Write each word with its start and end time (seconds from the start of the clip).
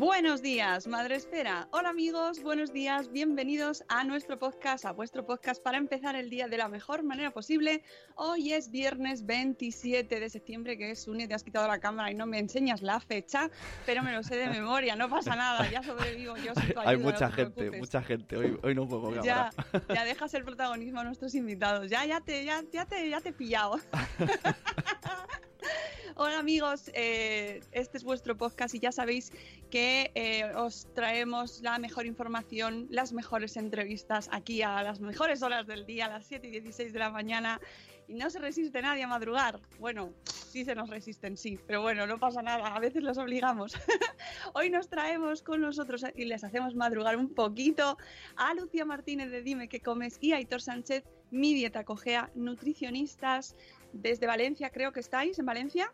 Buenos 0.00 0.40
días, 0.40 0.86
Madre 0.86 1.16
Esfera. 1.16 1.68
Hola 1.72 1.90
amigos, 1.90 2.42
buenos 2.42 2.72
días, 2.72 3.12
bienvenidos 3.12 3.84
a 3.88 4.02
nuestro 4.02 4.38
podcast, 4.38 4.86
a 4.86 4.92
vuestro 4.92 5.26
podcast 5.26 5.62
para 5.62 5.76
empezar 5.76 6.16
el 6.16 6.30
día 6.30 6.48
de 6.48 6.56
la 6.56 6.68
mejor 6.70 7.02
manera 7.02 7.32
posible. 7.32 7.82
Hoy 8.14 8.54
es 8.54 8.70
viernes 8.70 9.26
27 9.26 10.18
de 10.18 10.30
septiembre, 10.30 10.78
que 10.78 10.92
es 10.92 11.06
un 11.06 11.18
te 11.18 11.34
has 11.34 11.44
quitado 11.44 11.68
la 11.68 11.80
cámara 11.80 12.10
y 12.10 12.14
no 12.14 12.24
me 12.24 12.38
enseñas 12.38 12.80
la 12.80 12.98
fecha, 12.98 13.50
pero 13.84 14.02
me 14.02 14.12
lo 14.12 14.22
sé 14.22 14.36
de 14.36 14.48
memoria, 14.48 14.96
no 14.96 15.10
pasa 15.10 15.36
nada, 15.36 15.70
ya 15.70 15.82
sobrevivo 15.82 16.34
yo. 16.38 16.54
sin 16.54 16.72
tu 16.72 16.80
Hay 16.80 16.96
mucha 16.96 17.28
no 17.28 17.36
te 17.36 17.42
gente, 17.42 17.70
mucha 17.78 18.02
gente. 18.02 18.36
Hoy, 18.38 18.58
hoy 18.62 18.74
no 18.74 18.88
Ya, 19.22 19.50
cámara. 19.50 19.94
ya 19.94 20.04
dejas 20.06 20.32
el 20.32 20.44
protagonismo 20.44 21.00
a 21.00 21.04
nuestros 21.04 21.34
invitados. 21.34 21.90
Ya, 21.90 22.06
ya 22.06 22.22
te, 22.22 22.42
ya, 22.46 22.64
ya 22.72 22.86
te, 22.86 23.06
ya 23.06 23.20
te 23.20 23.28
he 23.28 23.32
pillado. 23.34 23.78
Hola 26.22 26.38
amigos, 26.38 26.90
eh, 26.92 27.60
este 27.72 27.96
es 27.96 28.04
vuestro 28.04 28.36
podcast 28.36 28.74
y 28.74 28.78
ya 28.78 28.92
sabéis 28.92 29.32
que 29.70 30.10
eh, 30.14 30.52
os 30.54 30.86
traemos 30.92 31.62
la 31.62 31.78
mejor 31.78 32.04
información, 32.04 32.88
las 32.90 33.12
mejores 33.12 33.56
entrevistas 33.56 34.28
aquí 34.30 34.60
a 34.60 34.82
las 34.82 35.00
mejores 35.00 35.42
horas 35.42 35.66
del 35.66 35.86
día, 35.86 36.06
a 36.06 36.08
las 36.10 36.26
7 36.26 36.46
y 36.46 36.50
16 36.50 36.92
de 36.92 36.98
la 36.98 37.10
mañana. 37.10 37.58
Y 38.06 38.14
no 38.14 38.28
se 38.28 38.40
resiste 38.40 38.82
nadie 38.82 39.04
a 39.04 39.06
madrugar. 39.06 39.60
Bueno, 39.78 40.12
sí 40.24 40.64
se 40.64 40.74
nos 40.74 40.90
resisten, 40.90 41.36
sí, 41.36 41.58
pero 41.66 41.80
bueno, 41.80 42.06
no 42.06 42.18
pasa 42.18 42.42
nada, 42.42 42.66
a 42.66 42.80
veces 42.80 43.02
los 43.02 43.16
obligamos. 43.16 43.74
Hoy 44.52 44.68
nos 44.68 44.88
traemos 44.88 45.42
con 45.42 45.60
nosotros 45.60 46.04
y 46.16 46.24
les 46.24 46.44
hacemos 46.44 46.74
madrugar 46.74 47.16
un 47.16 47.32
poquito 47.32 47.96
a 48.36 48.52
Lucía 48.54 48.84
Martínez 48.84 49.30
de 49.30 49.42
Dime 49.42 49.68
qué 49.68 49.80
comes 49.80 50.18
y 50.20 50.32
a 50.32 50.36
Aitor 50.36 50.60
Sánchez, 50.60 51.04
mi 51.30 51.54
dieta 51.54 51.84
cogea, 51.84 52.30
nutricionistas 52.34 53.54
desde 53.92 54.26
Valencia, 54.26 54.70
creo 54.70 54.92
que 54.92 55.00
estáis 55.00 55.38
en 55.38 55.46
Valencia. 55.46 55.92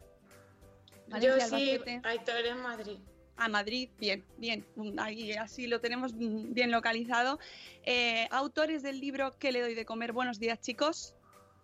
Yo 1.20 1.38
sí. 1.40 1.78
Aitor 2.02 2.46
en 2.46 2.60
Madrid. 2.60 2.98
A 3.36 3.48
Madrid, 3.48 3.90
bien, 3.98 4.24
bien, 4.38 4.64
mm, 4.76 4.98
ahí 4.98 5.32
así 5.34 5.66
lo 5.66 5.80
tenemos 5.80 6.14
mm, 6.14 6.54
bien 6.54 6.70
localizado. 6.70 7.38
Eh, 7.84 8.26
autores 8.30 8.82
del 8.82 8.98
libro 8.98 9.36
¿Qué 9.38 9.52
le 9.52 9.60
doy 9.60 9.74
de 9.74 9.84
comer? 9.84 10.12
Buenos 10.12 10.38
días, 10.40 10.60
chicos. 10.60 11.14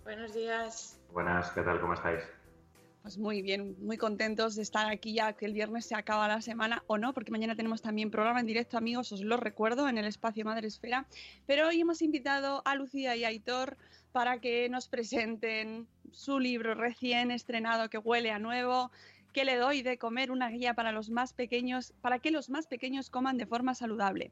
Buenos 0.05 0.35
días. 0.35 1.01
Buenas, 1.13 1.51
¿qué 1.53 1.63
tal? 1.63 1.81
¿Cómo 1.81 1.95
estáis? 1.95 2.21
Pues 3.03 3.19
muy 3.19 3.43
bien, 3.43 3.75
muy 3.81 3.97
contentos 3.97 4.55
de 4.55 4.63
estar 4.63 4.89
aquí 4.89 5.15
ya 5.15 5.33
que 5.33 5.45
el 5.45 5.55
viernes 5.55 5.87
se 5.87 5.97
acaba 5.97 6.29
la 6.29 6.41
semana 6.41 6.85
o 6.87 6.99
no, 6.99 7.13
porque 7.13 7.33
mañana 7.33 7.57
tenemos 7.57 7.83
también 7.83 8.13
programa 8.13 8.39
en 8.39 8.47
directo, 8.47 8.79
amigos, 8.79 9.11
os 9.11 9.23
lo 9.23 9.37
recuerdo, 9.37 9.89
en 9.89 9.99
el 9.99 10.05
espacio 10.05 10.45
Madre 10.45 10.69
Esfera. 10.69 11.07
Pero 11.47 11.67
hoy 11.67 11.81
hemos 11.81 12.01
invitado 12.01 12.63
a 12.65 12.77
Lucía 12.77 13.17
y 13.17 13.25
a 13.25 13.29
Aitor 13.29 13.77
para 14.13 14.41
que 14.41 14.69
nos 14.69 14.89
presenten 14.89 15.87
su 16.13 16.39
libro 16.39 16.75
recién 16.75 17.31
estrenado 17.31 17.89
que 17.89 17.99
huele 17.99 18.31
a 18.31 18.39
nuevo, 18.39 18.91
que 19.33 19.45
le 19.45 19.57
doy 19.57 19.83
de 19.83 19.99
comer 19.99 20.31
una 20.31 20.51
guía 20.51 20.75
para 20.75 20.93
los 20.93 21.11
más 21.11 21.33
pequeños, 21.33 21.95
para 22.03 22.19
que 22.19 22.31
los 22.31 22.51
más 22.51 22.67
pequeños 22.67 23.11
coman 23.11 23.39
de 23.39 23.47
forma 23.47 23.75
saludable. 23.75 24.31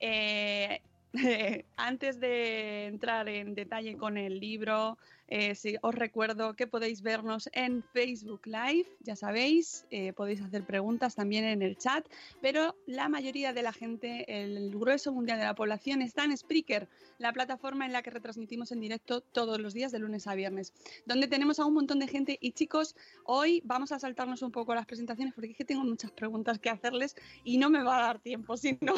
Eh, 0.00 0.82
antes 1.76 2.20
de 2.20 2.86
entrar 2.86 3.28
en 3.28 3.54
detalle 3.54 3.96
con 3.96 4.18
el 4.18 4.38
libro, 4.40 4.98
eh, 5.28 5.54
os 5.82 5.94
recuerdo 5.94 6.54
que 6.54 6.66
podéis 6.66 7.02
vernos 7.02 7.48
en 7.52 7.82
Facebook 7.92 8.46
Live, 8.46 8.86
ya 9.00 9.16
sabéis, 9.16 9.86
eh, 9.90 10.12
podéis 10.12 10.42
hacer 10.42 10.64
preguntas 10.64 11.14
también 11.14 11.44
en 11.44 11.62
el 11.62 11.76
chat, 11.78 12.06
pero 12.42 12.76
la 12.86 13.08
mayoría 13.08 13.52
de 13.52 13.62
la 13.62 13.72
gente, 13.72 14.24
el 14.42 14.70
grueso 14.70 15.12
mundial 15.12 15.38
de 15.38 15.44
la 15.44 15.54
población, 15.54 16.02
está 16.02 16.24
en 16.24 16.36
Spreaker, 16.36 16.88
la 17.18 17.32
plataforma 17.32 17.86
en 17.86 17.92
la 17.92 18.02
que 18.02 18.10
retransmitimos 18.10 18.70
en 18.72 18.80
directo 18.80 19.22
todos 19.22 19.58
los 19.60 19.72
días 19.72 19.92
de 19.92 19.98
lunes 19.98 20.26
a 20.26 20.34
viernes, 20.34 20.72
donde 21.06 21.26
tenemos 21.26 21.58
a 21.58 21.64
un 21.64 21.74
montón 21.74 21.98
de 21.98 22.08
gente. 22.08 22.38
Y 22.40 22.52
chicos, 22.52 22.94
hoy 23.24 23.62
vamos 23.64 23.92
a 23.92 23.98
saltarnos 23.98 24.42
un 24.42 24.52
poco 24.52 24.74
las 24.74 24.86
presentaciones 24.86 25.34
porque 25.34 25.52
es 25.52 25.56
que 25.56 25.64
tengo 25.64 25.84
muchas 25.84 26.10
preguntas 26.10 26.58
que 26.58 26.70
hacerles 26.70 27.16
y 27.44 27.58
no 27.58 27.70
me 27.70 27.82
va 27.82 27.98
a 27.98 28.02
dar 28.02 28.18
tiempo, 28.18 28.56
sino 28.58 28.94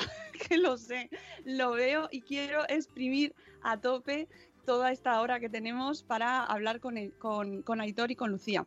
que 0.48 0.58
lo 0.58 0.76
sé, 0.76 1.08
lo 1.44 1.72
veo 1.72 2.08
y 2.10 2.22
quiero 2.22 2.64
exprimir 2.68 3.34
a 3.62 3.80
tope 3.80 4.28
toda 4.66 4.92
esta 4.92 5.18
hora 5.22 5.40
que 5.40 5.48
tenemos 5.48 6.02
para 6.02 6.44
hablar 6.44 6.80
con, 6.80 6.98
el- 6.98 7.16
con, 7.18 7.62
con 7.62 7.80
Aitor 7.80 8.10
y 8.10 8.16
con 8.16 8.30
Lucía. 8.30 8.66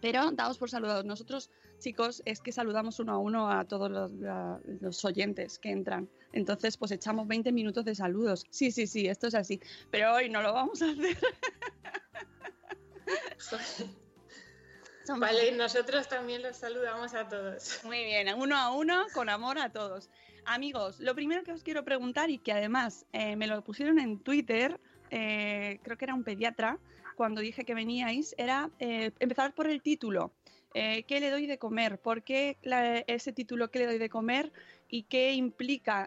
Pero 0.00 0.30
damos 0.32 0.58
por 0.58 0.70
saludados. 0.70 1.04
Nosotros, 1.04 1.50
chicos, 1.78 2.22
es 2.24 2.40
que 2.40 2.52
saludamos 2.52 3.00
uno 3.00 3.12
a 3.12 3.18
uno 3.18 3.50
a 3.50 3.64
todos 3.64 3.90
los, 3.90 4.10
los 4.80 5.04
oyentes 5.04 5.58
que 5.58 5.70
entran. 5.70 6.08
Entonces, 6.32 6.76
pues 6.76 6.92
echamos 6.92 7.26
20 7.26 7.50
minutos 7.52 7.84
de 7.84 7.94
saludos. 7.94 8.44
Sí, 8.50 8.70
sí, 8.70 8.86
sí, 8.86 9.08
esto 9.08 9.26
es 9.26 9.34
así. 9.34 9.60
Pero 9.90 10.14
hoy 10.14 10.28
no 10.28 10.42
lo 10.42 10.52
vamos 10.52 10.82
a 10.82 10.90
hacer. 10.90 11.16
Vale, 15.18 15.50
y 15.50 15.56
nosotros 15.56 16.08
también 16.08 16.42
los 16.42 16.56
saludamos 16.56 17.14
a 17.14 17.28
todos. 17.28 17.80
Muy 17.84 18.04
bien, 18.04 18.26
uno 18.36 18.56
a 18.56 18.72
uno, 18.72 19.04
con 19.14 19.28
amor 19.28 19.58
a 19.58 19.70
todos. 19.70 20.10
Amigos, 20.44 20.98
lo 21.00 21.14
primero 21.14 21.44
que 21.44 21.52
os 21.52 21.62
quiero 21.62 21.84
preguntar 21.84 22.28
y 22.30 22.38
que 22.38 22.52
además 22.52 23.06
eh, 23.12 23.36
me 23.36 23.46
lo 23.46 23.62
pusieron 23.62 23.98
en 24.00 24.18
Twitter, 24.18 24.80
eh, 25.10 25.78
creo 25.82 25.96
que 25.96 26.04
era 26.04 26.14
un 26.14 26.24
pediatra, 26.24 26.78
cuando 27.16 27.40
dije 27.40 27.64
que 27.64 27.74
veníais, 27.74 28.34
era 28.38 28.70
eh, 28.78 29.10
empezar 29.20 29.54
por 29.54 29.68
el 29.68 29.80
título. 29.82 30.32
Eh, 30.74 31.04
¿Qué 31.04 31.20
le 31.20 31.30
doy 31.30 31.46
de 31.46 31.58
comer? 31.58 31.98
¿Por 31.98 32.22
qué 32.22 32.58
la- 32.62 32.98
ese 32.98 33.32
título 33.32 33.70
¿Qué 33.70 33.78
le 33.78 33.86
doy 33.86 33.98
de 33.98 34.10
comer? 34.10 34.52
¿Y 34.88 35.04
qué 35.04 35.32
implica? 35.32 36.06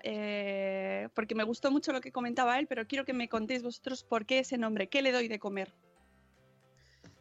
Porque 1.15 1.35
me 1.35 1.43
gustó 1.43 1.71
mucho 1.71 1.91
lo 1.91 2.01
que 2.01 2.11
comentaba 2.11 2.59
él, 2.59 2.67
pero 2.67 2.85
quiero 2.87 3.03
que 3.05 3.13
me 3.13 3.27
contéis 3.27 3.63
vosotros 3.63 4.03
por 4.03 4.25
qué 4.25 4.39
ese 4.39 4.57
nombre, 4.57 4.87
¿qué 4.87 5.01
le 5.01 5.11
doy 5.11 5.27
de 5.27 5.39
comer? 5.39 5.73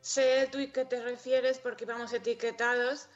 Sé 0.00 0.48
tú 0.50 0.58
y 0.58 0.68
qué 0.68 0.84
te 0.84 1.02
refieres 1.02 1.58
porque 1.58 1.84
vamos 1.84 2.12
etiquetados. 2.12 3.08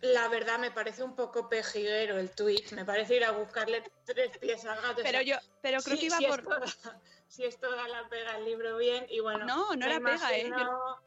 La 0.00 0.28
verdad 0.28 0.58
me 0.58 0.70
parece 0.70 1.02
un 1.02 1.14
poco 1.14 1.48
pejiguero 1.48 2.18
el 2.18 2.30
tweet. 2.30 2.64
Me 2.74 2.84
parece 2.84 3.16
ir 3.16 3.24
a 3.24 3.32
buscarle 3.32 3.82
tres 4.04 4.36
pies 4.38 4.64
al 4.64 4.80
gato. 4.80 5.02
Pero 5.02 5.22
yo, 5.22 5.36
pero 5.60 5.80
creo 5.80 5.96
Sí, 5.96 6.00
que 6.00 6.06
iba 6.06 6.18
por... 6.28 6.44
Si 7.32 7.44
esto 7.46 7.70
da 7.74 7.88
la 7.88 8.06
pega 8.10 8.34
al 8.34 8.44
libro 8.44 8.76
bien 8.76 9.06
y 9.08 9.20
bueno. 9.20 9.46
No, 9.46 9.70
no 9.70 9.76
me 9.76 9.86
era 9.86 10.00
pega, 10.04 10.32
¿eh? 10.36 10.46
imagino- 10.48 10.98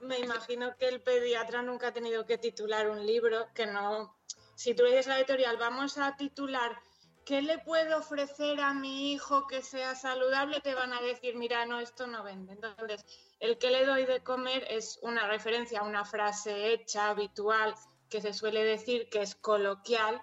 Me 0.00 0.18
imagino 0.18 0.76
que 0.76 0.88
el 0.88 1.00
pediatra 1.00 1.62
nunca 1.62 1.88
ha 1.88 1.92
tenido 1.94 2.26
que 2.26 2.36
titular 2.36 2.90
un 2.90 3.06
libro, 3.06 3.46
que 3.54 3.64
no... 3.64 4.14
Si 4.56 4.74
tú 4.74 4.82
le 4.82 4.90
dices 4.90 5.06
a 5.06 5.10
la 5.12 5.18
editorial, 5.20 5.56
vamos 5.56 5.96
a 5.96 6.16
titular 6.16 6.78
¿qué 7.24 7.40
le 7.40 7.58
puedo 7.60 7.96
ofrecer 7.98 8.60
a 8.60 8.74
mi 8.74 9.12
hijo 9.12 9.46
que 9.46 9.62
sea 9.62 9.94
saludable? 9.94 10.60
Te 10.60 10.74
van 10.74 10.92
a 10.92 11.00
decir, 11.00 11.34
mira, 11.36 11.64
no, 11.64 11.80
esto 11.80 12.06
no 12.06 12.22
vende. 12.24 12.52
Entonces, 12.52 13.02
el 13.38 13.56
que 13.56 13.70
le 13.70 13.86
doy 13.86 14.04
de 14.04 14.22
comer 14.22 14.66
es 14.68 14.98
una 15.00 15.28
referencia 15.28 15.80
a 15.80 15.84
una 15.84 16.04
frase 16.04 16.72
hecha, 16.74 17.08
habitual, 17.08 17.74
que 18.10 18.20
se 18.20 18.34
suele 18.34 18.64
decir 18.64 19.08
que 19.08 19.22
es 19.22 19.34
coloquial 19.34 20.20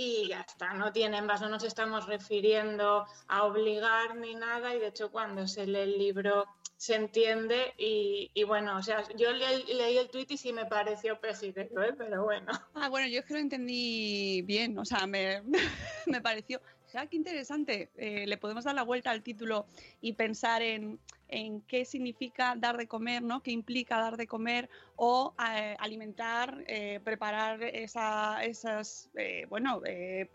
y 0.00 0.28
ya 0.28 0.42
está, 0.42 0.74
no 0.74 0.92
tienen 0.92 1.26
más, 1.26 1.40
no 1.40 1.48
nos 1.48 1.64
estamos 1.64 2.06
refiriendo 2.06 3.04
a 3.26 3.42
obligar 3.44 4.14
ni 4.14 4.36
nada 4.36 4.72
y 4.72 4.78
de 4.78 4.86
hecho 4.86 5.10
cuando 5.10 5.48
se 5.48 5.66
lee 5.66 5.80
el 5.80 5.98
libro 5.98 6.46
se 6.76 6.94
entiende 6.94 7.74
y, 7.76 8.30
y 8.32 8.44
bueno, 8.44 8.76
o 8.76 8.82
sea, 8.84 9.02
yo 9.16 9.32
le- 9.32 9.64
leí 9.64 9.98
el 9.98 10.08
tuit 10.08 10.30
y 10.30 10.36
sí 10.36 10.52
me 10.52 10.66
pareció 10.66 11.18
pejiguero, 11.20 11.82
¿eh? 11.82 11.94
pero 11.98 12.22
bueno. 12.22 12.52
Ah, 12.74 12.88
bueno, 12.88 13.08
yo 13.08 13.18
es 13.18 13.26
que 13.26 13.34
lo 13.34 13.40
entendí 13.40 14.42
bien, 14.42 14.78
o 14.78 14.84
sea, 14.84 15.04
me, 15.08 15.42
me 16.06 16.20
pareció, 16.20 16.60
ya 16.92 17.06
qué 17.06 17.16
interesante, 17.16 17.90
eh, 17.96 18.26
le 18.26 18.36
podemos 18.38 18.64
dar 18.64 18.74
la 18.74 18.82
vuelta 18.82 19.10
al 19.10 19.22
título 19.22 19.66
y 20.00 20.14
pensar 20.14 20.62
en, 20.62 20.98
en 21.28 21.60
qué 21.62 21.84
significa 21.84 22.54
dar 22.56 22.76
de 22.76 22.86
comer, 22.86 23.22
¿no? 23.22 23.42
¿Qué 23.42 23.50
implica 23.50 23.98
dar 23.98 24.16
de 24.16 24.26
comer 24.26 24.68
o 24.96 25.34
eh, 25.52 25.76
alimentar, 25.78 26.64
eh, 26.66 27.00
preparar 27.04 27.62
esa, 27.62 28.44
esas, 28.44 29.10
bueno, 29.48 29.82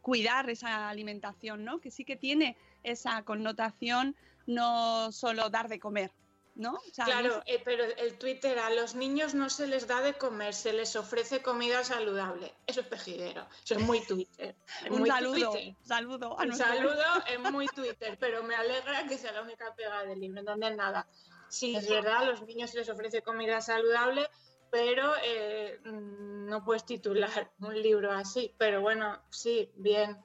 cuidar 0.02 0.50
esa 0.50 0.90
alimentación, 0.90 1.64
¿no? 1.64 1.80
Que 1.80 1.92
sí 1.92 2.06
que 2.06 2.16
tiene 2.16 2.56
esa 2.84 3.24
connotación, 3.24 4.16
no 4.46 5.12
solo 5.12 5.50
dar 5.50 5.70
de 5.70 5.80
comer, 5.80 6.12
¿no? 6.56 6.74
O 6.74 6.82
sea, 6.94 7.06
no 7.06 7.12
Claro, 7.12 7.44
es- 7.46 7.56
eh, 7.56 7.62
pero 7.66 7.84
el 7.84 8.18
Twitter 8.18 8.60
a 8.60 8.70
los 8.70 8.96
niños 8.96 9.34
no 9.34 9.50
se 9.50 9.68
les 9.68 9.88
da 9.88 10.02
de 10.02 10.14
comer, 10.14 10.54
se 10.54 10.72
les 10.74 10.96
ofrece 10.96 11.42
comida 11.42 11.84
saludable. 11.84 12.54
Eso 12.68 12.82
es 12.82 12.88
pejiguero, 12.88 13.48
eso 13.64 13.74
es 13.76 13.82
muy 13.82 14.02
Twitter. 14.06 14.56
es 14.86 14.92
un 14.92 15.00
muy 15.00 15.10
saludo, 15.10 15.52
Twitter. 15.52 15.76
saludo 15.84 16.40
a 16.40 16.44
Un 16.44 16.54
saludo 16.56 17.04
es 17.28 17.40
muy 17.52 17.68
Twitter, 17.68 18.18
pero 18.20 18.44
me 18.44 18.56
alegra 18.56 19.06
que 19.08 19.18
sea 19.18 19.32
la 19.32 19.42
única 19.42 19.74
pega 19.76 20.04
del 20.06 20.20
libro, 20.20 20.40
entonces 20.40 20.76
nada. 20.76 21.08
Sí, 21.50 21.76
es 21.76 21.88
verdad, 21.90 22.18
a 22.18 22.26
los 22.26 22.42
niños 22.44 22.72
se 22.72 22.78
les 22.80 22.90
ofrece 22.90 23.22
comida 23.22 23.62
saludable, 23.62 24.28
pero 24.72 25.14
eh, 25.24 25.80
no 25.86 26.64
puedes 26.66 26.84
titular 26.86 27.52
un 27.60 27.80
libro 27.80 28.12
así. 28.12 28.54
Pero 28.58 28.82
bueno, 28.82 29.22
sí, 29.30 29.72
bien 29.76 30.18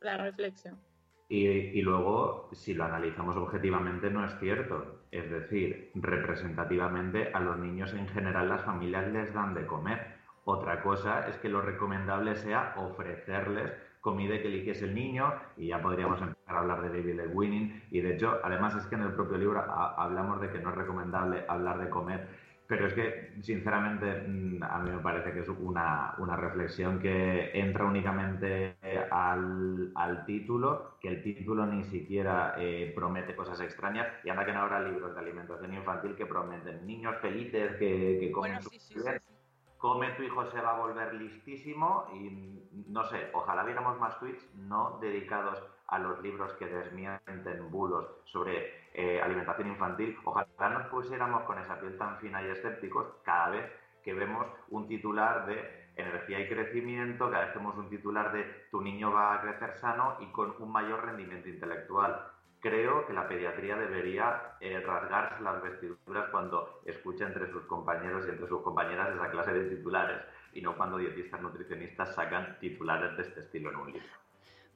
la 0.00 0.16
reflexión. 0.16 0.80
Y, 1.28 1.82
luego, 1.82 2.48
si 2.52 2.72
lo 2.74 2.84
analizamos 2.84 3.36
objetivamente, 3.36 4.10
no 4.10 4.24
es 4.24 4.38
cierto. 4.38 5.00
Es 5.10 5.28
decir, 5.28 5.90
representativamente 5.94 7.30
a 7.32 7.40
los 7.40 7.58
niños 7.58 7.92
en 7.94 8.06
general 8.08 8.48
las 8.48 8.62
familias 8.62 9.08
les 9.12 9.34
dan 9.34 9.54
de 9.54 9.66
comer. 9.66 10.16
Otra 10.44 10.82
cosa 10.82 11.28
es 11.28 11.36
que 11.38 11.48
lo 11.48 11.60
recomendable 11.60 12.36
sea 12.36 12.74
ofrecerles 12.76 13.72
comida 14.00 14.40
que 14.40 14.46
eligiese 14.46 14.84
el 14.84 14.94
niño 14.94 15.32
y 15.56 15.66
ya 15.66 15.82
podríamos 15.82 16.22
empezar 16.22 16.54
a 16.54 16.60
hablar 16.60 16.82
de 16.82 16.90
baby 16.90 17.12
led 17.14 17.34
weaning 17.34 17.82
y 17.90 18.00
de 18.00 18.14
hecho 18.14 18.38
además 18.44 18.76
es 18.76 18.86
que 18.86 18.94
en 18.94 19.02
el 19.02 19.12
propio 19.14 19.36
libro 19.36 19.58
ha- 19.58 20.00
hablamos 20.00 20.40
de 20.40 20.48
que 20.50 20.60
no 20.60 20.70
es 20.70 20.76
recomendable 20.76 21.44
hablar 21.48 21.78
de 21.78 21.90
comer 21.90 22.28
pero 22.66 22.86
es 22.86 22.94
que 22.94 23.34
sinceramente 23.42 24.22
mm, 24.26 24.62
a 24.62 24.78
mí 24.80 24.90
me 24.90 24.98
parece 24.98 25.32
que 25.32 25.40
es 25.40 25.48
una, 25.48 26.14
una 26.18 26.36
reflexión 26.36 26.98
que 26.98 27.50
entra 27.54 27.84
únicamente 27.84 28.76
al, 29.10 29.92
al 29.94 30.24
título 30.26 30.96
que 31.00 31.08
el 31.08 31.22
título 31.22 31.66
ni 31.66 31.84
siquiera 31.84 32.54
eh, 32.58 32.92
promete 32.94 33.36
cosas 33.36 33.60
extrañas. 33.60 34.08
Y 34.24 34.30
anda 34.30 34.44
que 34.44 34.52
no 34.52 34.60
habrá 34.60 34.80
libros 34.80 35.14
de 35.14 35.20
alimentación 35.20 35.74
infantil 35.74 36.16
que 36.16 36.26
prometen 36.26 36.86
niños 36.86 37.16
felices 37.20 37.76
que, 37.76 38.18
que 38.20 38.32
comen 38.32 38.54
Bueno, 38.54 38.68
sí, 38.68 38.78
sí, 38.78 38.94
sí, 39.00 39.36
come 39.78 40.10
tu 40.12 40.22
hijo 40.22 40.44
se 40.50 40.60
va 40.60 40.76
a 40.76 40.78
volver 40.78 41.14
listísimo 41.14 42.06
y 42.14 42.62
no 42.88 43.04
sé, 43.04 43.30
ojalá 43.32 43.62
viéramos 43.64 43.98
más 43.98 44.18
tweets 44.18 44.44
no 44.54 44.98
dedicados 45.00 45.62
a 45.88 45.98
los 45.98 46.20
libros 46.22 46.52
que 46.54 46.66
desmienten 46.66 47.70
bulos 47.70 48.06
sobre 48.24 48.85
eh, 48.98 49.20
alimentación 49.20 49.68
infantil. 49.68 50.16
Ojalá 50.24 50.70
nos 50.70 50.86
pusiéramos 50.86 51.42
con 51.42 51.58
esa 51.58 51.78
piel 51.78 51.98
tan 51.98 52.16
fina 52.16 52.42
y 52.42 52.48
escépticos 52.48 53.06
cada 53.22 53.50
vez 53.50 53.70
que 54.02 54.14
vemos 54.14 54.46
un 54.70 54.88
titular 54.88 55.44
de 55.44 55.90
energía 55.96 56.40
y 56.40 56.48
crecimiento, 56.48 57.30
cada 57.30 57.44
vez 57.44 57.52
que 57.52 57.58
vemos 57.58 57.76
un 57.76 57.90
titular 57.90 58.32
de 58.32 58.44
tu 58.70 58.80
niño 58.80 59.12
va 59.12 59.34
a 59.34 59.40
crecer 59.42 59.74
sano 59.74 60.16
y 60.20 60.32
con 60.32 60.54
un 60.58 60.72
mayor 60.72 61.04
rendimiento 61.04 61.46
intelectual. 61.46 62.26
Creo 62.60 63.06
que 63.06 63.12
la 63.12 63.28
pediatría 63.28 63.76
debería 63.76 64.56
eh, 64.60 64.80
rasgarse 64.80 65.42
las 65.42 65.62
vestiduras 65.62 66.30
cuando 66.30 66.80
escucha 66.86 67.26
entre 67.26 67.50
sus 67.50 67.64
compañeros 67.64 68.24
y 68.26 68.30
entre 68.30 68.48
sus 68.48 68.62
compañeras 68.62 69.14
esa 69.14 69.30
clase 69.30 69.52
de 69.52 69.76
titulares 69.76 70.22
y 70.54 70.62
no 70.62 70.74
cuando 70.74 70.96
dietistas 70.96 71.42
nutricionistas 71.42 72.14
sacan 72.14 72.58
titulares 72.60 73.14
de 73.18 73.24
este 73.24 73.40
estilo 73.40 73.70
en 73.70 73.76
un 73.76 73.92
libro. 73.92 74.25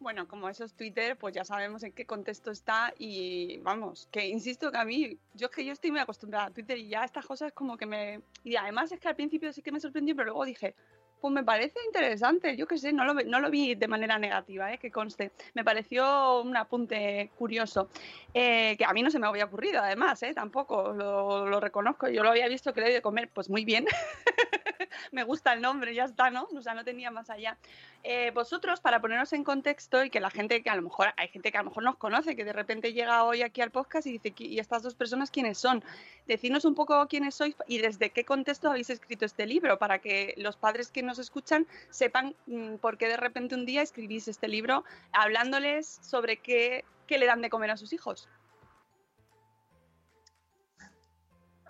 Bueno, 0.01 0.27
como 0.27 0.49
eso 0.49 0.65
es 0.65 0.73
Twitter, 0.73 1.19
pues 1.19 1.35
ya 1.35 1.45
sabemos 1.45 1.83
en 1.83 1.93
qué 1.93 2.07
contexto 2.07 2.51
está 2.51 2.95
y 2.97 3.59
vamos, 3.59 4.09
que 4.11 4.27
insisto 4.27 4.73
que 4.73 4.79
a 4.79 4.85
mí, 4.87 5.19
yo 5.35 5.49
es 5.49 5.53
que 5.55 5.63
yo 5.63 5.75
estoy 5.75 5.91
muy 5.91 6.01
acostumbrada 6.01 6.47
a 6.47 6.51
Twitter 6.51 6.79
y 6.79 6.89
ya 6.89 7.05
estas 7.05 7.27
cosas 7.27 7.53
como 7.53 7.77
que 7.77 7.85
me... 7.85 8.23
Y 8.43 8.57
además 8.57 8.91
es 8.93 8.99
que 8.99 9.09
al 9.09 9.15
principio 9.15 9.53
sí 9.53 9.61
que 9.61 9.71
me 9.71 9.79
sorprendió, 9.79 10.17
pero 10.17 10.31
luego 10.31 10.47
dije, 10.47 10.75
pues 11.21 11.35
me 11.35 11.45
parece 11.45 11.79
interesante, 11.85 12.57
yo 12.57 12.67
qué 12.67 12.79
sé, 12.79 12.95
no 12.95 13.05
lo, 13.05 13.13
no 13.13 13.41
lo 13.41 13.51
vi 13.51 13.75
de 13.75 13.89
manera 13.89 14.19
negativa, 14.19 14.73
¿eh? 14.73 14.79
que 14.79 14.91
conste. 14.91 15.33
Me 15.53 15.65
pareció 15.65 16.41
un 16.41 16.57
apunte 16.57 17.31
curioso, 17.37 17.91
eh, 18.33 18.79
que 18.79 18.87
a 18.87 18.95
mí 18.95 19.03
no 19.03 19.11
se 19.11 19.19
me 19.19 19.27
había 19.27 19.45
ocurrido 19.45 19.83
además, 19.83 20.23
¿eh? 20.23 20.33
tampoco, 20.33 20.95
lo, 20.95 21.47
lo 21.47 21.61
reconozco, 21.61 22.09
yo 22.09 22.23
lo 22.23 22.31
había 22.31 22.49
visto 22.49 22.73
que 22.73 22.81
le 22.81 22.89
he 22.89 22.95
de 22.95 23.03
comer, 23.03 23.29
pues 23.29 23.51
muy 23.51 23.67
bien. 23.67 23.85
me 25.13 25.25
gusta 25.25 25.53
el 25.53 25.61
nombre, 25.61 25.95
ya 25.95 26.05
está, 26.05 26.31
¿no? 26.31 26.49
O 26.57 26.63
sea, 26.63 26.75
no 26.75 26.85
tenía 26.85 27.11
más 27.11 27.31
allá. 27.31 27.59
Eh, 28.03 28.31
vosotros, 28.31 28.81
para 28.81 29.01
ponernos 29.01 29.33
en 29.35 29.45
contexto 29.45 30.03
y 30.03 30.09
que 30.09 30.21
la 30.21 30.31
gente 30.31 30.63
que 30.63 30.71
a 30.71 30.77
lo 30.77 30.83
mejor, 30.83 31.09
hay 31.19 31.29
gente 31.29 31.53
que 31.53 31.59
a 31.59 31.63
lo 31.63 31.69
mejor 31.69 31.83
nos 31.83 31.97
conoce, 31.97 32.35
que 32.35 32.45
de 32.45 32.53
repente 32.55 32.95
llega 32.95 33.25
hoy 33.25 33.43
aquí 33.43 33.61
al 33.61 33.71
podcast 33.71 34.07
y 34.07 34.13
dice, 34.13 34.33
¿y 34.39 34.59
estas 34.59 34.83
dos 34.83 34.95
personas 34.95 35.31
quiénes 35.31 35.59
son? 35.59 35.85
Decidnos 36.27 36.65
un 36.65 36.75
poco 36.75 37.07
quiénes 37.09 37.35
sois 37.35 37.55
y 37.67 37.79
desde 37.79 38.11
qué 38.11 38.25
contexto 38.25 38.71
habéis 38.71 38.89
escrito 38.89 39.27
este 39.27 39.47
libro, 39.47 39.79
para 39.79 39.99
que 39.99 40.33
los 40.39 40.57
padres 40.57 40.91
que 40.91 41.03
nos 41.03 41.19
escuchan 41.19 41.67
sepan 41.91 42.35
mm, 42.47 42.77
por 42.77 42.97
qué 42.97 43.07
de 43.07 43.19
repente 43.19 43.55
un 43.55 43.67
día 43.67 43.83
escribís 43.83 44.29
este 44.29 44.49
libro 44.49 44.85
hablándoles 45.13 45.99
sobre 46.03 46.39
qué, 46.39 46.87
qué 47.07 47.19
le 47.19 47.27
dan 47.27 47.43
de 47.43 47.51
comer 47.51 47.71
a 47.71 47.77
sus 47.77 47.93
hijos. 47.93 48.31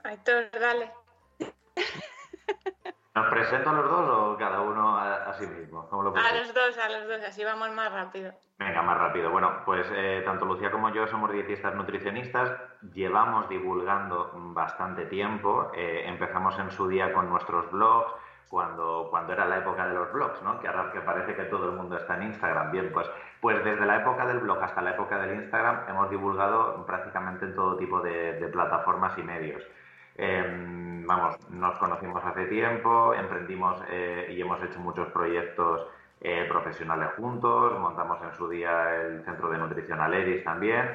Aitor, 0.05 0.51
dale. 0.53 0.93
¿Nos 3.15 3.29
presento 3.29 3.71
a 3.71 3.73
los 3.73 3.91
dos 3.91 4.11
o 4.11 4.37
cada 4.39 4.61
uno 4.61 4.97
A 5.41 6.35
los 6.35 6.55
dos, 6.55 6.79
a 6.79 6.89
los 6.89 7.09
dos, 7.09 7.21
así 7.27 7.45
vamos 7.45 7.71
más 7.73 7.93
rápido. 7.93 8.33
Venga, 8.59 8.83
más 8.83 8.99
rápido. 8.99 9.31
Bueno, 9.31 9.63
pues 9.65 9.87
eh, 9.93 10.23
tanto 10.25 10.45
Lucía 10.45 10.71
como 10.71 10.91
yo 10.91 11.07
somos 11.07 11.33
dietistas 11.33 11.75
nutricionistas, 11.75 12.53
llevamos 12.93 13.49
divulgando 13.49 14.31
bastante 14.35 15.07
tiempo, 15.07 15.71
eh, 15.75 16.03
empezamos 16.07 16.59
en 16.59 16.71
su 16.71 16.89
día 16.89 17.13
con 17.13 17.29
nuestros 17.31 17.71
blogs, 17.71 18.13
cuando, 18.51 19.07
cuando 19.11 19.33
era 19.33 19.45
la 19.45 19.59
época 19.59 19.87
de 19.87 19.95
los 19.95 20.13
blogs, 20.13 20.43
¿no? 20.43 20.59
Que 20.59 20.67
ahora 20.67 20.91
que 20.93 21.01
parece 21.01 21.37
que 21.37 21.45
todo 21.45 21.67
el 21.67 21.77
mundo 21.77 21.97
está 21.97 22.17
en 22.17 22.25
Instagram. 22.25 22.73
Bien, 22.73 22.91
pues, 22.93 23.09
pues 23.41 23.65
desde 23.65 23.87
la 23.87 23.99
época 23.99 24.27
del 24.27 24.41
blog 24.41 24.61
hasta 24.61 24.83
la 24.83 24.91
época 24.91 25.19
del 25.19 25.37
Instagram 25.37 25.89
hemos 25.89 26.11
divulgado 26.11 26.85
prácticamente 26.85 27.45
en 27.45 27.55
todo 27.55 27.77
tipo 27.77 28.01
de, 28.01 28.41
de 28.41 28.49
plataformas 28.49 29.17
y 29.19 29.23
medios. 29.23 29.63
Eh, 30.17 30.45
vamos, 31.07 31.51
nos 31.51 31.77
conocimos 31.79 32.25
hace 32.25 32.47
tiempo, 32.47 33.15
emprendimos 33.15 33.83
eh, 33.91 34.33
y 34.37 34.41
hemos 34.41 34.63
hecho 34.63 34.79
muchos 34.81 35.09
proyectos 35.09 35.87
eh, 36.21 36.47
profesionales 36.49 37.11
juntos, 37.17 37.79
montamos 37.79 38.19
en 38.23 38.37
su 38.37 38.49
día 38.49 38.95
el 38.97 39.25
centro 39.25 39.51
de 39.51 39.59
nutrición 39.59 40.01
Aleris 40.01 40.45
también. 40.45 40.87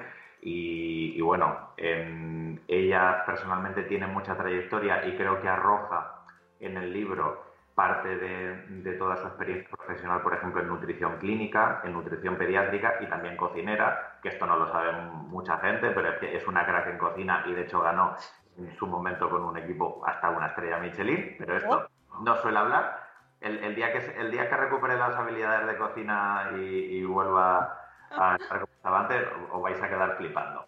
Y, 0.41 1.13
y 1.15 1.21
bueno, 1.21 1.71
em, 1.77 2.59
ella 2.67 3.23
personalmente 3.25 3.83
tiene 3.83 4.05
mucha 4.07 4.37
trayectoria 4.37 5.05
y 5.07 5.17
creo 5.17 5.41
que 5.41 5.47
arroja 5.49 6.21
en 6.59 6.77
el 6.77 6.93
libro 6.93 7.43
parte 7.73 8.15
de, 8.17 8.55
de 8.83 8.93
toda 8.93 9.17
su 9.17 9.27
experiencia 9.27 9.67
profesional, 9.69 10.21
por 10.21 10.33
ejemplo, 10.33 10.61
en 10.61 10.69
nutrición 10.69 11.17
clínica, 11.17 11.81
en 11.83 11.93
nutrición 11.93 12.37
pediátrica 12.37 12.95
y 13.01 13.07
también 13.07 13.35
cocinera, 13.35 14.19
que 14.21 14.29
esto 14.29 14.45
no 14.45 14.55
lo 14.55 14.71
sabe 14.71 14.93
mucha 15.27 15.57
gente, 15.57 15.89
pero 15.91 16.09
es 16.09 16.19
que 16.19 16.37
es 16.37 16.47
una 16.47 16.65
crack 16.65 16.87
en 16.87 16.97
cocina 16.97 17.43
y 17.47 17.53
de 17.53 17.63
hecho 17.63 17.81
ganó 17.81 18.15
en 18.57 18.75
su 18.77 18.87
momento 18.87 19.29
con 19.29 19.43
un 19.43 19.57
equipo 19.57 20.01
hasta 20.05 20.29
una 20.29 20.47
estrella 20.47 20.77
Michelin, 20.79 21.35
pero 21.37 21.57
esto 21.57 21.89
no 22.21 22.35
suele 22.37 22.59
hablar. 22.59 23.03
El, 23.41 23.63
el 23.63 23.75
día, 23.75 23.91
que, 23.91 23.99
el 24.19 24.31
día 24.31 24.49
que 24.49 24.55
recupere 24.57 24.97
las 24.97 25.15
habilidades 25.15 25.67
de 25.67 25.77
cocina 25.77 26.49
y, 26.55 26.59
y 26.99 27.03
vuelva 27.05 27.77
a 28.11 28.35
estar 28.35 28.61
como 28.61 28.73
estaba 28.73 28.99
antes, 29.01 29.23
os 29.51 29.61
vais 29.61 29.81
a 29.83 29.89
quedar 29.89 30.15
flipando. 30.17 30.65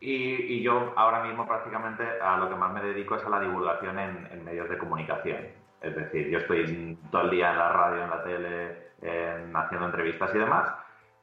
Y, 0.00 0.58
y 0.58 0.62
yo 0.62 0.92
ahora 0.96 1.24
mismo 1.24 1.46
prácticamente 1.46 2.04
a 2.22 2.36
lo 2.36 2.48
que 2.48 2.54
más 2.54 2.72
me 2.72 2.80
dedico 2.82 3.16
es 3.16 3.24
a 3.24 3.30
la 3.30 3.40
divulgación 3.40 3.98
en, 3.98 4.28
en 4.30 4.44
medios 4.44 4.68
de 4.68 4.78
comunicación. 4.78 5.48
Es 5.80 5.94
decir, 5.96 6.28
yo 6.28 6.38
estoy 6.38 6.98
todo 7.10 7.22
el 7.22 7.30
día 7.30 7.50
en 7.50 7.58
la 7.58 7.72
radio, 7.72 8.04
en 8.04 8.10
la 8.10 8.22
tele, 8.22 8.88
en- 9.02 9.56
haciendo 9.56 9.86
entrevistas 9.86 10.32
y 10.34 10.38
demás, 10.38 10.72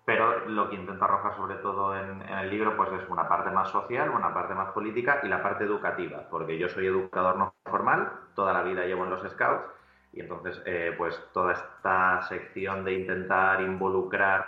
pero 0.05 0.47
lo 0.47 0.69
que 0.69 0.75
intento 0.75 1.03
arrojar 1.03 1.35
sobre 1.35 1.55
todo 1.55 1.97
en, 1.97 2.21
el 2.21 2.50
libro 2.50 2.77
pues 2.77 2.91
es 2.93 3.09
una 3.09 3.27
parte 3.27 3.50
más 3.50 3.69
social, 3.69 4.12
una 4.12 4.33
parte 4.33 4.53
más 4.53 4.71
política 4.71 5.19
y 5.24 5.27
la 5.27 5.41
parte 5.41 5.63
educativa, 5.63 6.27
porque 6.29 6.57
yo 6.59 6.69
soy 6.69 6.85
educador 6.85 7.35
no 7.38 7.55
formal, 7.65 8.12
toda 8.35 8.53
la 8.53 8.62
vida 8.62 8.85
llevo 8.85 9.03
en 9.03 9.09
los 9.09 9.29
scouts 9.31 9.65
y 10.13 10.21
entonces 10.21 10.62
eh, 10.65 10.93
pues 10.95 11.19
toda 11.33 11.53
esta 11.53 12.21
sección 12.21 12.85
de 12.85 12.93
intentar 12.93 13.62
involucrar 13.62 14.47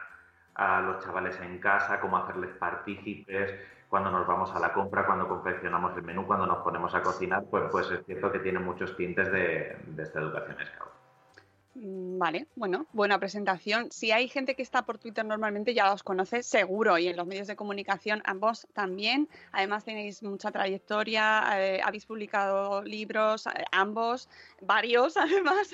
a 0.54 0.82
los 0.82 1.04
chavales 1.04 1.40
en 1.42 1.60
casa, 1.60 2.00
cómo 2.00 2.18
hacerles 2.18 2.52
partícipes, 2.58 3.54
cuando 3.90 4.12
nos 4.12 4.28
vamos 4.28 4.54
a 4.54 4.60
la 4.60 4.74
compra, 4.74 5.06
cuando 5.06 5.28
confeccionamos 5.28 5.96
el 5.96 6.04
menú, 6.04 6.26
cuando 6.26 6.46
nos 6.46 6.60
ponemos 6.60 6.94
a 6.94 7.02
cocinar, 7.02 7.44
pues, 7.50 7.66
pues 7.72 7.90
es 7.92 8.06
cierto 8.06 8.32
que 8.32 8.40
tiene 8.40 8.60
muchos 8.60 8.96
tintes 8.98 9.32
de, 9.32 9.78
de 9.86 10.04
esta 10.04 10.20
educación 10.20 10.58
scout. 10.66 11.07
Mm, 11.80 12.18
Vale, 12.18 12.48
bueno, 12.56 12.88
buena 12.94 13.20
presentación. 13.20 13.92
Si 13.92 14.12
hay 14.12 14.28
gente 14.28 14.56
que 14.56 14.64
está 14.64 14.82
por 14.82 14.98
Twitter 14.98 15.24
normalmente 15.24 15.76
ya 15.76 15.94
os 15.94 16.02
conoce 16.02 16.42
seguro 16.42 16.98
y 16.98 17.08
en 17.08 17.16
los 17.16 17.28
medios 17.28 17.46
de 17.46 17.56
comunicación 17.56 18.24
ambos 18.26 18.68
también. 18.74 19.30
Además 19.52 19.86
tenéis 19.86 20.24
mucha 20.24 20.52
trayectoria, 20.52 21.46
eh, 21.60 21.80
habéis 21.84 22.08
publicado 22.08 22.82
libros, 22.82 23.46
eh, 23.46 23.64
ambos, 23.72 24.30
varios 24.62 25.16
además. 25.18 25.70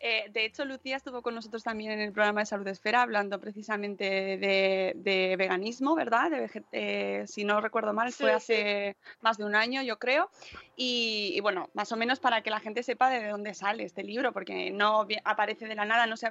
Eh, 0.00 0.30
de 0.30 0.44
hecho, 0.44 0.66
Lucía 0.66 0.96
estuvo 0.96 1.22
con 1.22 1.34
nosotros 1.34 1.62
también 1.62 1.92
en 1.92 2.00
el 2.00 2.12
programa 2.12 2.40
de 2.40 2.46
Salud 2.46 2.66
Esfera 2.68 3.00
hablando 3.00 3.40
precisamente 3.40 4.04
de, 4.04 4.92
de 4.96 5.36
veganismo, 5.38 5.94
¿verdad? 5.94 6.30
De 6.30 6.64
eh, 6.72 7.24
si 7.26 7.44
no 7.44 7.62
recuerdo 7.62 7.94
mal, 7.94 8.12
fue 8.12 8.30
Sí, 8.30 8.34
hace 8.36 8.96
más 9.22 9.38
de 9.38 9.44
un 9.44 9.54
año, 9.54 9.80
yo 9.82 9.98
creo. 9.98 10.30
Y, 10.76 11.32
y 11.34 11.40
bueno, 11.40 11.70
más 11.74 11.92
o 11.92 11.96
menos 11.96 12.20
para 12.20 12.42
que 12.42 12.50
la 12.50 12.60
gente 12.60 12.82
sepa 12.82 13.10
de 13.10 13.28
dónde 13.28 13.54
sale 13.54 13.84
este 13.84 14.02
libro, 14.02 14.32
porque 14.32 14.70
no 14.70 15.06
aparece 15.30 15.66
de 15.66 15.74
la 15.74 15.84
nada, 15.84 16.06
no 16.06 16.16
se, 16.16 16.30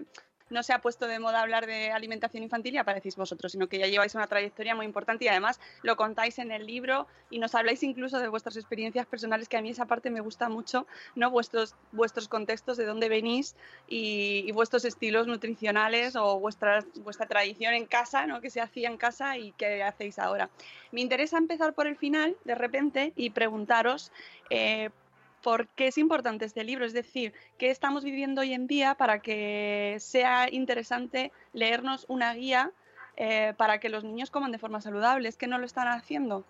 no 0.50 0.64
se 0.64 0.74
ha 0.74 0.80
puesto 0.80 1.08
de 1.08 1.20
moda 1.20 1.42
hablar 1.42 1.66
de 1.66 1.92
alimentación 1.92 2.44
infantil 2.44 2.76
y 2.76 2.78
aparecéis 2.78 3.16
vosotros, 3.16 3.52
sino 3.52 3.68
que 3.68 3.78
ya 3.78 3.88
lleváis 3.88 4.16
una 4.16 4.28
trayectoria 4.28 4.76
muy 4.76 4.86
importante 4.86 5.26
y 5.26 5.28
además 5.28 5.60
lo 5.84 5.96
contáis 5.96 6.40
en 6.40 6.52
el 6.52 6.66
libro 6.66 7.08
y 7.30 7.40
nos 7.40 7.56
habláis 7.56 7.84
incluso 7.84 8.20
de 8.20 8.28
vuestras 8.28 8.58
experiencias 8.58 9.06
personales, 9.06 9.48
que 9.48 9.58
a 9.58 9.62
mí 9.62 9.70
esa 9.70 9.86
parte 9.86 10.10
me 10.10 10.22
gusta 10.22 10.50
mucho, 10.50 10.88
¿no? 11.16 11.30
Vuestros, 11.30 11.76
vuestros 11.92 12.28
contextos, 12.28 12.78
de 12.78 12.86
dónde 12.86 13.10
venís 13.10 13.56
y, 13.88 14.44
y 14.48 14.52
vuestros 14.52 14.86
estilos 14.86 15.28
nutricionales 15.28 16.16
o 16.16 16.40
vuestra, 16.40 16.84
vuestra 16.96 17.28
tradición 17.28 17.74
en 17.74 17.86
casa, 17.86 18.26
¿no? 18.26 18.42
Que 18.42 18.50
se 18.50 18.62
hacía 18.62 18.90
en 18.90 18.98
casa 18.98 19.38
y 19.38 19.52
qué 19.54 19.84
hacéis 19.84 20.20
ahora. 20.20 20.50
Me 20.92 21.02
interesa 21.02 21.38
empezar 21.38 21.74
por 21.74 21.88
el 21.88 21.96
final, 21.96 22.36
de 22.46 22.56
repente, 22.56 23.14
y 23.16 23.30
preguntaros 23.30 24.12
eh, 24.50 24.90
por 25.42 25.68
qué 25.70 25.88
es 25.88 25.98
importante 25.98 26.46
este 26.46 26.64
libro, 26.64 26.86
es 26.86 26.94
decir, 26.94 27.34
qué 27.58 27.70
estamos 27.70 28.04
viviendo 28.04 28.42
hoy 28.42 28.54
en 28.54 28.68
día 28.68 28.96
para 28.96 29.20
que 29.20 29.98
sea 30.00 30.50
interesante 30.52 31.32
leernos 31.54 32.06
una 32.08 32.34
guía 32.34 32.72
eh, 33.22 33.54
para 33.58 33.80
que 33.80 33.90
los 33.90 34.04
niños 34.04 34.32
coman 34.32 34.52
de 34.52 34.60
forma 34.60 34.80
saludable. 34.80 35.28
¿Es 35.28 35.36
que 35.36 35.48
no 35.48 35.58
lo 35.58 35.66
están 35.66 35.90
haciendo? 35.90 36.46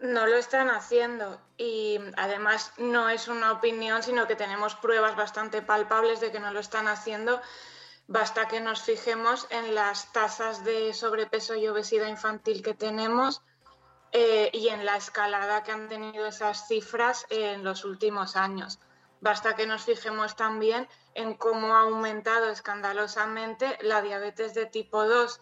No 0.00 0.26
lo 0.26 0.36
están 0.36 0.70
haciendo 0.70 1.40
y 1.56 1.98
además 2.16 2.72
no 2.78 3.08
es 3.08 3.28
una 3.28 3.52
opinión, 3.52 4.02
sino 4.02 4.26
que 4.26 4.34
tenemos 4.34 4.74
pruebas 4.74 5.14
bastante 5.14 5.62
palpables 5.62 6.20
de 6.20 6.32
que 6.32 6.40
no 6.40 6.52
lo 6.52 6.60
están 6.60 6.88
haciendo. 6.88 7.40
Basta 8.06 8.48
que 8.48 8.60
nos 8.60 8.82
fijemos 8.82 9.46
en 9.50 9.74
las 9.74 10.12
tasas 10.12 10.64
de 10.64 10.92
sobrepeso 10.92 11.54
y 11.54 11.68
obesidad 11.68 12.08
infantil 12.08 12.62
que 12.62 12.74
tenemos 12.74 13.40
eh, 14.16 14.48
y 14.52 14.68
en 14.68 14.86
la 14.86 14.96
escalada 14.96 15.64
que 15.64 15.72
han 15.72 15.88
tenido 15.88 16.26
esas 16.26 16.68
cifras 16.68 17.26
en 17.30 17.64
los 17.64 17.84
últimos 17.84 18.36
años. 18.36 18.78
Basta 19.20 19.56
que 19.56 19.66
nos 19.66 19.82
fijemos 19.82 20.36
también 20.36 20.88
en 21.14 21.34
cómo 21.34 21.74
ha 21.74 21.80
aumentado 21.80 22.48
escandalosamente 22.48 23.76
la 23.80 24.02
diabetes 24.02 24.54
de 24.54 24.66
tipo 24.66 25.04
2 25.04 25.40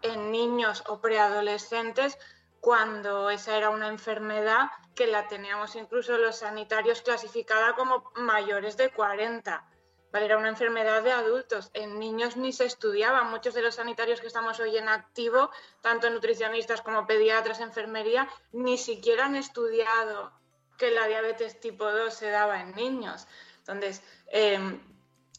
en 0.00 0.30
niños 0.30 0.84
o 0.86 1.02
preadolescentes 1.02 2.16
cuando 2.60 3.28
esa 3.28 3.58
era 3.58 3.68
una 3.68 3.88
enfermedad 3.88 4.70
que 4.94 5.06
la 5.06 5.28
teníamos 5.28 5.76
incluso 5.76 6.16
los 6.16 6.36
sanitarios 6.36 7.02
clasificada 7.02 7.74
como 7.74 8.10
mayores 8.16 8.78
de 8.78 8.88
40. 8.88 9.68
¿Vale? 10.14 10.26
Era 10.26 10.38
una 10.38 10.48
enfermedad 10.48 11.02
de 11.02 11.10
adultos. 11.10 11.70
En 11.74 11.98
niños 11.98 12.36
ni 12.36 12.52
se 12.52 12.66
estudiaba. 12.66 13.24
Muchos 13.24 13.52
de 13.52 13.62
los 13.62 13.74
sanitarios 13.74 14.20
que 14.20 14.28
estamos 14.28 14.60
hoy 14.60 14.76
en 14.76 14.88
activo, 14.88 15.50
tanto 15.80 16.08
nutricionistas 16.08 16.82
como 16.82 17.04
pediatras, 17.04 17.58
enfermería, 17.58 18.28
ni 18.52 18.78
siquiera 18.78 19.26
han 19.26 19.34
estudiado 19.34 20.32
que 20.78 20.92
la 20.92 21.08
diabetes 21.08 21.58
tipo 21.58 21.90
2 21.90 22.14
se 22.14 22.30
daba 22.30 22.60
en 22.60 22.76
niños. 22.76 23.26
Entonces, 23.58 24.04
eh, 24.28 24.78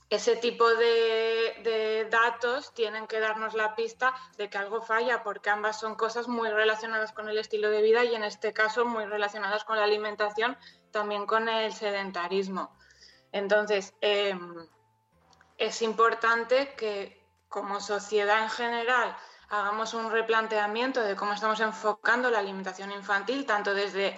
ese 0.10 0.36
tipo 0.36 0.68
de, 0.68 2.08
datos 2.12 2.74
tienen 2.74 3.08
que 3.08 3.22
darnos 3.22 3.54
la 3.54 3.76
pista 3.76 4.14
de 4.38 4.50
que 4.50 4.58
algo 4.58 4.82
falla, 4.82 5.24
porque 5.24 5.50
ambas 5.50 5.80
son 5.80 5.96
cosas 5.96 6.28
muy 6.28 6.50
relacionadas 6.50 7.14
con 7.14 7.30
el 7.30 7.38
estilo 7.38 7.70
de 7.70 7.82
vida 7.82 8.04
y 8.04 8.14
en 8.14 8.26
este 8.26 8.52
caso 8.52 8.84
muy 8.84 9.06
relacionadas 9.06 9.64
con 9.64 9.78
la 9.78 9.86
alimentación, 9.86 10.58
también 10.92 11.26
con 11.26 11.48
el 11.48 11.74
sedentarismo. 11.74 12.76
Entonces, 13.36 13.94
eh, 14.00 14.34
es 15.58 15.82
importante 15.82 16.74
que 16.78 17.22
como 17.50 17.82
sociedad 17.82 18.42
en 18.42 18.50
general 18.50 19.14
hagamos 19.50 19.94
un 19.94 20.10
replanteamiento 20.10 21.02
de 21.02 21.18
cómo 21.18 21.34
estamos 21.34 21.60
enfocando 21.60 22.32
la 22.32 22.40
alimentación 22.40 22.94
infantil, 22.94 23.46
tanto 23.46 23.74
desde 23.74 24.18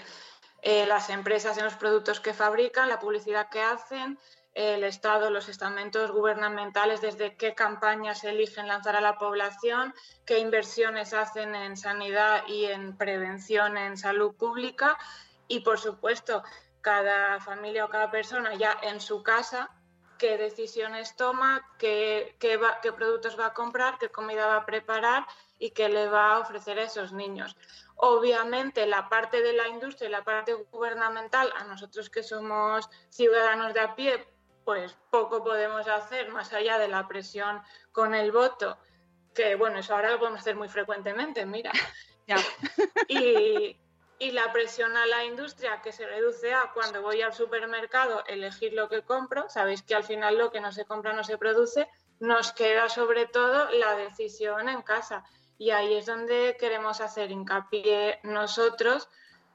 eh, 0.62 0.86
las 0.86 1.10
empresas 1.10 1.58
en 1.58 1.64
los 1.64 1.74
productos 1.74 2.20
que 2.20 2.36
fabrican, 2.36 2.90
la 2.90 3.00
publicidad 3.00 3.50
que 3.50 3.64
hacen, 3.64 4.20
el 4.54 4.84
Estado, 4.84 5.32
los 5.32 5.50
estamentos 5.50 6.12
gubernamentales, 6.12 7.02
desde 7.02 7.36
qué 7.38 7.56
campañas 7.56 8.24
eligen 8.24 8.68
lanzar 8.68 8.96
a 8.96 9.02
la 9.02 9.18
población, 9.18 9.96
qué 10.28 10.38
inversiones 10.38 11.16
hacen 11.16 11.56
en 11.56 11.76
sanidad 11.76 12.44
y 12.46 12.66
en 12.66 12.96
prevención 12.96 13.78
en 13.78 13.98
salud 13.98 14.36
pública. 14.36 14.96
Y, 15.48 15.62
por 15.62 15.80
supuesto, 15.80 16.44
cada 16.82 17.40
familia 17.40 17.86
o 17.86 17.90
cada 17.90 18.12
persona 18.12 18.56
ya 18.56 18.78
en 18.82 19.00
su 19.00 19.24
casa, 19.24 19.70
qué 20.18 20.38
decisiones 20.38 21.16
toma, 21.16 21.66
qué, 21.78 22.36
qué, 22.40 22.58
va, 22.58 22.80
qué 22.82 22.92
productos 22.92 23.40
va 23.40 23.48
a 23.48 23.54
comprar, 23.54 23.98
qué 23.98 24.10
comida 24.10 24.48
va 24.48 24.58
a 24.58 24.66
preparar 24.66 25.26
y 25.60 25.72
qué 25.72 25.90
le 25.90 26.08
va 26.08 26.34
a 26.34 26.40
ofrecer 26.40 26.80
a 26.80 26.84
esos 26.84 27.14
niños. 27.14 27.56
Obviamente, 27.96 28.86
la 28.86 29.10
parte 29.10 29.42
de 29.42 29.54
la 29.54 29.68
industria 29.68 30.08
y 30.08 30.12
la 30.12 30.24
parte 30.24 30.54
gubernamental, 30.54 31.52
a 31.58 31.64
nosotros 31.64 32.10
que 32.10 32.24
somos 32.24 32.90
ciudadanos 33.10 33.74
de 33.74 33.80
a 33.80 33.96
pie, 33.96 34.28
pues 34.64 34.98
poco 35.10 35.44
podemos 35.44 35.88
hacer 35.88 36.30
más 36.30 36.54
allá 36.54 36.78
de 36.78 36.88
la 36.88 37.08
presión 37.08 37.62
con 37.92 38.14
el 38.14 38.32
voto, 38.32 38.78
que 39.34 39.56
bueno, 39.56 39.80
eso 39.80 39.96
ahora 39.96 40.12
lo 40.12 40.20
podemos 40.20 40.42
hacer 40.42 40.56
muy 40.56 40.70
frecuentemente, 40.70 41.46
mira. 41.46 41.72
Ya. 42.28 42.38
Y, 43.08 43.80
y, 44.20 44.32
la 44.32 44.52
presión 44.52 44.96
a 44.98 45.06
la 45.06 45.24
industria 45.26 45.82
que 45.82 45.92
se 45.92 46.06
reduce 46.06 46.54
a 46.54 46.72
cuando 46.74 47.02
voy 47.02 47.22
al 47.22 47.34
supermercado 47.34 48.24
elegir 48.28 48.74
lo 48.74 48.90
que 48.90 49.04
compro, 49.04 49.50
sabéis 49.50 49.84
que 49.84 49.96
al 49.96 50.04
final 50.04 50.38
lo 50.38 50.52
que 50.52 50.62
no 50.62 50.72
se 50.72 50.86
compra 50.86 51.14
no 51.14 51.24
se 51.24 51.38
produce, 51.38 51.88
nos 52.20 52.52
queda 52.52 52.90
sobre 52.90 53.26
todo 53.26 53.70
la 53.72 53.96
decisión 53.96 54.70
en 54.70 54.82
casa. 54.82 55.24
Y 55.58 55.72
ahí 55.72 55.96
es 55.96 56.06
donde 56.06 56.56
queremos 56.60 57.02
hacer 57.02 57.32
hincapié 57.32 58.20
nosotros 58.24 59.10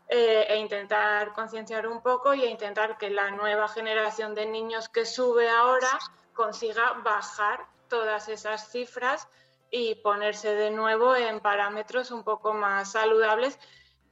eh, 0.09 0.47
e 0.49 0.57
intentar 0.57 1.33
concienciar 1.33 1.87
un 1.87 2.03
poco 2.03 2.35
y 2.35 2.43
e 2.43 2.51
intentar 2.51 2.99
que 2.99 3.11
la 3.11 3.31
nueva 3.31 3.69
generación 3.69 4.35
de 4.35 4.47
niños 4.47 4.89
que 4.89 5.07
sube 5.07 5.49
ahora 5.49 5.99
consiga 6.35 6.93
bajar 7.05 7.67
todas 7.89 8.29
esas 8.29 8.71
cifras 8.71 9.29
y 9.71 9.95
ponerse 9.97 10.55
de 10.55 10.71
nuevo 10.71 11.17
en 11.17 11.41
parámetros 11.41 12.11
un 12.11 12.25
poco 12.25 12.53
más 12.53 12.93
saludables 12.93 13.59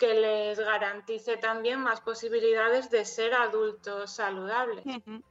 que 0.00 0.14
les 0.14 0.58
garantice 0.58 1.36
también 1.36 1.78
más 1.80 2.00
posibilidades 2.00 2.90
de 2.90 3.04
ser 3.04 3.34
adultos 3.34 4.10
saludables. 4.10 4.84
Uh 4.86 4.98
-huh. 5.06 5.22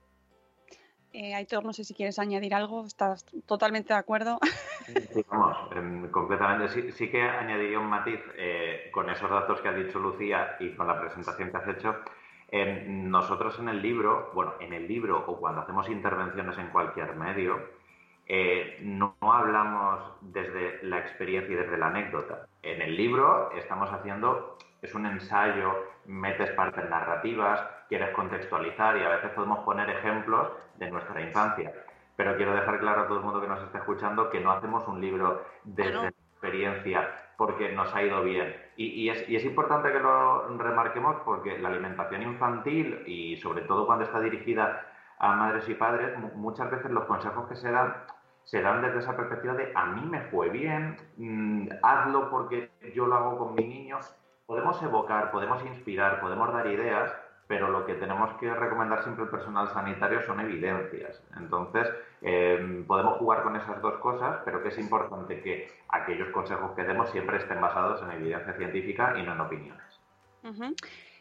eh, 1.12 1.34
Aitor, 1.34 1.66
no 1.66 1.74
sé 1.74 1.84
si 1.84 1.96
quieres 1.96 2.20
añadir 2.20 2.54
algo, 2.54 2.86
¿estás 2.86 3.26
totalmente 3.48 3.94
de 3.94 4.00
acuerdo? 4.00 4.40
Sí, 5.14 5.24
vamos, 5.30 5.56
eh, 5.76 6.10
completamente. 6.10 6.68
Sí, 6.70 6.92
sí, 6.92 7.12
que 7.12 7.22
añadiría 7.22 7.78
un 7.80 7.86
matiz 7.86 8.20
eh, 8.38 8.90
con 8.92 9.08
esos 9.08 9.30
datos 9.30 9.62
que 9.62 9.68
ha 9.68 9.72
dicho 9.74 10.00
Lucía 10.00 10.56
y 10.60 10.74
con 10.76 10.88
la 10.88 11.00
presentación 11.00 11.52
que 11.52 11.58
has 11.58 11.68
hecho. 11.68 11.96
nosotros 12.88 13.60
en 13.60 13.70
el 13.70 13.84
libro, 13.84 14.32
bueno, 14.34 14.54
en 14.60 14.74
el 14.74 14.88
libro 14.88 15.24
o 15.28 15.40
cuando 15.40 15.62
hacemos 15.62 15.88
intervenciones 15.90 16.58
en 16.58 16.72
cualquier 16.72 17.16
medio, 17.16 17.60
eh, 18.32 18.78
no, 18.84 19.16
no, 19.22 19.34
hablamos 19.34 20.04
desde 20.22 20.84
la 20.84 21.00
experiencia 21.00 21.52
y 21.52 21.58
desde 21.58 21.78
la 21.80 21.88
anécdota. 21.88 22.46
En 22.62 22.80
el 22.80 22.96
libro 22.96 23.52
estamos 23.54 23.92
haciendo, 23.92 24.56
es 24.84 24.94
un 24.94 25.08
ensayo, 25.08 25.74
metes 26.06 26.52
partes 26.52 26.88
narrativas, 26.88 27.60
quieres 27.88 28.12
contextualizar 28.12 28.98
y 28.98 29.04
a 29.04 29.10
veces 29.10 29.32
podemos 29.32 29.60
poner 29.66 29.90
ejemplos 29.90 30.48
de 30.76 30.92
nuestra 30.92 31.20
infancia. 31.22 31.74
Pero 32.16 32.38
quiero 32.38 32.54
dejar 32.54 32.80
claro 32.80 33.02
a 33.02 33.08
todo 33.08 33.18
el 33.18 33.24
mundo 33.24 33.42
que 33.42 33.48
nos 33.48 33.64
esté 33.64 33.80
escuchando 33.80 34.30
que 34.30 34.40
no 34.40 34.52
hacemos 34.52 34.88
un 34.88 35.02
libro 35.02 35.44
desde 35.64 35.94
la 35.94 36.10
experiencia 36.10 37.10
porque 37.36 37.72
nos 37.72 37.96
ha 37.96 38.04
ido 38.04 38.22
bien. 38.24 38.56
Y, 38.78 39.06
y, 39.06 39.10
es, 39.10 39.28
y 39.28 39.38
es 39.38 39.44
importante 39.44 39.92
que 39.92 40.00
lo 40.00 40.56
remarquemos 40.56 41.16
porque 41.26 41.58
la 41.58 41.70
alimentación 41.70 42.22
infantil 42.22 43.02
y 43.08 43.38
sobre 43.38 43.62
todo 43.62 43.88
cuando 43.88 44.06
está 44.06 44.20
dirigida 44.20 44.86
a 45.18 45.36
madres 45.36 45.68
y 45.68 45.74
padres, 45.74 46.18
muchas 46.36 46.70
veces 46.70 46.92
los 46.92 47.06
consejos 47.06 47.48
que 47.48 47.56
se 47.56 47.72
dan 47.72 47.96
se 48.50 48.64
dan 48.64 48.82
desde 48.82 48.98
esa 48.98 49.16
perspectiva 49.16 49.54
de 49.54 49.72
a 49.76 49.86
mí 49.86 50.02
me 50.10 50.22
fue 50.22 50.50
bien, 50.50 50.98
mmm, 51.18 51.68
hazlo 51.84 52.32
porque 52.32 52.72
yo 52.96 53.06
lo 53.06 53.16
hago 53.16 53.38
con 53.38 53.54
mi 53.54 53.64
niño. 53.64 54.00
Podemos 54.48 54.82
evocar, 54.82 55.30
podemos 55.30 55.64
inspirar, 55.64 56.20
podemos 56.20 56.52
dar 56.52 56.66
ideas, 56.66 57.14
pero 57.46 57.70
lo 57.70 57.86
que 57.86 57.94
tenemos 57.94 58.34
que 58.40 58.52
recomendar 58.52 59.04
siempre 59.04 59.26
al 59.26 59.30
personal 59.30 59.70
sanitario 59.70 60.24
son 60.24 60.40
evidencias. 60.40 61.22
Entonces, 61.38 61.88
eh, 62.24 62.84
podemos 62.88 63.20
jugar 63.20 63.44
con 63.44 63.56
esas 63.56 63.80
dos 63.84 64.00
cosas, 64.00 64.40
pero 64.44 64.64
que 64.64 64.70
es 64.70 64.80
importante 64.80 65.44
que 65.44 65.72
aquellos 65.90 66.30
consejos 66.30 66.72
que 66.72 66.84
demos 66.86 67.12
siempre 67.12 67.38
estén 67.38 67.62
basados 67.62 68.02
en 68.02 68.12
evidencia 68.20 68.54
científica 68.54 69.14
y 69.16 69.22
no 69.22 69.34
en 69.34 69.42
opiniones. 69.42 70.02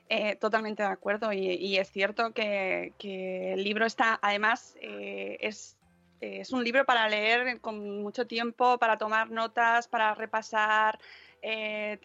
Eh, 0.08 0.36
totalmente 0.36 0.82
de 0.82 0.88
acuerdo 0.88 1.30
y, 1.34 1.76
es 1.76 1.90
cierto 1.90 2.32
que, 2.32 2.94
que, 2.96 3.52
el 3.52 3.64
libro 3.64 3.84
está, 3.84 4.18
además, 4.22 4.78
eh, 4.80 5.36
es, 5.40 5.77
es, 6.20 6.52
un 6.52 6.64
libro 6.64 6.84
para 6.84 7.08
leer 7.08 7.60
con 7.60 8.02
mucho 8.02 8.26
tiempo, 8.26 8.78
para 8.78 8.98
tomar 8.98 9.30
notas, 9.30 9.88
para 9.88 10.14
repasar. 10.14 10.98
Eh, 11.40 11.98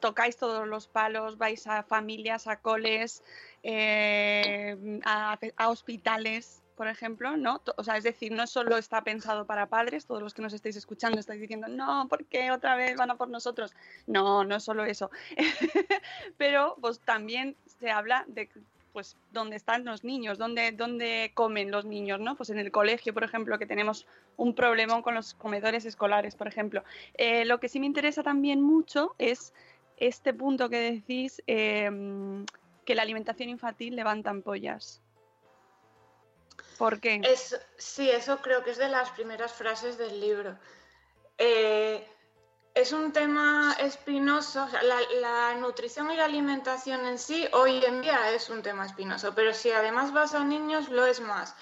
tocáis 0.00 0.36
todos 0.36 0.66
los 0.66 0.86
palos, 0.88 1.36
vais 1.36 1.66
a 1.66 1.82
familias, 1.82 2.46
a 2.46 2.56
coles, 2.56 3.22
a, 3.64 5.38
a 5.56 5.68
hospitales, 5.68 6.62
por 6.76 6.88
ejemplo, 6.88 7.36
¿no? 7.36 7.62
O 7.76 7.84
sea, 7.84 7.96
es 7.96 8.04
decir, 8.04 8.32
no 8.32 8.46
solo 8.46 8.76
está 8.76 9.04
pensado 9.04 9.46
para 9.46 9.66
padres, 9.66 10.06
todos 10.06 10.22
los 10.22 10.34
que 10.34 10.42
nos 10.42 10.52
estáis 10.52 10.76
escuchando 10.76 11.20
estáis 11.20 11.40
diciendo, 11.40 11.68
no, 11.68 12.08
¿por 12.08 12.24
qué 12.26 12.50
otra 12.50 12.76
vez 12.76 12.96
van 12.96 13.10
a 13.10 13.16
por 13.16 13.28
nosotros? 13.28 13.74
No, 14.06 14.44
no 14.44 14.58
solo 14.58 14.84
eso. 14.84 15.10
Pero 16.38 16.76
pues 16.80 17.00
también 17.00 17.56
se 17.66 17.90
habla 17.90 18.24
de 18.26 18.48
pues 18.92 19.16
dónde 19.30 19.56
están 19.56 19.84
los 19.84 20.04
niños, 20.04 20.38
dónde, 20.38 20.72
dónde 20.72 21.32
comen 21.34 21.70
los 21.70 21.84
niños, 21.84 22.20
¿no? 22.20 22.36
Pues 22.36 22.50
en 22.50 22.58
el 22.58 22.70
colegio, 22.70 23.14
por 23.14 23.24
ejemplo, 23.24 23.58
que 23.58 23.66
tenemos 23.66 24.06
un 24.36 24.54
problema 24.54 25.02
con 25.02 25.14
los 25.14 25.34
comedores 25.34 25.84
escolares, 25.84 26.34
por 26.34 26.46
ejemplo. 26.48 26.84
Eh, 27.14 27.44
lo 27.44 27.60
que 27.60 27.68
sí 27.68 27.80
me 27.80 27.86
interesa 27.86 28.22
también 28.22 28.60
mucho 28.60 29.14
es 29.18 29.52
este 29.96 30.34
punto 30.34 30.68
que 30.68 30.78
decís, 30.78 31.42
eh, 31.46 31.90
que 32.84 32.94
la 32.94 33.02
alimentación 33.02 33.48
infantil 33.48 33.96
levanta 33.96 34.30
ampollas. 34.30 35.00
¿Por 36.78 37.00
qué? 37.00 37.20
Es, 37.24 37.60
sí, 37.78 38.10
eso 38.10 38.40
creo 38.42 38.64
que 38.64 38.72
es 38.72 38.78
de 38.78 38.88
las 38.88 39.10
primeras 39.10 39.52
frases 39.52 39.98
del 39.98 40.20
libro. 40.20 40.58
Eh, 41.38 42.06
es 42.74 42.92
un 42.92 43.12
tema 43.12 43.76
espinoso, 43.78 44.66
la, 45.20 45.54
nutrición 45.54 46.10
y 46.10 46.16
la 46.16 46.24
alimentación 46.24 47.06
en 47.06 47.18
sí 47.18 47.46
hoy 47.52 47.84
en 47.84 48.02
día 48.02 48.30
es 48.32 48.48
un 48.50 48.62
tema 48.62 48.86
espinoso, 48.86 49.34
pero 49.34 49.52
si 49.52 49.70
además 49.70 50.12
vas 50.12 50.34
a 50.34 50.44
niños 50.44 50.88
lo 50.88 51.06
es 51.06 51.20
más. 51.20 51.54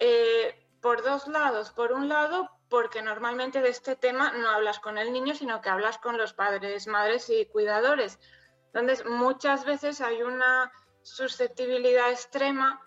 Eh, 0.00 0.58
por 0.82 1.02
dos 1.02 1.28
lados. 1.28 1.70
Por 1.70 1.92
un 1.92 2.10
lado, 2.10 2.50
porque 2.68 3.00
normalmente 3.00 3.62
de 3.62 3.70
este 3.70 3.96
tema 3.96 4.32
no 4.32 4.50
hablas 4.50 4.80
con 4.80 4.98
el 4.98 5.12
niño, 5.12 5.34
sino 5.34 5.62
que 5.62 5.70
hablas 5.70 5.96
con 5.98 6.18
los 6.18 6.34
padres, 6.34 6.86
madres 6.86 7.30
y 7.30 7.46
cuidadores. 7.46 8.18
Entonces, 8.66 9.06
muchas 9.06 9.64
veces 9.64 10.00
hay 10.02 10.22
una 10.22 10.70
susceptibilidad 11.02 12.10
extrema 12.10 12.80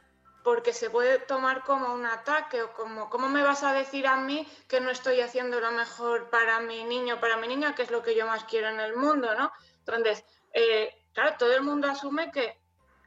porque 0.46 0.74
se 0.74 0.92
puede 0.92 1.18
tomar 1.18 1.64
como 1.64 1.92
un 1.92 2.06
ataque 2.06 2.62
o 2.62 2.72
como, 2.72 3.10
¿cómo 3.10 3.28
me 3.28 3.42
vas 3.42 3.64
a 3.64 3.74
decir 3.74 4.06
a 4.06 4.16
mí 4.16 4.48
que 4.68 4.80
no 4.80 4.92
estoy 4.92 5.20
haciendo 5.20 5.60
lo 5.60 5.72
mejor 5.72 6.30
para 6.30 6.60
mi 6.60 6.84
niño, 6.84 7.20
para 7.20 7.36
mi 7.38 7.48
niña, 7.48 7.74
que 7.74 7.82
es 7.82 7.90
lo 7.90 8.04
que 8.04 8.14
yo 8.14 8.28
más 8.28 8.44
quiero 8.44 8.70
en 8.70 8.80
el 8.80 8.96
mundo, 8.96 9.34
¿no? 9.34 9.52
Entonces, 9.80 10.24
eh, 10.54 10.94
claro, 11.14 11.36
todo 11.40 11.52
el 11.56 11.64
mundo 11.64 11.88
asume 11.88 12.32
que 12.32 12.60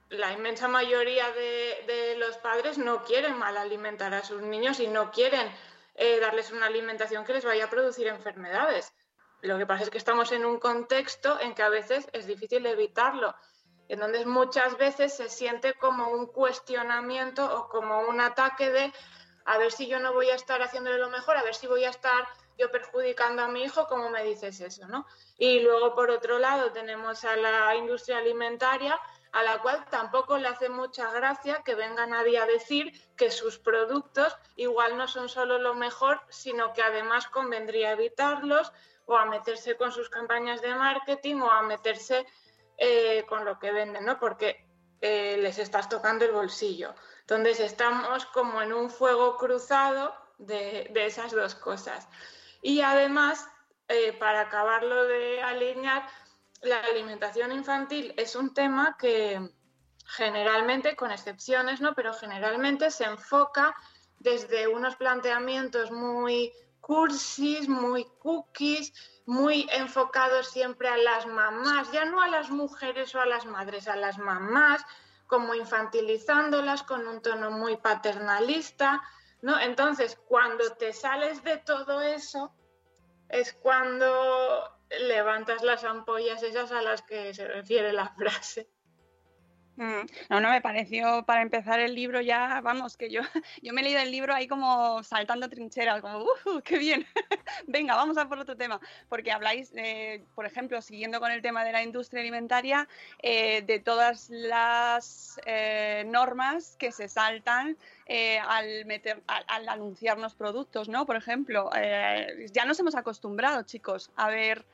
la 0.09 0.33
inmensa 0.33 0.67
mayoría 0.67 1.31
de, 1.31 2.17
los 2.19 2.37
padres 2.39 2.77
no 2.77 3.05
quieren 3.05 3.39
mal 3.39 3.57
alimentar 3.57 4.13
a 4.15 4.25
sus 4.25 4.43
niños 4.43 4.81
y 4.81 4.89
no 4.89 5.13
quieren 5.13 5.49
eh, 5.95 6.19
darles 6.19 6.51
una 6.51 6.67
alimentación 6.67 7.25
que 7.25 7.35
les 7.35 7.45
vaya 7.45 7.67
a 7.67 7.71
producir 7.71 8.09
enfermedades. 8.09 8.93
Lo 9.43 9.59
que 9.59 9.67
pasa 9.67 9.85
es 9.85 9.91
que 9.91 9.99
estamos 9.99 10.33
en 10.33 10.45
un 10.45 10.59
contexto 10.59 11.39
en 11.41 11.55
que 11.55 11.63
a 11.63 11.69
veces 11.69 12.09
es 12.13 12.27
difícil 12.27 12.67
evitarlo. 12.67 13.37
Entonces 13.89 14.27
muchas 14.27 14.77
veces 14.77 15.17
se 15.17 15.29
siente 15.29 15.75
como 15.75 16.09
un 16.09 16.27
cuestionamiento 16.27 17.45
o 17.59 17.69
como 17.69 18.01
un 18.03 18.21
ataque 18.21 18.71
de 18.71 18.93
a 19.45 19.57
ver 19.57 19.73
si 19.73 19.87
yo 19.87 19.99
no 19.99 20.13
voy 20.13 20.29
a 20.29 20.35
estar 20.35 20.61
haciéndole 20.61 20.99
lo 20.99 21.09
mejor, 21.09 21.39
a 21.39 21.43
ver 21.43 21.55
si 21.55 21.67
voy 21.67 21.85
a 21.85 21.91
estar 21.91 22.29
yo 22.59 22.71
perjudicando 22.71 23.43
a 23.43 23.49
mi 23.49 23.63
hijo, 23.63 23.87
¿cómo 23.87 24.11
me 24.11 24.25
dices 24.25 24.61
eso? 24.61 24.87
¿no? 24.89 25.07
Y 25.39 25.61
luego, 25.61 25.95
por 25.95 26.11
otro 26.11 26.39
lado, 26.39 26.73
tenemos 26.73 27.25
a 27.25 27.37
la 27.37 27.75
industria 27.77 28.19
alimentaria, 28.19 29.01
a 29.33 29.43
la 29.43 29.59
cual 29.63 29.87
tampoco 29.91 30.37
le 30.37 30.49
hace 30.49 30.69
mucha 30.69 31.11
gracia 31.13 31.63
que 31.65 31.75
venga 31.75 32.05
nadie 32.07 32.39
a 32.39 32.47
decir 32.47 32.93
que 33.17 33.31
sus 33.31 33.59
productos 33.59 34.37
igual 34.57 34.99
no 34.99 35.07
son 35.07 35.29
solo 35.29 35.59
lo 35.59 35.75
mejor, 35.75 36.21
sino 36.29 36.73
que 36.73 36.83
además 36.83 37.29
convendría 37.29 37.93
evitarlos 37.93 38.73
o 39.07 39.17
a 39.17 39.25
meterse 39.27 39.77
con 39.77 39.93
sus 39.93 40.11
campañas 40.11 40.61
de 40.61 40.75
marketing 40.75 41.37
o 41.37 41.51
a 41.51 41.63
meterse 41.63 42.27
eh, 42.79 43.27
con 43.29 43.45
lo 43.45 43.59
que 43.59 43.73
venden, 43.73 44.05
¿no? 44.05 44.19
Porque 44.21 44.65
eh, 45.01 45.37
les 45.39 45.59
estás 45.59 45.89
tocando 45.89 46.25
el 46.25 46.33
bolsillo. 46.33 46.95
Entonces 47.21 47.61
estamos 47.61 48.25
como 48.27 48.63
en 48.63 48.73
un 48.73 48.89
fuego 48.89 49.37
cruzado 49.37 50.15
de, 50.39 50.91
esas 50.95 51.33
dos 51.33 51.55
cosas. 51.57 52.09
Y 52.63 52.81
además, 52.81 53.47
eh, 53.89 54.13
para 54.13 54.43
acabarlo 54.43 55.05
de 55.05 55.43
alinear, 55.43 56.09
la 56.63 56.81
alimentación 56.81 57.53
infantil 57.53 58.15
es 58.17 58.37
un 58.37 58.55
tema 58.55 58.97
que 58.97 59.41
generalmente, 60.07 60.97
con 60.97 61.11
excepciones, 61.11 61.81
¿no? 61.81 61.95
Pero 61.95 62.15
generalmente 62.15 62.91
se 62.91 63.05
enfoca 63.05 63.75
desde 64.21 64.69
unos 64.69 64.97
planteamientos 64.97 65.91
muy 65.91 66.53
cursis, 66.81 67.69
muy 67.69 68.07
cookies, 68.19 68.93
muy 69.29 69.69
enfocados 69.73 70.49
siempre 70.49 70.89
a 70.89 70.97
las 70.97 71.27
mamás, 71.27 71.93
ya 71.93 72.07
no 72.07 72.23
a 72.23 72.29
las 72.29 72.49
mujeres 72.49 73.15
o 73.15 73.21
a 73.21 73.27
las 73.27 73.45
madres, 73.45 73.87
a 73.87 73.95
las 73.95 74.17
mamás, 74.17 74.83
como 75.27 75.55
infantilizándolas 75.55 76.83
con 76.83 77.07
un 77.07 77.21
tono 77.21 77.51
muy 77.51 77.77
paternalista, 77.77 79.03
¿no? 79.43 79.61
Entonces, 79.61 80.19
cuando 80.29 80.73
te 80.77 80.95
sales 80.95 81.45
de 81.45 81.59
todo 81.59 82.01
eso, 82.01 82.55
es 83.29 83.53
cuando 83.53 84.81
levantas 84.99 85.63
las 85.63 85.85
ampollas 85.85 86.43
esas 86.43 86.73
a 86.73 86.81
las 86.81 87.03
que 87.03 87.35
se 87.35 87.47
refiere 87.47 87.93
la 87.93 88.09
frase. 88.17 88.71
Mm, 89.79 90.07
no, 90.29 90.41
no, 90.41 90.51
me 90.51 90.61
pareció 90.61 91.25
para 91.25 91.41
empezar 91.41 91.79
el 91.79 91.95
libro 91.95 92.21
ya, 92.21 92.61
vamos, 92.63 92.97
que 92.97 93.11
yo, 93.11 93.21
yo 93.63 93.73
me 93.73 93.81
he 93.81 93.85
leído 93.85 94.01
el 94.01 94.11
libro 94.11 94.35
ahí 94.35 94.49
como 94.49 95.05
saltando 95.05 95.49
trincheras, 95.49 96.01
como, 96.01 96.25
uh, 96.25 96.61
qué 96.65 96.79
bien, 96.79 97.07
venga, 97.69 97.95
vamos 97.95 98.19
a 98.19 98.29
por 98.29 98.41
otro 98.41 98.57
tema, 98.57 98.81
porque 99.09 99.31
habláis, 99.31 99.73
por 100.35 100.47
ejemplo, 100.47 100.83
siguiendo 100.83 101.21
con 101.21 101.31
el 101.31 101.43
tema 101.43 101.65
de 101.65 101.71
la 101.71 101.85
industria 101.85 102.23
alimentaria, 102.23 102.89
eh, 103.23 103.63
de 103.63 103.79
todas 103.79 104.29
las 104.31 105.41
eh, 105.47 106.03
normas 106.09 106.75
que 106.77 106.91
se 106.91 107.07
saltan 107.07 107.77
eh, 108.07 108.41
al, 108.41 108.85
meter, 108.85 109.23
al, 109.29 109.45
al, 109.47 109.69
anunciarnos 109.69 110.35
productos, 110.35 110.89
¿no? 110.89 111.07
Por 111.07 111.15
ejemplo, 111.15 111.71
ya 112.53 112.65
nos 112.65 112.81
hemos 112.81 112.97
acostumbrado, 112.97 113.63
chicos, 113.63 114.11
a 114.17 114.29
ver 114.29 114.67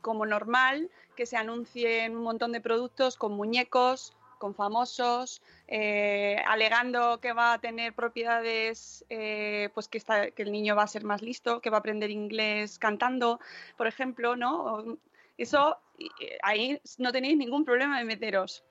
como 0.00 0.26
normal 0.26 0.90
que 1.16 1.26
se 1.26 1.36
anuncien 1.36 2.16
un 2.16 2.24
montón 2.24 2.52
de 2.52 2.60
productos 2.60 3.16
con 3.16 3.32
muñecos, 3.32 4.16
con 4.42 4.56
famosos, 4.56 5.40
eh, 5.68 6.42
alegando 6.48 7.20
que 7.20 7.32
va 7.32 7.52
a 7.52 7.60
tener 7.60 7.94
propiedades, 7.94 9.04
eh, 9.08 9.68
pues 9.72 9.86
que, 9.86 9.98
está, 9.98 10.32
que 10.32 10.42
el 10.42 10.50
niño 10.50 10.74
va 10.74 10.82
a 10.82 10.88
ser 10.88 11.04
más 11.04 11.22
listo, 11.22 11.60
que 11.60 11.70
va 11.70 11.76
a 11.76 11.78
aprender 11.78 12.10
inglés 12.10 12.76
cantando, 12.80 13.38
por 13.76 13.86
ejemplo, 13.86 14.34
¿no? 14.34 14.98
Eso, 15.38 15.78
ahí 16.42 16.80
no 16.98 17.12
tenéis 17.12 17.36
ningún 17.38 17.64
problema 17.64 18.00
de 18.00 18.04
meteros. 18.04 18.64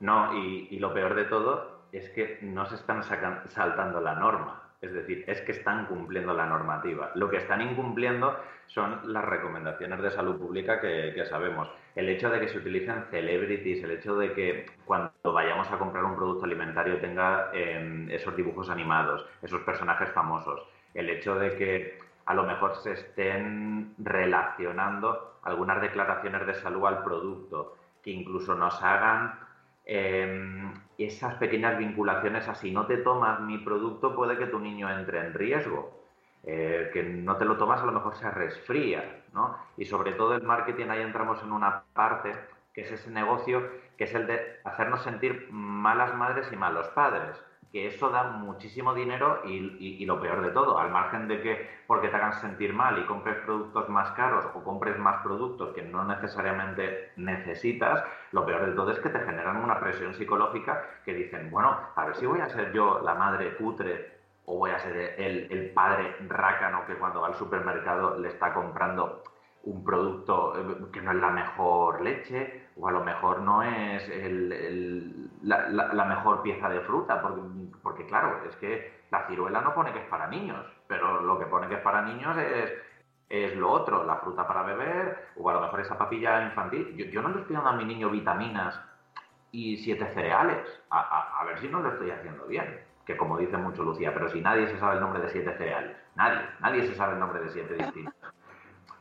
No, 0.00 0.34
y, 0.38 0.68
y 0.70 0.78
lo 0.78 0.92
peor 0.92 1.14
de 1.14 1.24
todo 1.24 1.86
es 1.90 2.10
que 2.10 2.40
no 2.42 2.66
se 2.66 2.74
están 2.74 3.02
saltando 3.02 4.02
la 4.02 4.16
norma. 4.16 4.63
Es 4.80 4.92
decir, 4.92 5.24
es 5.26 5.40
que 5.42 5.52
están 5.52 5.86
cumpliendo 5.86 6.34
la 6.34 6.46
normativa. 6.46 7.10
Lo 7.14 7.30
que 7.30 7.38
están 7.38 7.62
incumpliendo 7.62 8.38
son 8.66 9.00
las 9.12 9.24
recomendaciones 9.24 10.02
de 10.02 10.10
salud 10.10 10.36
pública 10.36 10.80
que, 10.80 11.12
que, 11.14 11.24
sabemos. 11.24 11.70
El 11.94 12.08
hecho 12.08 12.28
de 12.30 12.40
que 12.40 12.48
se 12.48 12.58
utilicen 12.58 13.04
celebrities, 13.10 13.82
el 13.84 13.92
hecho 13.92 14.16
de 14.16 14.32
que 14.32 14.66
cuando 14.84 15.10
vayamos 15.24 15.70
a 15.70 15.78
comprar 15.78 16.04
un 16.04 16.16
producto 16.16 16.44
alimentario 16.44 17.00
tenga 17.00 17.50
eh, 17.52 18.06
esos 18.10 18.36
dibujos 18.36 18.68
animados, 18.68 19.26
esos 19.42 19.62
personajes 19.62 20.10
famosos. 20.10 20.60
El 20.92 21.08
hecho 21.08 21.36
de 21.36 21.56
que 21.56 21.98
a 22.26 22.34
lo 22.34 22.44
mejor 22.44 22.74
se 22.76 22.92
estén 22.92 23.94
relacionando 23.98 25.38
algunas 25.42 25.80
declaraciones 25.80 26.46
de 26.46 26.54
salud 26.54 26.86
al 26.86 27.02
producto, 27.02 27.76
que 28.02 28.10
incluso 28.10 28.54
nos 28.54 28.82
hagan 28.82 29.38
eh, 29.84 30.72
esas 30.98 31.34
pequeñas 31.34 31.78
vinculaciones 31.78 32.48
a 32.48 32.54
si 32.54 32.70
no 32.70 32.86
te 32.86 32.98
tomas 32.98 33.40
mi 33.40 33.58
producto 33.58 34.14
puede 34.14 34.38
que 34.38 34.46
tu 34.46 34.58
niño 34.58 34.90
entre 34.90 35.20
en 35.20 35.34
riesgo. 35.34 36.04
Eh, 36.46 36.90
que 36.92 37.02
no 37.02 37.38
te 37.38 37.46
lo 37.46 37.56
tomas 37.56 37.80
a 37.80 37.86
lo 37.86 37.92
mejor 37.92 38.14
se 38.16 38.30
resfría, 38.30 39.22
¿no? 39.32 39.56
Y 39.78 39.86
sobre 39.86 40.12
todo 40.12 40.34
el 40.34 40.42
marketing, 40.42 40.88
ahí 40.90 41.00
entramos 41.00 41.42
en 41.42 41.52
una 41.52 41.84
parte 41.94 42.34
que 42.74 42.82
es 42.82 42.92
ese 42.92 43.10
negocio, 43.10 43.66
que 43.96 44.04
es 44.04 44.14
el 44.14 44.26
de 44.26 44.60
hacernos 44.62 45.02
sentir 45.02 45.48
malas 45.50 46.14
madres 46.14 46.52
y 46.52 46.56
malos 46.56 46.86
padres 46.88 47.42
que 47.74 47.88
eso 47.88 48.08
da 48.08 48.22
muchísimo 48.22 48.94
dinero 48.94 49.40
y, 49.44 49.98
y, 50.00 50.06
lo 50.06 50.20
peor 50.20 50.42
de 50.42 50.52
todo, 50.52 50.78
al 50.78 50.92
margen 50.92 51.26
de 51.26 51.42
que 51.42 51.68
porque 51.88 52.06
te 52.06 52.14
hagan 52.14 52.34
sentir 52.34 52.72
mal 52.72 53.00
y 53.00 53.04
compres 53.04 53.36
productos 53.38 53.88
más 53.88 54.12
caros 54.12 54.44
o 54.54 54.62
compres 54.62 54.96
más 54.96 55.24
productos 55.24 55.74
que 55.74 55.82
no 55.82 56.04
necesariamente 56.04 57.10
necesitas, 57.16 58.04
lo 58.30 58.46
peor 58.46 58.66
de 58.66 58.76
todo 58.76 58.92
es 58.92 59.00
que 59.00 59.08
te 59.08 59.18
generan 59.18 59.56
una 59.56 59.80
presión 59.80 60.14
psicológica 60.14 60.84
que 61.04 61.14
dicen, 61.14 61.50
bueno, 61.50 61.76
a 61.96 62.04
ver 62.04 62.14
si 62.14 62.26
voy 62.26 62.38
a 62.38 62.48
ser 62.48 62.72
yo 62.72 63.00
la 63.02 63.16
madre 63.16 63.56
cutre 63.56 64.18
o 64.44 64.56
voy 64.56 64.70
a 64.70 64.78
ser 64.78 65.16
el, 65.18 65.48
el 65.50 65.70
padre 65.70 66.14
rácano 66.28 66.86
que 66.86 66.94
cuando 66.94 67.22
va 67.22 67.26
al 67.26 67.34
supermercado 67.34 68.16
le 68.20 68.28
está 68.28 68.54
comprando 68.54 69.24
un 69.64 69.84
producto 69.84 70.56
eh, 70.58 70.86
que 70.92 71.00
no 71.00 71.12
es 71.12 71.18
la 71.18 71.30
mejor 71.30 72.00
leche 72.00 72.68
o 72.76 72.88
a 72.88 72.92
lo 72.92 73.04
mejor 73.04 73.40
no 73.40 73.62
es 73.62 74.10
la, 75.42 76.04
mejor 76.04 76.42
pieza 76.42 76.68
de 76.68 76.80
fruta, 76.80 77.22
porque, 77.22 77.40
porque, 77.82 78.06
claro, 78.06 78.44
es 78.48 78.56
que 78.56 79.04
la 79.10 79.26
ciruela 79.26 79.60
no 79.60 79.74
pone 79.74 79.92
que 79.92 80.00
es 80.00 80.08
para 80.08 80.26
niños, 80.26 80.66
pero 80.86 81.22
lo 81.22 81.38
que 81.38 81.46
pone 81.46 81.68
que 81.68 81.74
es 81.74 81.80
para 81.80 82.02
niños 82.02 82.36
es, 82.36 82.72
es 83.28 83.56
lo 83.56 83.70
otro, 83.70 84.04
la 84.04 84.16
fruta 84.16 84.46
para 84.46 84.62
beber 84.62 85.28
o 85.36 85.48
a 85.48 85.54
lo 85.54 85.60
mejor 85.60 85.80
esa 85.80 85.96
papilla 85.96 86.42
infantil. 86.42 86.94
Yo, 87.10 87.22
no 87.22 87.28
le 87.28 87.40
estoy 87.40 87.54
dando 87.54 87.70
a 87.70 87.76
mi 87.76 87.84
niño 87.84 88.10
vitaminas 88.10 88.80
y 89.52 89.76
siete 89.78 90.06
cereales, 90.12 90.82
a, 90.90 91.40
a 91.40 91.44
ver 91.44 91.58
si 91.60 91.68
no 91.68 91.80
lo 91.80 91.90
estoy 91.90 92.10
haciendo 92.10 92.46
bien 92.46 92.80
que 93.04 93.16
como 93.16 93.36
dice 93.36 93.56
mucho 93.56 93.82
Lucía, 93.82 94.12
pero 94.14 94.28
si 94.30 94.40
nadie 94.40 94.66
se 94.66 94.78
sabe 94.78 94.94
el 94.94 95.00
nombre 95.00 95.20
de 95.20 95.28
siete 95.28 95.54
cereales, 95.56 95.96
nadie, 96.14 96.40
nadie 96.60 96.86
se 96.86 96.94
sabe 96.94 97.14
el 97.14 97.20
nombre 97.20 97.40
de 97.42 97.50
siete 97.50 97.74
distintos. 97.74 98.14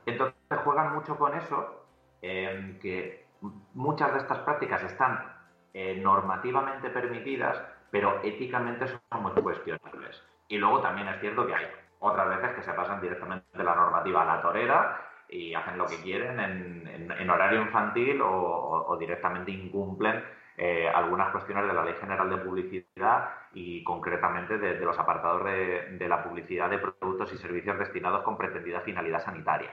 Entonces 0.05 0.59
juegan 0.63 0.93
mucho 0.93 1.17
con 1.17 1.33
eso, 1.35 1.85
que 2.21 3.27
muchas 3.73 4.13
de 4.13 4.19
estas 4.19 4.39
prácticas 4.39 4.83
están 4.83 5.33
eh, 5.73 5.95
normativamente 5.95 6.89
permitidas, 6.89 7.59
pero 7.89 8.21
éticamente 8.23 8.87
son 8.87 9.23
muy 9.23 9.31
cuestionables. 9.33 10.23
Y 10.47 10.57
luego 10.57 10.81
también 10.81 11.07
es 11.07 11.19
cierto 11.19 11.47
que 11.47 11.55
hay 11.55 11.65
otras 11.99 12.29
veces 12.29 12.55
que 12.55 12.61
se 12.61 12.73
pasan 12.73 13.01
directamente 13.01 13.47
de 13.57 13.63
la 13.63 13.75
normativa 13.75 14.21
a 14.21 14.35
la 14.35 14.41
torera 14.41 15.01
y 15.29 15.53
hacen 15.55 15.77
lo 15.77 15.87
que 15.87 16.01
quieren 16.01 16.39
en, 16.39 17.29
horario 17.29 17.61
infantil 17.61 18.21
o, 18.21 18.95
directamente 18.99 19.51
incumplen 19.51 20.23
eh, 20.57 20.87
algunas 20.87 21.31
cuestiones 21.31 21.65
de 21.65 21.73
la 21.73 21.83
Ley 21.83 21.95
General 21.99 22.29
de 22.29 22.37
Publicidad 22.37 23.29
y 23.53 23.83
concretamente 23.83 24.59
de, 24.59 24.79
los 24.79 24.99
apartados 24.99 25.43
de, 25.45 26.07
la 26.07 26.23
publicidad 26.23 26.69
de 26.69 26.77
productos 26.77 27.33
y 27.33 27.37
servicios 27.37 27.79
destinados 27.79 28.21
con 28.21 28.37
pretendida 28.37 28.81
finalidad 28.81 29.23
sanitaria 29.23 29.71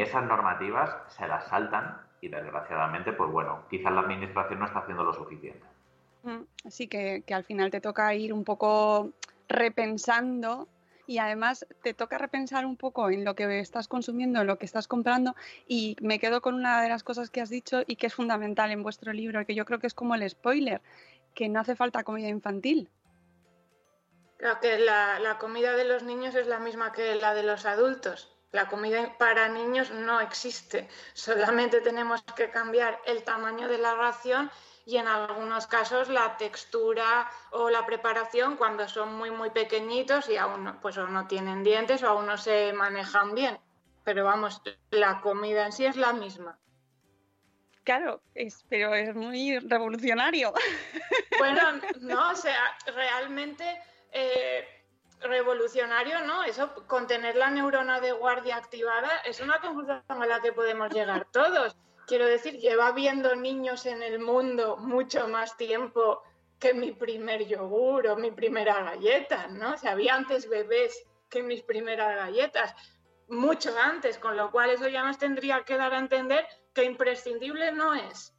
esas 0.00 0.24
normativas 0.24 0.96
se 1.08 1.26
las 1.26 1.46
saltan 1.48 1.98
y 2.20 2.28
desgraciadamente, 2.28 3.12
pues 3.12 3.30
bueno, 3.30 3.64
quizás 3.70 3.92
la 3.92 4.00
administración 4.00 4.58
no 4.58 4.66
está 4.66 4.80
haciendo 4.80 5.04
lo 5.04 5.12
suficiente. 5.12 5.64
Mm, 6.22 6.42
así 6.64 6.88
que, 6.88 7.22
al 7.32 7.44
final 7.44 7.70
te 7.70 7.80
toca 7.80 8.14
ir 8.14 8.32
un 8.32 8.44
poco 8.44 9.10
repensando 9.48 10.68
y 11.06 11.18
además 11.18 11.66
te 11.82 11.94
toca 11.94 12.18
repensar 12.18 12.66
un 12.66 12.76
poco 12.76 13.10
en 13.10 13.24
lo 13.24 13.36
que 13.36 13.60
estás 13.60 13.86
consumiendo, 13.86 14.40
en 14.40 14.48
lo 14.48 14.58
que 14.58 14.66
estás 14.66 14.88
comprando 14.88 15.36
y 15.68 15.96
me 16.00 16.18
quedo 16.18 16.40
con 16.40 16.54
una 16.54 16.82
de 16.82 16.88
las 16.88 17.04
cosas 17.04 17.30
que 17.30 17.40
has 17.40 17.48
dicho 17.48 17.82
y 17.86 17.94
que 17.94 18.08
es 18.08 18.14
fundamental 18.14 18.72
en 18.72 18.82
vuestro 18.82 19.12
libro, 19.12 19.46
que 19.46 19.54
yo 19.54 19.64
creo 19.64 19.78
que 19.78 19.86
es 19.86 19.94
como 19.94 20.16
el 20.16 20.28
spoiler, 20.28 20.80
que 21.34 21.48
no 21.48 21.60
hace 21.60 21.76
falta 21.76 22.02
comida 22.02 22.28
infantil. 22.28 22.90
Creo 24.38 24.58
que 24.60 24.78
la 24.80 25.36
comida 25.38 25.74
de 25.74 25.84
los 25.84 26.02
niños 26.02 26.34
es 26.34 26.48
la 26.48 26.58
misma 26.58 26.92
que 26.92 27.14
la 27.14 27.34
de 27.34 27.44
los 27.44 27.66
adultos. 27.66 28.35
La 28.56 28.68
comida 28.68 29.12
para 29.18 29.48
niños 29.48 29.90
no 29.90 30.18
existe, 30.18 30.88
solamente 31.12 31.82
tenemos 31.82 32.22
que 32.22 32.48
cambiar 32.48 32.98
el 33.04 33.22
tamaño 33.22 33.68
de 33.68 33.76
la 33.76 33.94
ración 33.96 34.50
y 34.86 34.96
en 34.96 35.06
algunos 35.06 35.66
casos 35.66 36.08
la 36.08 36.38
textura 36.38 37.30
o 37.50 37.68
la 37.68 37.84
preparación 37.84 38.56
cuando 38.56 38.88
son 38.88 39.14
muy 39.14 39.30
muy 39.30 39.50
pequeñitos 39.50 40.30
y 40.30 40.38
aún 40.38 40.64
no, 40.64 40.80
pues 40.80 40.96
o 40.96 41.06
no 41.06 41.26
tienen 41.26 41.64
dientes 41.64 42.02
o 42.02 42.08
aún 42.08 42.24
no 42.24 42.38
se 42.38 42.72
manejan 42.72 43.34
bien. 43.34 43.58
Pero 44.04 44.24
vamos, 44.24 44.62
la 44.90 45.20
comida 45.20 45.66
en 45.66 45.72
sí 45.72 45.84
es 45.84 45.96
la 45.96 46.14
misma. 46.14 46.58
Claro, 47.84 48.22
es, 48.34 48.64
pero 48.70 48.94
es 48.94 49.14
muy 49.14 49.58
revolucionario. 49.58 50.54
Bueno, 51.38 51.60
no, 52.00 52.30
o 52.30 52.34
sea, 52.34 52.74
realmente 52.86 53.82
eh, 54.12 54.75
revolucionario, 55.20 56.20
¿no? 56.20 56.44
Eso, 56.44 56.74
con 56.86 57.06
tener 57.06 57.36
la 57.36 57.50
neurona 57.50 58.00
de 58.00 58.12
guardia 58.12 58.56
activada, 58.56 59.20
es 59.24 59.40
una 59.40 59.60
conclusión 59.60 60.02
a 60.08 60.26
la 60.26 60.40
que 60.40 60.52
podemos 60.52 60.92
llegar 60.92 61.26
todos. 61.30 61.76
Quiero 62.06 62.26
decir, 62.26 62.58
lleva 62.58 62.92
viendo 62.92 63.34
niños 63.34 63.86
en 63.86 64.02
el 64.02 64.18
mundo 64.18 64.76
mucho 64.76 65.26
más 65.28 65.56
tiempo 65.56 66.22
que 66.58 66.72
mi 66.72 66.92
primer 66.92 67.46
yogur 67.46 68.06
o 68.06 68.16
mi 68.16 68.30
primera 68.30 68.82
galleta, 68.82 69.48
¿no? 69.48 69.74
O 69.74 69.76
sea, 69.76 69.92
había 69.92 70.14
antes 70.14 70.48
bebés 70.48 71.04
que 71.28 71.42
mis 71.42 71.62
primeras 71.62 72.16
galletas, 72.16 72.74
mucho 73.28 73.76
antes, 73.76 74.18
con 74.18 74.36
lo 74.36 74.50
cual 74.50 74.70
eso 74.70 74.88
ya 74.88 75.02
nos 75.02 75.18
tendría 75.18 75.64
que 75.64 75.76
dar 75.76 75.92
a 75.92 75.98
entender 75.98 76.46
que 76.72 76.84
imprescindible 76.84 77.72
no 77.72 77.94
es. 77.94 78.32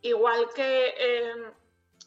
Igual 0.00 0.48
que... 0.54 0.94
Eh, 0.96 1.52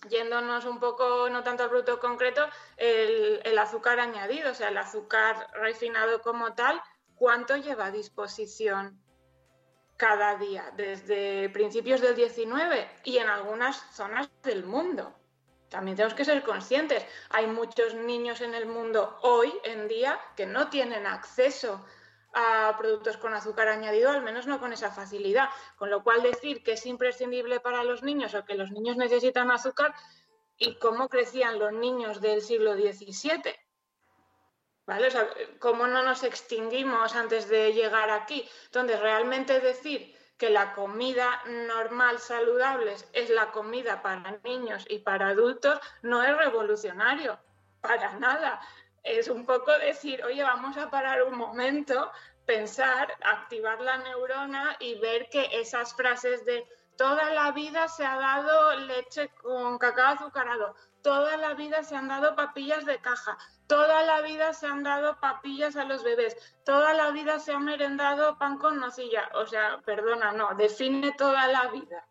yéndonos 0.07 0.65
un 0.65 0.79
poco, 0.79 1.29
no 1.29 1.43
tanto 1.43 1.63
al 1.63 1.69
producto 1.69 1.99
concreto, 1.99 2.45
el, 2.77 3.57
azúcar 3.57 3.99
añadido, 3.99 4.51
o 4.51 4.53
sea, 4.53 4.69
el 4.69 4.77
azúcar 4.77 5.47
refinado 5.53 6.21
como 6.21 6.53
tal, 6.53 6.81
¿cuánto 7.15 7.57
lleva 7.57 7.87
a 7.87 7.91
disposición 7.91 9.01
cada 9.97 10.37
día? 10.37 10.71
Desde 10.77 11.49
principios 11.49 12.01
del 12.01 12.15
19 12.15 12.89
y 13.03 13.17
en 13.17 13.27
algunas 13.27 13.77
zonas 13.93 14.29
del 14.43 14.63
mundo. 14.63 15.13
También 15.69 15.95
tenemos 15.95 16.15
que 16.15 16.25
ser 16.25 16.41
conscientes. 16.43 17.05
Hay 17.29 17.45
muchos 17.45 17.93
niños 17.93 18.41
en 18.41 18.55
el 18.55 18.65
mundo 18.65 19.19
hoy 19.21 19.53
en 19.63 19.87
día 19.87 20.19
que 20.35 20.47
no 20.47 20.69
tienen 20.69 21.05
acceso 21.05 21.85
a 22.33 22.75
productos 22.77 23.17
con 23.17 23.33
azúcar 23.33 23.67
añadido, 23.67 24.11
al 24.11 24.21
menos 24.21 24.47
no 24.47 24.59
con 24.59 24.73
esa 24.73 24.91
facilidad. 24.91 25.49
Con 25.77 25.89
lo 25.89 26.03
cual 26.03 26.21
decir 26.21 26.63
que 26.63 26.73
es 26.73 26.85
imprescindible 26.85 27.59
para 27.59 27.83
los 27.83 28.03
niños 28.03 28.33
o 28.33 28.45
que 28.45 28.55
los 28.55 28.71
niños 28.71 28.97
necesitan 28.97 29.51
azúcar 29.51 29.93
y 30.57 30.75
cómo 30.75 31.09
crecían 31.09 31.59
los 31.59 31.73
niños 31.73 32.21
del 32.21 32.41
siglo 32.41 32.73
XVII. 32.73 33.55
¿Vale? 34.85 35.07
O 35.07 35.11
sea, 35.11 35.29
cómo 35.59 35.87
no 35.87 36.01
nos 36.03 36.23
extinguimos 36.23 37.15
antes 37.15 37.47
de 37.47 37.73
llegar 37.73 38.09
aquí. 38.09 38.49
Entonces, 38.65 38.99
realmente 38.99 39.59
decir 39.59 40.15
que 40.37 40.49
la 40.49 40.73
comida 40.73 41.41
normal, 41.45 42.17
saludable, 42.19 42.95
es 43.13 43.29
la 43.29 43.51
comida 43.51 44.01
para 44.01 44.39
niños 44.43 44.85
y 44.89 44.99
para 44.99 45.27
adultos, 45.27 45.79
no 46.01 46.23
es 46.23 46.35
revolucionario, 46.35 47.37
para 47.81 48.13
nada 48.13 48.59
es 49.17 49.27
un 49.27 49.45
poco 49.45 49.71
decir, 49.79 50.23
oye, 50.23 50.43
vamos 50.43 50.77
a 50.77 50.89
parar 50.89 51.23
un 51.23 51.37
momento, 51.37 52.11
pensar, 52.45 53.13
activar 53.21 53.81
la 53.81 53.97
neurona 53.97 54.75
y 54.79 54.99
ver 54.99 55.29
que 55.29 55.49
esas 55.51 55.95
frases 55.95 56.45
de 56.45 56.67
toda 56.97 57.31
la 57.31 57.51
vida 57.51 57.87
se 57.87 58.05
ha 58.05 58.17
dado 58.17 58.75
leche 58.75 59.29
con 59.41 59.77
cacao 59.77 60.15
azucarado, 60.15 60.75
toda 61.01 61.37
la 61.37 61.53
vida 61.53 61.83
se 61.83 61.95
han 61.95 62.07
dado 62.07 62.35
papillas 62.35 62.85
de 62.85 62.99
caja, 62.99 63.37
toda 63.67 64.03
la 64.03 64.21
vida 64.21 64.53
se 64.53 64.67
han 64.67 64.83
dado 64.83 65.19
papillas 65.19 65.75
a 65.75 65.85
los 65.85 66.03
bebés, 66.03 66.35
toda 66.65 66.93
la 66.93 67.11
vida 67.11 67.39
se 67.39 67.53
ha 67.53 67.59
merendado 67.59 68.37
pan 68.37 68.57
con 68.57 68.79
nocilla. 68.79 69.29
O 69.35 69.45
sea, 69.45 69.79
perdona, 69.85 70.31
no, 70.31 70.55
define 70.55 71.13
toda 71.13 71.47
la 71.47 71.67
vida. 71.67 72.05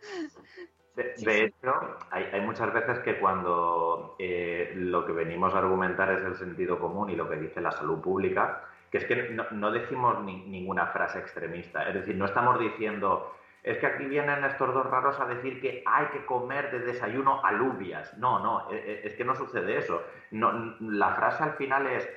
De, 0.96 1.44
hecho, 1.44 1.74
hay, 2.10 2.40
muchas 2.40 2.72
veces 2.72 3.00
que 3.00 3.18
cuando 3.18 4.16
eh, 4.18 4.72
lo 4.76 5.04
que 5.04 5.12
venimos 5.12 5.54
a 5.54 5.58
argumentar 5.58 6.10
es 6.10 6.24
el 6.24 6.34
sentido 6.36 6.78
común 6.78 7.10
y 7.10 7.16
lo 7.16 7.28
que 7.28 7.36
dice 7.36 7.60
la 7.60 7.70
salud 7.70 8.00
pública, 8.00 8.62
que 8.90 8.98
es 8.98 9.04
que 9.04 9.36
no, 9.52 9.70
decimos 9.70 10.22
ninguna 10.22 10.86
frase 10.86 11.18
extremista. 11.18 11.86
Es 11.86 11.94
decir, 11.94 12.16
no 12.16 12.24
estamos 12.24 12.58
diciendo, 12.58 13.36
es 13.62 13.76
que 13.76 13.86
aquí 13.86 14.06
vienen 14.06 14.42
estos 14.44 14.72
dos 14.72 14.86
raros 14.86 15.20
a 15.20 15.26
decir 15.26 15.60
que 15.60 15.82
hay 15.84 16.06
que 16.06 16.24
comer 16.24 16.70
de 16.70 16.78
desayuno 16.78 17.44
alubias. 17.44 18.16
No, 18.16 18.38
no, 18.38 18.70
e, 18.70 18.76
e, 18.76 19.06
es, 19.06 19.14
que 19.16 19.24
no 19.24 19.34
sucede 19.34 19.76
eso. 19.76 20.02
No, 20.30 20.76
la 20.80 21.14
frase 21.14 21.42
al 21.42 21.52
final 21.54 21.88
es, 21.88 22.08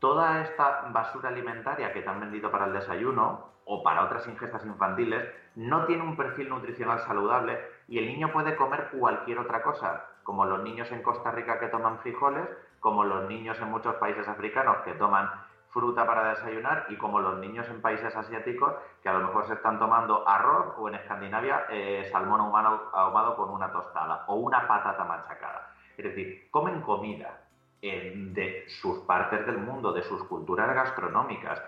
toda 0.00 0.42
esta 0.42 0.88
basura 0.90 1.28
alimentaria 1.28 1.92
que 1.92 2.02
te 2.02 2.08
han 2.08 2.18
vendido 2.18 2.50
para 2.50 2.66
el 2.66 2.72
desayuno 2.72 3.54
o 3.64 3.82
para 3.84 4.04
otras 4.04 4.26
ingestas 4.26 4.66
infantiles 4.66 5.24
no 5.54 5.86
tiene 5.86 6.02
un 6.02 6.16
perfil 6.16 6.48
nutricional 6.48 6.98
saludable 7.00 7.58
y 7.88 7.98
el 7.98 8.06
niño 8.06 8.32
puede 8.32 8.56
comer 8.56 8.88
cualquier 8.90 9.38
otra 9.38 9.62
cosa, 9.62 10.06
como 10.22 10.44
los 10.44 10.62
niños 10.62 10.90
en 10.92 11.02
Costa 11.02 11.30
Rica 11.30 11.58
que 11.58 11.68
toman 11.68 11.98
frijoles, 11.98 12.48
como 12.80 13.04
los 13.04 13.28
niños 13.28 13.58
en 13.60 13.70
muchos 13.70 13.94
países 13.96 14.26
africanos 14.26 14.78
que 14.84 14.92
toman 14.94 15.30
fruta 15.70 16.06
para 16.06 16.30
desayunar 16.30 16.86
y 16.88 16.96
como 16.96 17.18
los 17.18 17.38
niños 17.38 17.68
en 17.68 17.82
países 17.82 18.14
asiáticos 18.14 18.74
que 19.02 19.08
a 19.08 19.14
lo 19.14 19.26
mejor 19.26 19.46
se 19.48 19.54
están 19.54 19.78
tomando 19.78 20.26
arroz 20.26 20.74
o 20.78 20.88
en 20.88 20.94
Escandinavia 20.94 21.66
eh, 21.68 22.08
salmón 22.12 22.40
ahumado 22.40 23.36
con 23.36 23.50
una 23.50 23.72
tostada 23.72 24.24
o 24.28 24.36
una 24.36 24.68
patata 24.68 25.04
machacada. 25.04 25.70
Es 25.96 26.04
decir, 26.04 26.48
comen 26.50 26.80
comida 26.82 27.40
de 27.82 28.64
sus 28.66 29.00
partes 29.00 29.44
del 29.44 29.58
mundo, 29.58 29.92
de 29.92 30.02
sus 30.02 30.24
culturas 30.24 30.74
gastronómicas. 30.74 31.60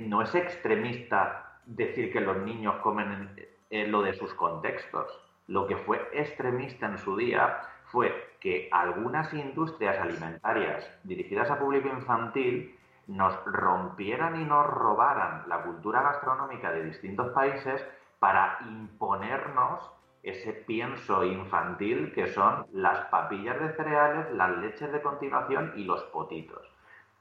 no 0.00 0.20
es 0.20 0.34
extremista 0.34 1.60
decir 1.64 2.12
que 2.12 2.20
los 2.20 2.36
niños 2.38 2.76
comen 2.82 3.34
en 3.70 3.90
lo 3.90 4.02
de 4.02 4.12
sus 4.14 4.34
contextos 4.34 5.25
lo 5.48 5.66
que 5.66 5.76
fue 5.76 6.08
extremista 6.12 6.86
en 6.86 6.98
su 6.98 7.16
día 7.16 7.60
fue 7.84 8.36
que 8.40 8.68
algunas 8.72 9.32
industrias 9.32 9.98
alimentarias 9.98 10.90
dirigidas 11.04 11.50
a 11.50 11.58
público 11.58 11.88
infantil 11.88 12.76
nos 13.06 13.34
rompieran 13.44 14.40
y 14.40 14.44
nos 14.44 14.66
robaran 14.66 15.44
la 15.48 15.62
cultura 15.62 16.02
gastronómica 16.02 16.72
de 16.72 16.84
distintos 16.84 17.32
países 17.32 17.84
para 18.18 18.58
imponernos 18.68 19.90
ese 20.22 20.52
pienso 20.52 21.22
infantil 21.22 22.12
que 22.12 22.26
son 22.26 22.66
las 22.72 23.06
papillas 23.06 23.60
de 23.60 23.72
cereales, 23.74 24.32
las 24.32 24.58
leches 24.58 24.90
de 24.90 25.00
continuación 25.00 25.72
y 25.76 25.84
los 25.84 26.02
potitos. 26.04 26.68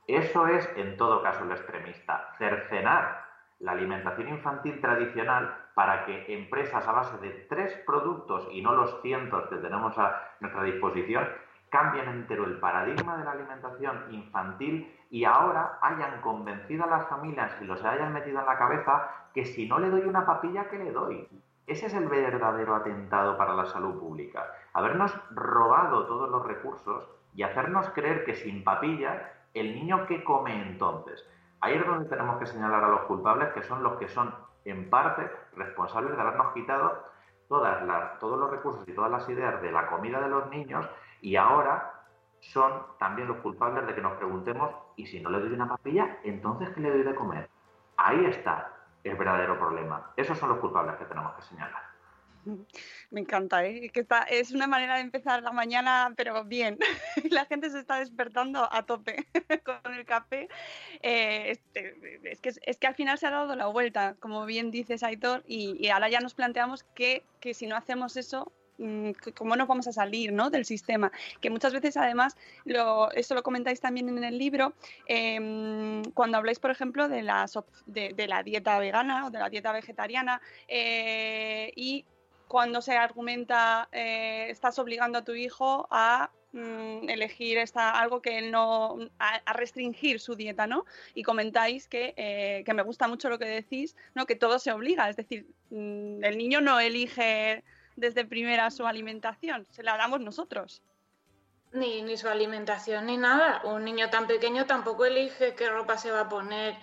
Eso 0.07 0.47
es, 0.47 0.67
en 0.75 0.97
todo 0.97 1.21
caso, 1.21 1.45
lo 1.45 1.53
extremista, 1.53 2.29
cercenar 2.37 3.23
la 3.59 3.73
alimentación 3.73 4.29
infantil 4.29 4.81
tradicional 4.81 5.64
para 5.75 6.05
que 6.05 6.33
empresas 6.33 6.87
a 6.87 6.91
base 6.91 7.17
de 7.19 7.29
tres 7.49 7.73
productos 7.85 8.47
y 8.51 8.61
no 8.61 8.73
los 8.73 9.01
cientos 9.01 9.47
que 9.49 9.57
tenemos 9.57 9.95
a 9.99 10.31
nuestra 10.39 10.63
disposición 10.63 11.27
cambien 11.69 12.07
entero 12.07 12.45
el 12.45 12.57
paradigma 12.59 13.17
de 13.17 13.25
la 13.25 13.31
alimentación 13.31 14.05
infantil 14.09 14.95
y 15.09 15.25
ahora 15.25 15.77
hayan 15.81 16.21
convencido 16.21 16.85
a 16.85 16.87
las 16.87 17.07
familias 17.07 17.51
y 17.61 17.65
los 17.65 17.83
hayan 17.83 18.13
metido 18.13 18.39
en 18.39 18.45
la 18.45 18.57
cabeza 18.57 19.09
que 19.33 19.45
si 19.45 19.67
no 19.67 19.79
le 19.79 19.89
doy 19.89 20.03
una 20.03 20.25
papilla, 20.25 20.69
¿qué 20.69 20.77
le 20.77 20.91
doy? 20.91 21.27
Ese 21.67 21.87
es 21.87 21.93
el 21.93 22.07
verdadero 22.07 22.75
atentado 22.75 23.37
para 23.37 23.53
la 23.53 23.65
salud 23.65 23.99
pública. 23.99 24.45
Habernos 24.73 25.13
robado 25.31 26.05
todos 26.05 26.29
los 26.29 26.45
recursos 26.45 27.09
y 27.33 27.43
hacernos 27.43 27.89
creer 27.89 28.23
que 28.23 28.35
sin 28.35 28.63
papilla, 28.63 29.33
el 29.53 29.75
niño 29.75 30.05
que 30.05 30.23
come 30.23 30.61
entonces. 30.61 31.27
Ahí 31.59 31.73
es 31.73 31.85
donde 31.85 32.07
tenemos 32.07 32.37
que 32.37 32.45
señalar 32.45 32.83
a 32.83 32.89
los 32.89 33.01
culpables, 33.01 33.51
que 33.53 33.63
son 33.63 33.83
los 33.83 33.97
que 33.97 34.07
son 34.07 34.33
en 34.65 34.89
parte 34.89 35.31
responsables 35.55 36.15
de 36.15 36.21
habernos 36.21 36.53
quitado 36.53 37.05
todos 37.47 38.39
los 38.39 38.49
recursos 38.49 38.87
y 38.87 38.93
todas 38.93 39.11
las 39.11 39.29
ideas 39.29 39.61
de 39.61 39.71
la 39.71 39.87
comida 39.87 40.19
de 40.19 40.29
los 40.29 40.49
niños 40.49 40.87
y 41.21 41.35
ahora 41.35 41.93
son 42.39 42.83
también 42.99 43.27
los 43.27 43.37
culpables 43.37 43.85
de 43.87 43.95
que 43.95 44.01
nos 44.01 44.13
preguntemos, 44.13 44.71
¿y 44.95 45.05
si 45.05 45.19
no 45.19 45.29
le 45.29 45.39
doy 45.39 45.53
una 45.53 45.67
papilla, 45.67 46.19
entonces 46.23 46.69
qué 46.69 46.81
le 46.81 46.91
doy 46.91 47.03
de 47.03 47.15
comer? 47.15 47.49
Ahí 47.97 48.25
está 48.25 48.71
el 49.03 49.15
verdadero 49.15 49.57
problema. 49.57 50.11
Esos 50.15 50.37
son 50.37 50.49
los 50.49 50.59
culpables 50.59 50.95
que 50.95 51.05
tenemos 51.05 51.33
que 51.33 51.41
señalar. 51.43 51.84
Me 53.11 53.21
encanta, 53.21 53.65
¿eh? 53.65 53.91
es 54.29 54.51
una 54.51 54.67
manera 54.67 54.95
de 54.95 55.01
empezar 55.01 55.43
la 55.43 55.51
mañana, 55.51 56.13
pero 56.15 56.43
bien. 56.43 56.77
la 57.29 57.45
gente 57.45 57.69
se 57.69 57.79
está 57.79 57.99
despertando 57.99 58.67
a 58.71 58.85
tope 58.85 59.25
con 59.63 59.93
el 59.93 60.05
café. 60.05 60.47
Eh, 61.01 61.51
este, 61.51 61.95
es, 62.23 62.41
que, 62.41 62.53
es 62.61 62.77
que 62.77 62.87
al 62.87 62.95
final 62.95 63.17
se 63.17 63.27
ha 63.27 63.31
dado 63.31 63.55
la 63.55 63.67
vuelta, 63.67 64.15
como 64.19 64.45
bien 64.45 64.71
dices, 64.71 65.03
Aitor, 65.03 65.43
y, 65.47 65.87
ahora 65.89 66.09
ya 66.09 66.19
nos 66.19 66.33
planteamos 66.33 66.83
que, 66.95 67.23
que 67.39 67.53
si 67.53 67.67
no 67.67 67.75
hacemos 67.75 68.17
eso, 68.17 68.51
mm, 68.77 69.11
cómo 69.35 69.55
nos 69.55 69.67
vamos 69.67 69.87
a 69.87 69.91
salir 69.91 70.33
¿no? 70.33 70.49
del 70.49 70.65
sistema. 70.65 71.11
Que 71.41 71.49
muchas 71.49 71.73
veces, 71.73 71.97
además, 71.97 72.35
lo, 72.65 73.11
esto 73.11 73.35
lo 73.35 73.43
comentáis 73.43 73.79
también 73.79 74.09
en 74.09 74.23
el 74.23 74.37
libro, 74.37 74.73
eh, 75.07 76.01
cuando 76.13 76.37
habláis, 76.37 76.59
por 76.59 76.71
ejemplo, 76.71 77.07
de, 77.07 77.21
las, 77.21 77.57
de, 77.85 78.13
de, 78.13 78.27
la 78.27 78.43
dieta 78.43 78.77
vegana 78.79 79.27
o 79.27 79.29
de 79.29 79.39
la 79.39 79.49
dieta 79.49 79.71
vegetariana 79.71 80.41
eh, 80.67 81.71
cuando 82.47 82.81
se 82.81 82.95
argumenta 82.95 83.89
eh, 83.91 84.47
estás 84.49 84.79
obligando 84.79 85.19
a 85.19 85.23
tu 85.23 85.33
hijo 85.33 85.87
a 85.91 86.31
mm, 86.53 87.09
elegir 87.09 87.57
esta, 87.57 87.91
algo 87.91 88.21
que 88.21 88.37
él 88.37 88.51
no, 88.51 88.97
a, 89.19 89.53
restringir 89.53 90.19
su 90.19 90.35
dieta, 90.35 90.67
¿no? 90.67 90.85
Y 91.13 91.23
comentáis 91.23 91.87
que, 91.87 92.13
eh, 92.17 92.63
que, 92.65 92.73
me 92.73 92.83
gusta 92.83 93.07
mucho 93.07 93.29
lo 93.29 93.39
que 93.39 93.45
decís, 93.45 93.95
¿no? 94.13 94.25
Que 94.25 94.35
todo 94.35 94.59
se 94.59 94.71
obliga, 94.71 95.09
es 95.09 95.15
decir, 95.15 95.47
mm, 95.69 96.23
el 96.23 96.37
niño 96.37 96.61
no 96.61 96.79
elige 96.79 97.63
desde 97.95 98.25
primera 98.25 98.71
su 98.71 98.85
alimentación, 98.85 99.65
se 99.71 99.83
la 99.83 99.97
damos 99.97 100.19
nosotros. 100.19 100.81
Ni, 101.71 102.01
ni 102.03 102.15
su 102.15 102.29
alimentación 102.29 103.07
ni 103.07 103.17
nada. 103.17 103.61
Un 103.65 103.83
niño 103.83 104.09
tan 104.09 104.27
pequeño 104.27 104.65
tampoco 104.65 105.05
elige 105.05 105.55
qué 105.55 105.69
ropa 105.69 105.97
se 105.97 106.09
va 106.09 106.21
a 106.21 106.29
poner, 106.29 106.75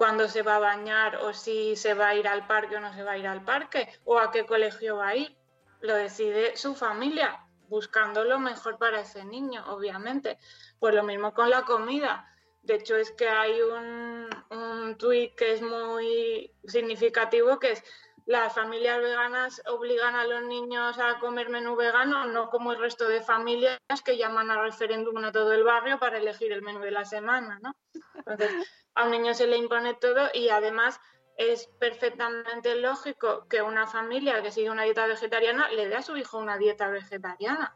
cuándo 0.00 0.28
se 0.28 0.40
va 0.40 0.56
a 0.56 0.60
bañar 0.60 1.16
o 1.16 1.34
si 1.34 1.76
se 1.76 1.92
va 1.92 2.08
a 2.08 2.14
ir 2.14 2.26
al 2.26 2.46
parque 2.46 2.74
o 2.74 2.80
no 2.80 2.90
se 2.94 3.02
va 3.02 3.12
a 3.12 3.18
ir 3.18 3.26
al 3.26 3.44
parque 3.44 3.86
o 4.06 4.18
a 4.18 4.30
qué 4.30 4.46
colegio 4.46 4.96
va 4.96 5.08
a 5.08 5.16
ir. 5.16 5.36
Lo 5.82 5.94
decide 5.94 6.56
su 6.56 6.74
familia, 6.74 7.46
buscando 7.68 8.24
lo 8.24 8.38
mejor 8.38 8.78
para 8.78 9.02
ese 9.02 9.26
niño, 9.26 9.62
obviamente. 9.66 10.38
Pues 10.78 10.94
lo 10.94 11.02
mismo 11.02 11.34
con 11.34 11.50
la 11.50 11.66
comida. 11.66 12.26
De 12.62 12.76
hecho, 12.76 12.96
es 12.96 13.10
que 13.12 13.28
hay 13.28 13.60
un, 13.60 14.26
un 14.48 14.96
tuit 14.96 15.34
que 15.34 15.52
es 15.52 15.60
muy 15.60 16.50
significativo, 16.64 17.58
que 17.58 17.72
es 17.72 17.84
las 18.24 18.54
familias 18.54 19.00
veganas 19.00 19.60
obligan 19.66 20.14
a 20.14 20.24
los 20.24 20.44
niños 20.44 20.98
a 20.98 21.18
comer 21.18 21.50
menú 21.50 21.76
vegano, 21.76 22.24
no 22.24 22.48
como 22.48 22.72
el 22.72 22.78
resto 22.78 23.06
de 23.06 23.20
familias 23.20 23.78
que 24.02 24.16
llaman 24.16 24.50
a 24.50 24.62
referéndum 24.62 25.18
a 25.18 25.30
todo 25.30 25.52
el 25.52 25.62
barrio 25.62 25.98
para 25.98 26.16
elegir 26.16 26.52
el 26.52 26.62
menú 26.62 26.80
de 26.80 26.90
la 26.90 27.04
semana, 27.04 27.58
¿no? 27.60 27.74
Entonces, 28.14 28.66
a 28.94 29.04
un 29.04 29.10
niño 29.10 29.34
se 29.34 29.46
le 29.46 29.56
impone 29.56 29.94
todo 29.94 30.30
y 30.34 30.48
además 30.48 31.00
es 31.36 31.66
perfectamente 31.78 32.74
lógico 32.74 33.46
que 33.48 33.62
una 33.62 33.86
familia 33.86 34.42
que 34.42 34.52
sigue 34.52 34.70
una 34.70 34.84
dieta 34.84 35.06
vegetariana 35.06 35.70
le 35.70 35.88
dé 35.88 35.96
a 35.96 36.02
su 36.02 36.16
hijo 36.16 36.38
una 36.38 36.58
dieta 36.58 36.88
vegetariana. 36.88 37.74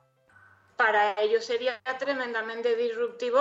Para 0.76 1.14
ellos 1.20 1.44
sería 1.44 1.80
tremendamente 1.98 2.76
disruptivo 2.76 3.40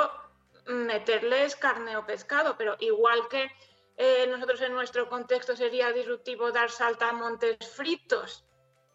meterles 0.65 1.55
carne 1.55 1.97
o 1.97 2.05
pescado, 2.05 2.55
pero 2.57 2.77
igual 2.79 3.27
que 3.27 3.51
eh, 3.97 4.25
nosotros 4.27 4.61
en 4.61 4.73
nuestro 4.73 5.09
contexto 5.09 5.55
sería 5.55 5.91
disruptivo 5.91 6.51
dar 6.51 6.71
saltamontes 6.71 7.57
fritos 7.69 8.45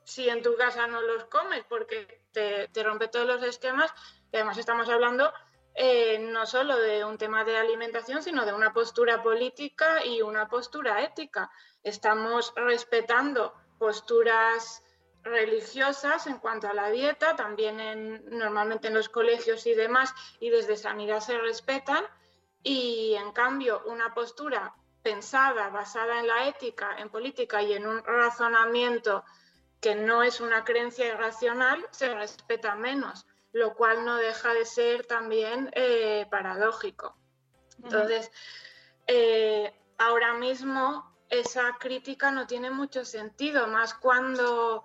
si 0.02 0.28
en 0.28 0.42
tu 0.42 0.56
casa 0.56 0.86
no 0.86 1.02
los 1.02 1.24
comes 1.24 1.64
porque 1.68 2.22
te, 2.32 2.68
rompe 2.82 3.08
todos 3.08 3.26
los 3.26 3.42
esquemas 3.42 3.92
además 4.32 4.58
estamos 4.58 4.88
hablando 4.88 5.32
eh, 5.80 6.18
no 6.18 6.44
solo 6.44 6.76
de 6.76 7.04
un 7.04 7.16
tema 7.18 7.44
de 7.44 7.56
alimentación, 7.56 8.20
sino 8.20 8.44
de 8.44 8.52
una 8.52 8.72
postura 8.72 9.22
política 9.22 10.04
y 10.04 10.22
una 10.22 10.48
postura 10.48 11.04
ética. 11.04 11.52
Estamos 11.84 12.52
respetando 12.56 13.54
posturas 13.78 14.82
religiosas 15.22 16.26
en 16.26 16.38
cuanto 16.38 16.66
a 16.66 16.74
la 16.74 16.90
dieta, 16.90 17.36
también 17.36 17.78
en, 17.78 18.24
normalmente 18.28 18.88
en 18.88 18.94
los 18.94 19.08
colegios 19.08 19.68
y 19.68 19.74
demás, 19.74 20.12
y 20.40 20.50
desde 20.50 20.76
sanidad 20.76 21.20
se 21.20 21.38
respetan, 21.38 22.04
y 22.64 23.14
en 23.14 23.30
cambio 23.30 23.84
una 23.86 24.12
postura 24.14 24.74
pensada, 25.04 25.68
basada 25.68 26.18
en 26.18 26.26
la 26.26 26.48
ética, 26.48 26.96
en 26.98 27.08
política 27.08 27.62
y 27.62 27.74
en 27.74 27.86
un 27.86 28.02
razonamiento 28.02 29.24
que 29.80 29.94
no 29.94 30.24
es 30.24 30.40
una 30.40 30.64
creencia 30.64 31.06
irracional, 31.06 31.86
se 31.92 32.12
respeta 32.12 32.74
menos 32.74 33.28
lo 33.52 33.74
cual 33.74 34.04
no 34.04 34.16
deja 34.16 34.52
de 34.52 34.64
ser 34.64 35.06
también 35.06 35.70
eh, 35.74 36.26
paradójico. 36.30 37.16
Entonces, 37.82 38.30
eh, 39.06 39.72
ahora 39.98 40.34
mismo 40.34 41.16
esa 41.28 41.76
crítica 41.78 42.30
no 42.30 42.46
tiene 42.46 42.70
mucho 42.70 43.04
sentido, 43.04 43.66
más 43.66 43.94
cuando 43.94 44.84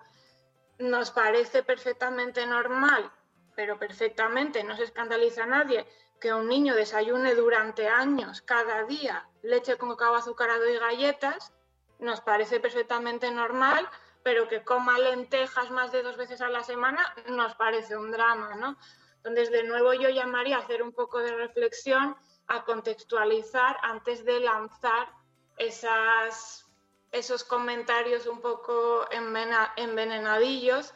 nos 0.79 1.11
parece 1.11 1.63
perfectamente 1.63 2.45
normal, 2.45 3.11
pero 3.55 3.77
perfectamente, 3.77 4.63
no 4.63 4.75
se 4.75 4.83
escandaliza 4.83 5.43
a 5.43 5.47
nadie, 5.47 5.87
que 6.19 6.33
un 6.33 6.47
niño 6.47 6.75
desayune 6.75 7.35
durante 7.35 7.87
años, 7.87 8.41
cada 8.41 8.83
día, 8.83 9.27
leche 9.41 9.77
con 9.77 9.89
cacao 9.89 10.15
azucarado 10.15 10.67
y 10.69 10.77
galletas, 10.77 11.53
nos 11.99 12.21
parece 12.21 12.59
perfectamente 12.59 13.29
normal 13.31 13.89
pero 14.23 14.47
que 14.47 14.63
coma 14.63 14.97
lentejas 14.97 15.69
más 15.69 15.91
de 15.91 16.01
dos 16.01 16.17
veces 16.17 16.41
a 16.41 16.49
la 16.49 16.63
semana 16.63 17.13
nos 17.27 17.55
parece 17.55 17.97
un 17.97 18.11
drama, 18.11 18.55
¿no? 18.55 18.77
Entonces, 19.17 19.51
de 19.51 19.63
nuevo 19.63 19.93
yo 19.93 20.09
llamaría 20.09 20.57
a 20.57 20.59
hacer 20.59 20.81
un 20.81 20.91
poco 20.91 21.19
de 21.19 21.35
reflexión, 21.35 22.15
a 22.47 22.65
contextualizar 22.65 23.77
antes 23.81 24.25
de 24.25 24.39
lanzar 24.41 25.09
esos 25.57 27.43
comentarios 27.43 28.27
un 28.27 28.41
poco 28.41 29.05
envenenadillos 29.11 30.93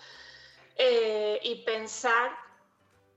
eh, 0.75 1.39
y 1.43 1.63
pensar 1.63 2.37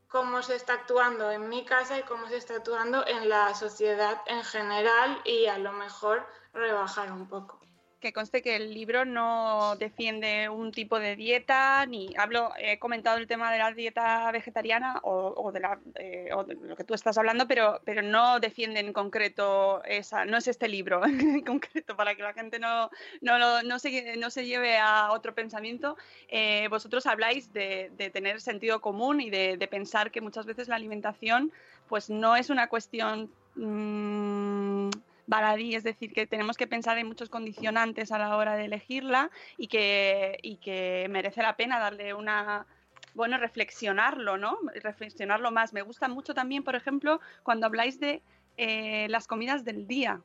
cómo 0.08 0.42
se 0.42 0.56
está 0.56 0.74
actuando 0.74 1.30
en 1.30 1.48
mi 1.48 1.64
casa 1.64 1.98
y 1.98 2.02
cómo 2.02 2.28
se 2.28 2.36
está 2.36 2.56
actuando 2.56 3.06
en 3.06 3.28
la 3.28 3.54
sociedad 3.54 4.22
en 4.26 4.44
general 4.44 5.20
y 5.24 5.46
a 5.46 5.58
lo 5.58 5.72
mejor 5.72 6.26
rebajar 6.52 7.10
un 7.12 7.28
poco 7.28 7.60
que 8.00 8.12
conste 8.12 8.42
que 8.42 8.56
el 8.56 8.72
libro 8.72 9.04
no 9.04 9.76
defiende 9.76 10.48
un 10.48 10.72
tipo 10.72 10.98
de 10.98 11.16
dieta, 11.16 11.84
ni 11.86 12.10
hablo, 12.16 12.52
he 12.58 12.78
comentado 12.78 13.18
el 13.18 13.26
tema 13.26 13.52
de 13.52 13.58
la 13.58 13.72
dieta 13.72 14.32
vegetariana 14.32 15.00
o, 15.02 15.34
o, 15.36 15.52
de, 15.52 15.60
la, 15.60 15.78
eh, 15.96 16.30
o 16.34 16.44
de, 16.44 16.54
lo 16.54 16.76
que 16.76 16.84
tú 16.84 16.94
estás 16.94 17.18
hablando, 17.18 17.46
pero, 17.46 17.80
pero 17.84 18.00
no 18.00 18.40
defiende 18.40 18.80
en 18.80 18.92
concreto 18.92 19.84
esa, 19.84 20.24
no 20.24 20.38
es 20.38 20.48
este 20.48 20.68
libro 20.68 21.04
en 21.04 21.42
concreto, 21.42 21.94
para 21.96 22.14
que 22.14 22.22
la 22.22 22.32
gente 22.32 22.58
no, 22.58 22.90
no, 23.20 23.38
no, 23.38 23.62
no 23.62 23.78
se, 23.78 24.16
no 24.16 24.30
se 24.30 24.46
lleve 24.46 24.78
a 24.78 25.12
otro 25.12 25.34
pensamiento. 25.34 25.96
Eh, 26.28 26.68
vosotros 26.68 27.06
habláis 27.06 27.52
de, 27.52 27.90
de, 27.96 28.10
tener 28.10 28.40
sentido 28.40 28.80
común 28.80 29.20
y 29.20 29.28
de, 29.28 29.56
de, 29.58 29.68
pensar 29.68 30.10
que 30.10 30.20
muchas 30.20 30.46
veces 30.46 30.68
la 30.68 30.76
alimentación 30.76 31.52
pues 31.88 32.08
no 32.08 32.36
es 32.36 32.50
una 32.50 32.68
cuestión... 32.68 33.30
Baladí, 35.30 35.76
es 35.76 35.84
decir, 35.84 36.12
que 36.12 36.26
tenemos 36.26 36.56
que 36.56 36.66
pensar 36.66 36.98
en 36.98 37.06
muchos 37.06 37.28
condicionantes 37.28 38.10
a 38.10 38.18
la 38.18 38.36
hora 38.36 38.56
de 38.56 38.64
elegirla 38.64 39.30
y 39.56 39.68
que, 39.68 40.40
y 40.42 40.56
que 40.56 41.06
merece 41.08 41.40
la 41.40 41.54
pena 41.54 41.78
darle 41.78 42.14
una, 42.14 42.66
bueno, 43.14 43.38
reflexionarlo, 43.38 44.38
¿no? 44.38 44.58
Reflexionarlo 44.82 45.52
más. 45.52 45.72
Me 45.72 45.82
gusta 45.82 46.08
mucho 46.08 46.34
también, 46.34 46.64
por 46.64 46.74
ejemplo, 46.74 47.20
cuando 47.44 47.66
habláis 47.66 48.00
de 48.00 48.22
eh, 48.56 49.06
las 49.08 49.28
comidas 49.28 49.64
del 49.64 49.86
día. 49.86 50.20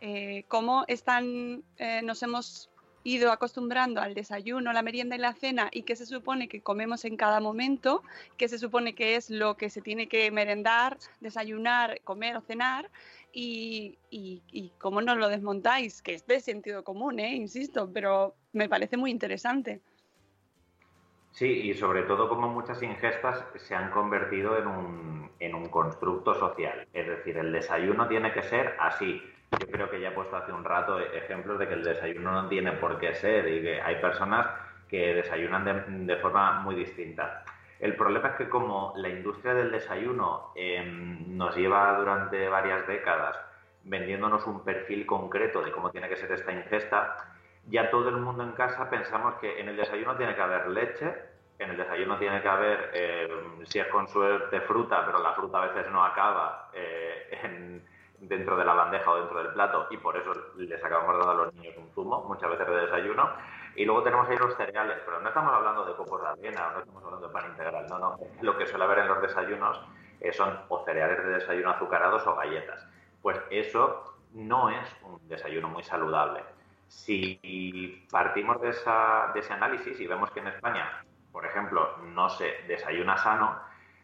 Eh, 0.00 0.46
cómo 0.48 0.86
están, 0.88 1.62
eh, 1.76 2.00
nos 2.02 2.22
hemos 2.22 2.70
ido 3.06 3.30
acostumbrando 3.30 4.00
al 4.00 4.14
desayuno, 4.14 4.72
la 4.72 4.82
merienda 4.82 5.16
y 5.16 5.18
la 5.18 5.32
cena 5.32 5.68
y 5.72 5.82
que 5.82 5.96
se 5.96 6.06
supone 6.06 6.48
que 6.48 6.60
comemos 6.60 7.04
en 7.04 7.16
cada 7.16 7.40
momento, 7.40 8.02
que 8.36 8.48
se 8.48 8.58
supone 8.58 8.94
que 8.94 9.16
es 9.16 9.30
lo 9.30 9.56
que 9.56 9.70
se 9.70 9.80
tiene 9.80 10.08
que 10.08 10.30
merendar, 10.30 10.98
desayunar, 11.20 12.00
comer 12.02 12.36
o 12.36 12.40
cenar, 12.40 12.90
y, 13.32 13.98
y, 14.10 14.72
cómo 14.78 15.02
no 15.02 15.14
lo 15.14 15.28
desmontáis, 15.28 16.00
que 16.00 16.14
es 16.14 16.26
de 16.26 16.40
sentido 16.40 16.82
común, 16.84 17.20
¿eh? 17.20 17.34
insisto, 17.34 17.90
pero 17.92 18.34
me 18.54 18.66
parece 18.66 18.96
muy 18.96 19.10
interesante. 19.10 19.82
Sí, 21.32 21.46
y 21.46 21.74
sobre 21.74 22.04
todo 22.04 22.30
como 22.30 22.48
muchas 22.48 22.82
ingestas 22.82 23.44
se 23.56 23.74
han 23.74 23.90
convertido 23.90 24.56
en 24.56 24.66
un, 24.66 25.30
en 25.38 25.54
un 25.54 25.68
constructo 25.68 26.32
social. 26.34 26.88
Es 26.94 27.06
decir, 27.06 27.36
el 27.36 27.52
desayuno 27.52 28.08
tiene 28.08 28.32
que 28.32 28.42
ser 28.42 28.74
así. 28.80 29.20
Yo 29.52 29.70
creo 29.70 29.90
que 29.90 30.00
ya 30.00 30.08
he 30.08 30.12
puesto 30.12 30.36
hace 30.36 30.52
un 30.52 30.64
rato 30.64 30.98
ejemplos 30.98 31.58
de 31.58 31.68
que 31.68 31.74
el 31.74 31.84
desayuno 31.84 32.32
no 32.32 32.48
tiene 32.48 32.72
por 32.72 32.98
qué 32.98 33.14
ser 33.14 33.48
y 33.48 33.62
que 33.62 33.80
hay 33.80 33.96
personas 33.96 34.46
que 34.88 35.14
desayunan 35.14 35.64
de, 35.64 36.14
de 36.14 36.16
forma 36.20 36.60
muy 36.60 36.74
distinta. 36.74 37.44
El 37.78 37.94
problema 37.94 38.28
es 38.28 38.34
que 38.36 38.48
como 38.48 38.94
la 38.96 39.08
industria 39.08 39.54
del 39.54 39.70
desayuno 39.70 40.52
eh, 40.54 40.82
nos 40.84 41.54
lleva 41.56 41.96
durante 41.98 42.48
varias 42.48 42.86
décadas 42.86 43.36
vendiéndonos 43.84 44.46
un 44.46 44.64
perfil 44.64 45.06
concreto 45.06 45.62
de 45.62 45.70
cómo 45.70 45.90
tiene 45.90 46.08
que 46.08 46.16
ser 46.16 46.32
esta 46.32 46.52
ingesta, 46.52 47.16
ya 47.66 47.90
todo 47.90 48.08
el 48.08 48.16
mundo 48.16 48.42
en 48.42 48.52
casa 48.52 48.88
pensamos 48.90 49.34
que 49.36 49.60
en 49.60 49.68
el 49.68 49.76
desayuno 49.76 50.16
tiene 50.16 50.34
que 50.34 50.40
haber 50.40 50.68
leche, 50.68 51.14
en 51.58 51.70
el 51.70 51.76
desayuno 51.76 52.18
tiene 52.18 52.42
que 52.42 52.48
haber, 52.48 52.90
eh, 52.94 53.28
si 53.64 53.78
es 53.78 53.86
con 53.88 54.08
suerte, 54.08 54.60
fruta, 54.62 55.04
pero 55.06 55.22
la 55.22 55.32
fruta 55.32 55.62
a 55.62 55.66
veces 55.68 55.90
no 55.92 56.04
acaba 56.04 56.70
eh, 56.72 57.38
en, 57.42 57.84
dentro 58.20 58.56
de 58.56 58.64
la 58.64 58.74
bandeja 58.74 59.10
o 59.10 59.18
dentro 59.18 59.42
del 59.42 59.52
plato 59.52 59.86
y 59.90 59.96
por 59.96 60.16
eso 60.16 60.32
les 60.56 60.82
acabamos 60.82 61.18
dando 61.18 61.30
a 61.30 61.44
los 61.44 61.54
niños 61.54 61.74
un 61.76 61.90
zumo, 61.90 62.24
muchas 62.26 62.50
veces 62.50 62.66
de 62.66 62.80
desayuno. 62.82 63.30
Y 63.74 63.84
luego 63.84 64.02
tenemos 64.02 64.28
ahí 64.28 64.36
los 64.38 64.56
cereales, 64.56 64.98
pero 65.04 65.20
no 65.20 65.28
estamos 65.28 65.52
hablando 65.52 65.84
de 65.84 65.94
copos 65.94 66.22
de 66.22 66.28
avena, 66.28 66.70
no 66.72 66.80
estamos 66.80 67.04
hablando 67.04 67.26
de 67.26 67.32
pan 67.32 67.50
integral, 67.50 67.86
no, 67.88 67.98
no. 67.98 68.18
Lo 68.40 68.56
que 68.56 68.66
suele 68.66 68.84
haber 68.84 69.00
en 69.00 69.08
los 69.08 69.20
desayunos 69.20 69.80
eh, 70.20 70.32
son 70.32 70.58
o 70.68 70.84
cereales 70.84 71.22
de 71.22 71.30
desayuno 71.30 71.70
azucarados 71.70 72.26
o 72.26 72.34
galletas. 72.34 72.86
Pues 73.20 73.38
eso 73.50 74.14
no 74.32 74.70
es 74.70 74.96
un 75.02 75.28
desayuno 75.28 75.68
muy 75.68 75.82
saludable. 75.82 76.42
Si 76.88 78.06
partimos 78.10 78.60
de, 78.62 78.70
esa, 78.70 79.30
de 79.34 79.40
ese 79.40 79.52
análisis 79.52 79.98
y 80.00 80.06
vemos 80.06 80.30
que 80.30 80.40
en 80.40 80.46
España, 80.46 81.04
por 81.32 81.44
ejemplo, 81.44 81.98
no 81.98 82.30
se 82.30 82.62
desayuna 82.68 83.18
sano, 83.18 83.58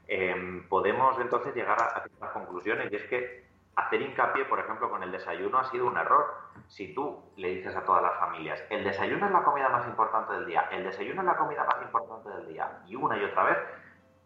eh, 0.06 0.62
podemos 0.68 1.18
entonces 1.18 1.54
llegar 1.54 1.80
a, 1.80 1.86
a 1.86 2.02
ciertas 2.02 2.30
conclusiones 2.32 2.92
y 2.92 2.96
es 2.96 3.04
que 3.04 3.51
hacer 3.76 4.02
hincapié, 4.02 4.44
por 4.44 4.58
ejemplo, 4.58 4.90
con 4.90 5.02
el 5.02 5.12
desayuno 5.12 5.58
ha 5.58 5.64
sido 5.64 5.86
un 5.86 5.96
error. 5.96 6.26
Si 6.68 6.94
tú 6.94 7.32
le 7.36 7.48
dices 7.48 7.74
a 7.74 7.84
todas 7.84 8.02
las 8.02 8.18
familias, 8.18 8.62
el 8.70 8.84
desayuno 8.84 9.26
es 9.26 9.32
la 9.32 9.42
comida 9.42 9.68
más 9.68 9.86
importante 9.86 10.32
del 10.34 10.46
día, 10.46 10.68
el 10.70 10.84
desayuno 10.84 11.22
es 11.22 11.26
la 11.26 11.36
comida 11.36 11.64
más 11.64 11.82
importante 11.82 12.28
del 12.30 12.48
día, 12.48 12.80
y 12.86 12.96
una 12.96 13.16
y 13.16 13.24
otra 13.24 13.44
vez, 13.44 13.58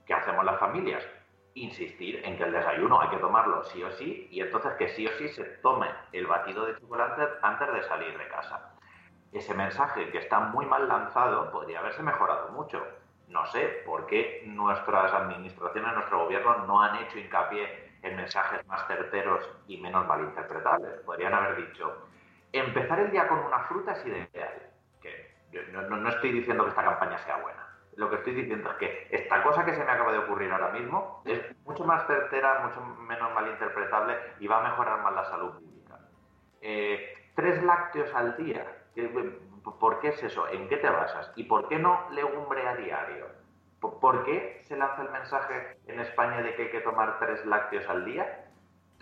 ¿qué 0.06 0.14
hacemos 0.14 0.44
las 0.44 0.58
familias? 0.58 1.06
Insistir 1.54 2.22
en 2.24 2.36
que 2.36 2.44
el 2.44 2.52
desayuno 2.52 3.00
hay 3.00 3.08
que 3.08 3.16
tomarlo 3.18 3.62
sí 3.64 3.82
o 3.82 3.90
sí, 3.92 4.28
y 4.30 4.40
entonces 4.40 4.72
que 4.74 4.88
sí 4.88 5.06
o 5.06 5.12
sí 5.12 5.28
se 5.28 5.44
tome 5.62 5.88
el 6.12 6.26
batido 6.26 6.66
de 6.66 6.78
chocolate 6.78 7.22
antes 7.42 7.72
de 7.72 7.82
salir 7.84 8.18
de 8.18 8.28
casa. 8.28 8.72
Ese 9.32 9.54
mensaje 9.54 10.10
que 10.10 10.18
está 10.18 10.40
muy 10.40 10.66
mal 10.66 10.88
lanzado 10.88 11.50
podría 11.50 11.80
haberse 11.80 12.02
mejorado 12.02 12.50
mucho. 12.50 12.82
No 13.28 13.44
sé 13.46 13.82
por 13.84 14.06
qué 14.06 14.44
nuestras 14.46 15.12
administraciones, 15.12 15.94
nuestro 15.94 16.24
gobierno 16.24 16.58
no 16.66 16.80
han 16.80 16.96
hecho 16.96 17.18
hincapié 17.18 17.85
en 18.06 18.16
mensajes 18.16 18.66
más 18.66 18.86
certeros 18.86 19.48
y 19.66 19.78
menos 19.78 20.06
malinterpretables. 20.06 21.00
Podrían 21.00 21.34
haber 21.34 21.56
dicho, 21.56 22.08
empezar 22.52 23.00
el 23.00 23.10
día 23.10 23.28
con 23.28 23.38
una 23.40 23.60
fruta 23.64 23.92
es 23.92 24.06
ideal. 24.06 24.70
Que 25.00 25.34
yo 25.50 25.60
no, 25.72 26.08
estoy 26.08 26.32
diciendo 26.32 26.64
que 26.64 26.70
esta 26.70 26.84
campaña 26.84 27.18
sea 27.18 27.36
buena. 27.38 27.66
Lo 27.96 28.10
que 28.10 28.16
estoy 28.16 28.34
diciendo 28.34 28.70
es 28.70 28.76
que 28.76 29.08
esta 29.10 29.42
cosa 29.42 29.64
que 29.64 29.74
se 29.74 29.82
me 29.82 29.90
acaba 29.90 30.12
de 30.12 30.18
ocurrir 30.18 30.52
ahora 30.52 30.70
mismo 30.70 31.22
es 31.24 31.40
mucho 31.64 31.84
más 31.84 32.06
certera, 32.06 32.60
mucho 32.66 32.80
menos 33.00 33.32
malinterpretable 33.34 34.16
y 34.38 34.46
va 34.46 34.58
a 34.58 34.70
mejorar 34.70 35.02
más 35.02 35.14
la 35.14 35.24
salud 35.24 35.52
pública. 35.52 35.98
Eh, 36.60 37.30
tres 37.34 37.62
lácteos 37.62 38.14
al 38.14 38.36
día. 38.36 38.66
¿Por 39.80 40.00
qué 40.00 40.08
es 40.08 40.22
eso? 40.22 40.46
¿En 40.48 40.68
qué 40.68 40.76
te 40.76 40.88
basas? 40.88 41.32
¿Y 41.36 41.44
por 41.44 41.68
qué 41.68 41.78
no 41.78 42.08
legumbre 42.10 42.66
a 42.68 42.76
diario? 42.76 43.26
¿Por 44.00 44.24
qué 44.24 44.60
se 44.64 44.76
lanza 44.76 45.02
el 45.02 45.10
mensaje 45.10 45.78
en 45.86 46.00
España 46.00 46.42
de 46.42 46.54
que 46.54 46.62
hay 46.62 46.70
que 46.70 46.80
tomar 46.80 47.18
tres 47.18 47.44
lácteos 47.46 47.88
al 47.88 48.04
día? 48.04 48.46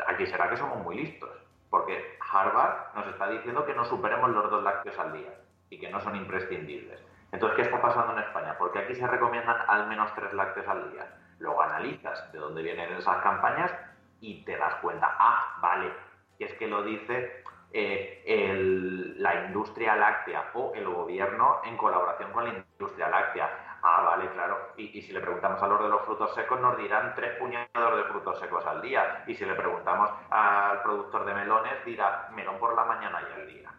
Aquí 0.07 0.27
será 0.27 0.51
que 0.51 0.57
somos 0.57 0.79
muy 0.83 0.97
listos, 0.97 1.31
porque 1.71 2.19
Harvard 2.33 2.95
nos 2.95 3.07
está 3.09 3.29
diciendo 3.29 3.65
que 3.65 3.75
no 3.75 3.85
superemos 3.85 4.31
los 4.31 4.51
dos 4.51 4.63
lácteos 4.63 4.99
al 4.99 5.13
día 5.13 5.35
y 5.71 5.79
que 5.79 5.91
no 5.91 6.01
son 6.01 6.17
imprescindibles. 6.17 7.01
Entonces, 7.33 7.57
¿qué 7.57 7.63
está 7.63 7.81
pasando 7.83 8.13
en 8.13 8.21
España? 8.21 8.57
Porque 8.59 8.79
aquí 8.79 8.95
se 8.95 9.07
recomiendan 9.07 9.57
al 9.67 9.89
menos 9.89 10.15
tres 10.15 10.33
lácteos 10.33 10.69
al 10.69 10.93
día. 10.93 11.07
Luego 11.39 11.63
analizas 11.63 12.31
de 12.33 12.39
dónde 12.39 12.63
vienen 12.63 12.93
esas 12.93 13.23
campañas 13.23 13.73
y 14.21 14.45
te 14.45 14.57
das 14.57 14.75
cuenta, 14.77 15.17
ah, 15.19 15.59
vale, 15.61 15.93
que 16.39 16.45
es 16.45 16.55
que 16.55 16.69
lo 16.69 16.83
dice 16.83 17.43
eh, 17.73 19.15
la 19.17 19.47
industria 19.47 19.97
láctea 19.97 20.51
o 20.55 20.73
el 20.75 20.89
gobierno 20.89 21.61
en 21.65 21.77
colaboración 21.77 22.31
con 22.31 22.45
la 22.45 22.55
industria 22.55 23.09
láctea. 23.09 23.51
Ah, 23.87 24.01
vale, 24.01 24.31
claro. 24.31 24.73
Y, 24.79 25.03
si 25.03 25.13
le 25.13 25.21
preguntamos 25.21 25.63
a 25.63 25.67
los 25.67 25.83
de 25.83 25.91
los 25.91 26.01
frutos 26.07 26.35
secos, 26.35 26.59
nos 26.59 26.75
dirán 26.79 27.13
tres 27.15 27.39
puñados 27.39 27.97
de 27.99 28.05
frutos 28.05 28.39
secos 28.39 28.65
al 28.65 28.81
día. 28.81 29.23
Y 29.27 29.35
si 29.35 29.45
le 29.45 29.55
preguntamos 29.55 30.11
al 30.31 30.83
productor 30.83 31.27
de 31.27 31.35
melones, 31.35 31.85
dirá 31.85 32.31
melón 32.35 32.59
por 32.59 32.75
la 32.75 32.87
mañana 32.87 33.21
y 33.21 33.41
al 33.41 33.47
día. 33.47 33.71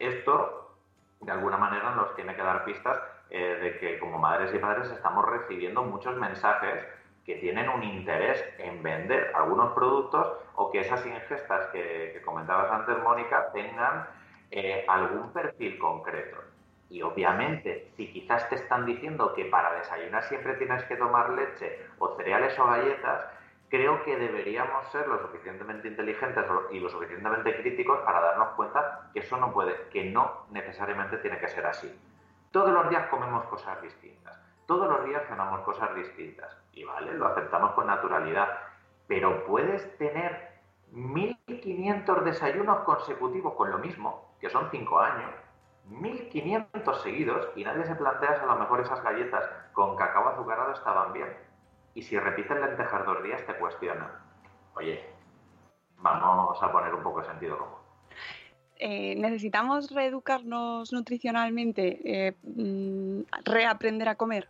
Esto, 0.00 0.74
de 1.20 1.30
alguna 1.30 1.58
manera, 1.58 1.94
nos 1.94 2.12
tiene 2.16 2.34
que 2.34 2.42
dar 2.42 2.64
pistas 2.64 3.00
eh, 3.30 3.56
de 3.62 3.78
que 3.78 4.00
como 4.00 4.18
madres 4.18 4.52
y 4.52 4.58
padres 4.58 4.90
estamos 4.90 5.24
recibiendo 5.24 5.84
muchos 5.84 6.16
mensajes 6.16 6.84
que 7.24 7.36
tienen 7.36 7.68
un 7.68 7.84
interés 7.84 8.44
en 8.58 8.82
vender 8.82 9.30
algunos 9.36 9.72
productos 9.74 10.26
o 10.56 10.72
que 10.72 10.80
esas 10.80 11.06
ingestas 11.06 11.68
que, 11.68 12.10
que 12.14 12.22
comentabas 12.22 12.72
antes, 12.72 12.98
Mónica, 13.04 13.52
tengan 13.52 14.08
eh, 14.50 14.84
algún 14.88 15.32
perfil 15.32 15.78
concreto. 15.78 16.49
Y 16.90 17.02
obviamente, 17.02 17.92
si 17.96 18.12
quizás 18.12 18.48
te 18.48 18.56
están 18.56 18.84
diciendo 18.84 19.32
que 19.32 19.44
para 19.44 19.72
desayunar 19.74 20.24
siempre 20.24 20.54
tienes 20.54 20.82
que 20.84 20.96
tomar 20.96 21.30
leche 21.30 21.86
o 22.00 22.16
cereales 22.16 22.58
o 22.58 22.66
galletas, 22.66 23.26
creo 23.68 24.02
que 24.02 24.16
deberíamos 24.16 24.90
ser 24.90 25.06
lo 25.06 25.20
suficientemente 25.20 25.86
inteligentes 25.86 26.44
y 26.72 26.80
lo 26.80 26.88
suficientemente 26.88 27.62
críticos 27.62 28.00
para 28.00 28.20
darnos 28.20 28.48
cuenta 28.56 29.08
que 29.14 29.20
eso 29.20 29.36
no 29.36 29.52
puede, 29.52 29.88
que 29.90 30.10
no 30.10 30.46
necesariamente 30.50 31.18
tiene 31.18 31.38
que 31.38 31.46
ser 31.46 31.64
así. 31.64 31.96
Todos 32.50 32.72
los 32.72 32.90
días 32.90 33.06
comemos 33.06 33.44
cosas 33.44 33.80
distintas, 33.80 34.36
todos 34.66 34.88
los 34.88 35.04
días 35.04 35.22
cenamos 35.28 35.60
cosas 35.60 35.94
distintas 35.94 36.56
y 36.72 36.82
vale, 36.82 37.14
lo 37.14 37.28
aceptamos 37.28 37.70
con 37.74 37.86
naturalidad, 37.86 38.48
pero 39.06 39.46
puedes 39.46 39.96
tener 39.96 40.50
1500 40.90 42.24
desayunos 42.24 42.80
consecutivos 42.80 43.54
con 43.54 43.70
lo 43.70 43.78
mismo, 43.78 44.34
que 44.40 44.50
son 44.50 44.68
5 44.72 44.98
años, 44.98 45.30
1500 45.90 47.02
seguidos 47.02 47.48
y 47.56 47.64
nadie 47.64 47.84
se 47.84 47.96
plantea 47.96 48.36
si 48.36 48.42
a 48.42 48.46
lo 48.46 48.56
mejor 48.56 48.80
esas 48.80 49.02
galletas 49.02 49.44
con 49.72 49.96
cacao 49.96 50.28
azucarado 50.28 50.72
estaban 50.72 51.12
bien. 51.12 51.28
Y 51.94 52.02
si 52.02 52.18
repiten 52.18 52.60
lentejas 52.60 53.04
dos 53.04 53.22
días 53.22 53.44
te 53.44 53.54
cuestionan. 53.56 54.10
Oye, 54.74 55.04
vamos 55.98 56.62
a 56.62 56.72
poner 56.72 56.94
un 56.94 57.02
poco 57.02 57.20
de 57.20 57.26
sentido 57.26 57.58
común. 57.58 57.78
Eh, 58.76 59.14
necesitamos 59.16 59.90
reeducarnos 59.90 60.92
nutricionalmente, 60.92 62.00
eh, 62.28 63.24
reaprender 63.44 64.08
a 64.08 64.14
comer. 64.14 64.48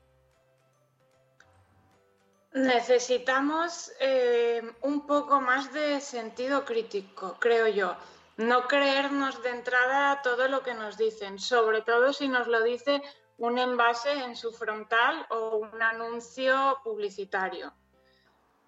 Necesitamos 2.52 3.92
eh, 4.00 4.62
un 4.82 5.06
poco 5.06 5.40
más 5.40 5.72
de 5.72 6.00
sentido 6.00 6.64
crítico, 6.64 7.36
creo 7.40 7.68
yo 7.68 7.96
no 8.40 8.66
creernos 8.66 9.42
de 9.42 9.50
entrada 9.50 10.22
todo 10.22 10.48
lo 10.48 10.62
que 10.62 10.72
nos 10.72 10.96
dicen, 10.96 11.38
sobre 11.38 11.82
todo 11.82 12.12
si 12.12 12.26
nos 12.26 12.46
lo 12.46 12.62
dice 12.62 13.02
un 13.36 13.58
envase 13.58 14.12
en 14.12 14.34
su 14.34 14.50
frontal 14.50 15.26
o 15.28 15.56
un 15.58 15.82
anuncio 15.82 16.78
publicitario. 16.82 17.72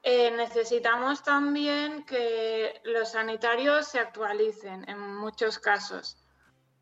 Eh, 0.03 0.31
necesitamos 0.33 1.23
también 1.23 2.05
que 2.05 2.81
los 2.85 3.13
sanitarios 3.13 3.87
se 3.87 3.99
actualicen 3.99 4.89
en 4.91 4.99
muchos 4.99 5.59
casos, 5.59 6.19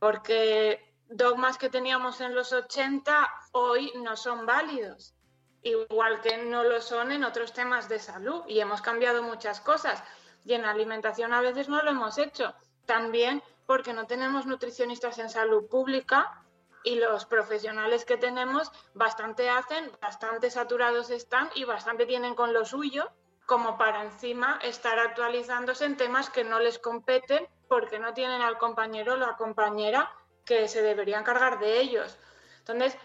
porque 0.01 0.97
dogmas 1.09 1.59
que 1.59 1.71
teníamos 1.71 2.21
en 2.21 2.35
los 2.35 2.53
80 2.53 3.29
hoy 3.53 3.93
no 4.03 4.17
son 4.17 4.47
válidos, 4.47 5.15
igual 5.63 6.21
que 6.23 6.39
no 6.39 6.65
lo 6.65 6.81
son 6.81 7.13
en 7.13 7.23
otros 7.23 7.53
temas 7.53 7.89
de 7.89 8.01
salud 8.01 8.43
y 8.49 8.59
hemos 8.59 8.83
cambiado 8.83 9.23
muchas 9.23 9.61
cosas 9.61 10.03
y 10.45 10.55
en 10.55 10.65
alimentación 10.65 11.33
a 11.35 11.41
veces 11.41 11.69
no 11.69 11.83
lo 11.83 11.91
hemos 11.91 12.19
hecho 12.19 12.55
también 12.87 13.43
porque 13.67 13.93
no 13.93 14.07
tenemos 14.07 14.47
nutricionistas 14.47 15.19
en 15.19 15.31
salud 15.31 15.69
pública 15.69 16.45
y 16.83 16.97
los 16.97 17.25
profesionales 17.27 18.05
que 18.05 18.17
tenemos 18.17 18.73
bastante 18.95 19.51
hacen, 19.51 19.91
bastante 20.01 20.51
saturados 20.51 21.11
están 21.11 21.51
y 21.55 21.65
bastante 21.65 22.07
tienen 22.07 22.35
con 22.35 22.53
lo 22.53 22.65
suyo 22.65 23.11
como 23.47 23.77
para 23.77 24.05
encima 24.05 24.61
estar 24.63 24.99
actualizándose 24.99 25.85
en 25.85 25.97
temas 25.97 26.31
que 26.31 26.45
no 26.45 26.61
les 26.61 26.79
competen 26.79 27.49
porque 27.69 27.99
no 27.99 28.15
tienen 28.15 28.43
al 28.43 28.59
compañero 28.59 29.15
o 29.15 29.17
la 29.17 29.37
compañera 29.37 30.11
que 30.45 30.69
se 30.69 30.83
debería 30.83 31.19
encargar 31.19 31.59
de 31.59 31.81
ellos. 31.81 32.17
Entonces, 32.59 32.97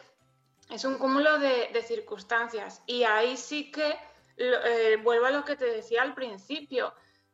es 0.70 0.86
un 0.86 0.98
cúmulo 0.98 1.40
de, 1.40 1.82
circunstancias 1.84 2.82
y 2.86 3.04
ahí 3.04 3.38
sí 3.38 3.72
que 3.72 3.98
eh, 4.38 4.98
vuelvo 5.04 5.26
a 5.26 5.32
lo 5.32 5.46
que 5.46 5.56
te 5.56 5.66
decía 5.66 6.02
al 6.02 6.14
principio. 6.14 6.94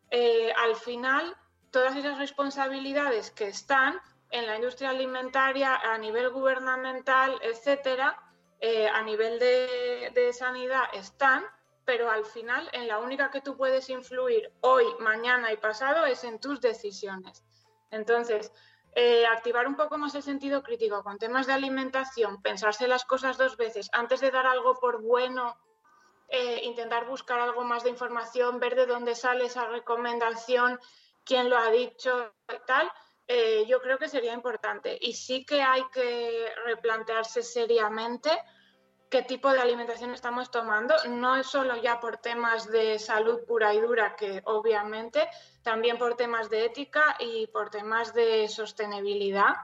Eh, 0.10 0.52
al 0.54 0.76
final, 0.76 1.36
todas 1.72 1.96
esas 1.96 2.18
responsabilidades 2.18 3.32
que 3.32 3.48
están 3.48 4.00
en 4.30 4.46
la 4.46 4.56
industria 4.56 4.90
alimentaria 4.90 5.76
a 5.76 5.98
nivel 5.98 6.30
gubernamental, 6.30 7.40
etcétera, 7.42 8.18
eh, 8.60 8.88
a 8.88 9.02
nivel 9.02 9.40
de, 9.40 10.32
sanidad 10.34 10.84
están, 10.94 11.44
pero 11.84 12.10
al 12.10 12.26
final 12.26 12.70
en 12.74 12.88
la 12.88 13.00
única 13.00 13.32
que 13.32 13.42
tú 13.42 13.58
puedes 13.58 13.90
influir 13.90 14.52
hoy, 14.62 14.86
mañana 15.00 15.52
y 15.52 15.58
pasado 15.58 16.06
es 16.06 16.24
en 16.24 16.40
tus 16.40 16.62
decisiones. 16.62 17.44
Entonces, 17.90 18.52
eh, 18.94 19.26
activar 19.26 19.68
un 19.68 19.76
poco 19.76 19.98
más 19.98 20.16
el 20.16 20.24
sentido 20.24 20.64
crítico 20.64 21.04
con 21.04 21.18
temas 21.18 21.48
de 21.48 21.54
alimentación, 21.54 22.42
pensarse 22.42 22.88
las 22.88 23.06
cosas 23.06 23.38
dos 23.38 23.58
veces 23.58 23.90
antes 23.94 24.22
de 24.22 24.32
dar 24.32 24.46
algo 24.46 24.80
por 24.80 25.02
bueno 25.02 25.58
eh, 26.34 26.62
intentar 26.64 27.06
buscar 27.08 27.42
algo 27.42 27.66
más 27.66 27.84
de 27.84 27.90
información, 27.90 28.60
ver 28.60 28.76
de 28.76 28.86
dónde 28.86 29.16
sale 29.16 29.46
esa 29.46 29.66
recomendación, 29.66 30.80
quién 31.24 31.50
lo 31.50 31.58
ha 31.58 31.70
dicho 31.70 32.34
y 32.48 32.66
tal, 32.66 32.92
eh, 33.28 33.66
yo 33.68 33.80
creo 33.82 33.98
que 33.98 34.10
sería 34.10 34.34
importante. 34.34 34.98
Y 35.00 35.14
sí 35.14 35.46
que 35.46 35.62
hay 35.62 35.84
que 35.94 36.52
replantearse 36.66 37.44
seriamente 37.44 38.32
qué 39.12 39.24
tipo 39.24 39.52
de 39.52 39.60
alimentación 39.60 40.12
estamos 40.14 40.50
tomando, 40.52 40.96
no 41.10 41.36
es 41.36 41.46
solo 41.46 41.76
ya 41.76 42.00
por 42.00 42.18
temas 42.18 42.72
de 42.72 42.98
salud 42.98 43.42
pura 43.46 43.74
y 43.74 43.82
dura, 43.82 44.16
que 44.16 44.42
obviamente, 44.46 45.28
también 45.64 45.98
por 45.98 46.16
temas 46.16 46.50
de 46.50 46.66
ética 46.66 47.18
y 47.20 47.46
por 47.48 47.70
temas 47.70 48.14
de 48.14 48.48
sostenibilidad. 48.48 49.56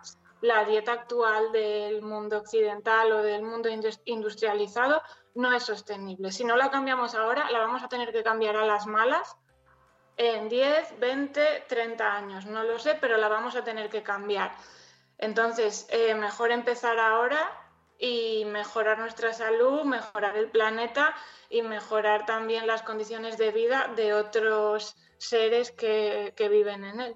La 0.42 0.66
dieta 0.66 0.92
actual 0.92 1.54
del 1.54 2.02
mundo 2.02 2.40
occidental 2.40 3.12
o 3.14 3.24
del 3.24 3.42
mundo 3.42 3.70
industrializado 4.04 5.02
no 5.34 5.56
es 5.56 5.64
sostenible. 5.64 6.32
Si 6.32 6.44
no 6.44 6.58
la 6.58 6.70
cambiamos 6.70 7.16
ahora, 7.16 7.50
la 7.50 7.60
vamos 7.60 7.82
a 7.84 7.88
tener 7.88 8.12
que 8.12 8.24
cambiar 8.24 8.58
a 8.58 8.66
las 8.66 8.86
malas 8.86 9.38
en 10.18 10.50
10, 10.50 11.00
20, 11.00 11.66
30 11.68 12.16
años. 12.16 12.46
No 12.46 12.64
lo 12.64 12.80
sé, 12.80 12.96
pero 13.00 13.18
la 13.18 13.28
vamos 13.28 13.56
a 13.56 13.64
tener 13.64 13.90
que 13.90 14.04
cambiar. 14.04 14.52
Entonces, 15.18 15.88
eh, 15.90 16.16
mejor 16.16 16.52
empezar 16.52 17.00
ahora 17.00 17.52
y 18.00 18.46
mejorar 18.46 19.00
nuestra 19.00 19.34
salud, 19.34 19.84
mejorar 19.84 20.38
el 20.38 20.50
planeta 20.50 21.16
y 21.50 21.62
mejorar 21.62 22.26
también 22.26 22.68
las 22.68 22.84
condiciones 22.84 23.38
de 23.38 23.52
vida 23.52 23.92
de 23.96 24.14
otros 24.14 24.96
seres 25.18 25.72
que, 25.72 26.34
que 26.36 26.50
viven 26.50 26.84
en 26.84 27.00
él. 27.00 27.16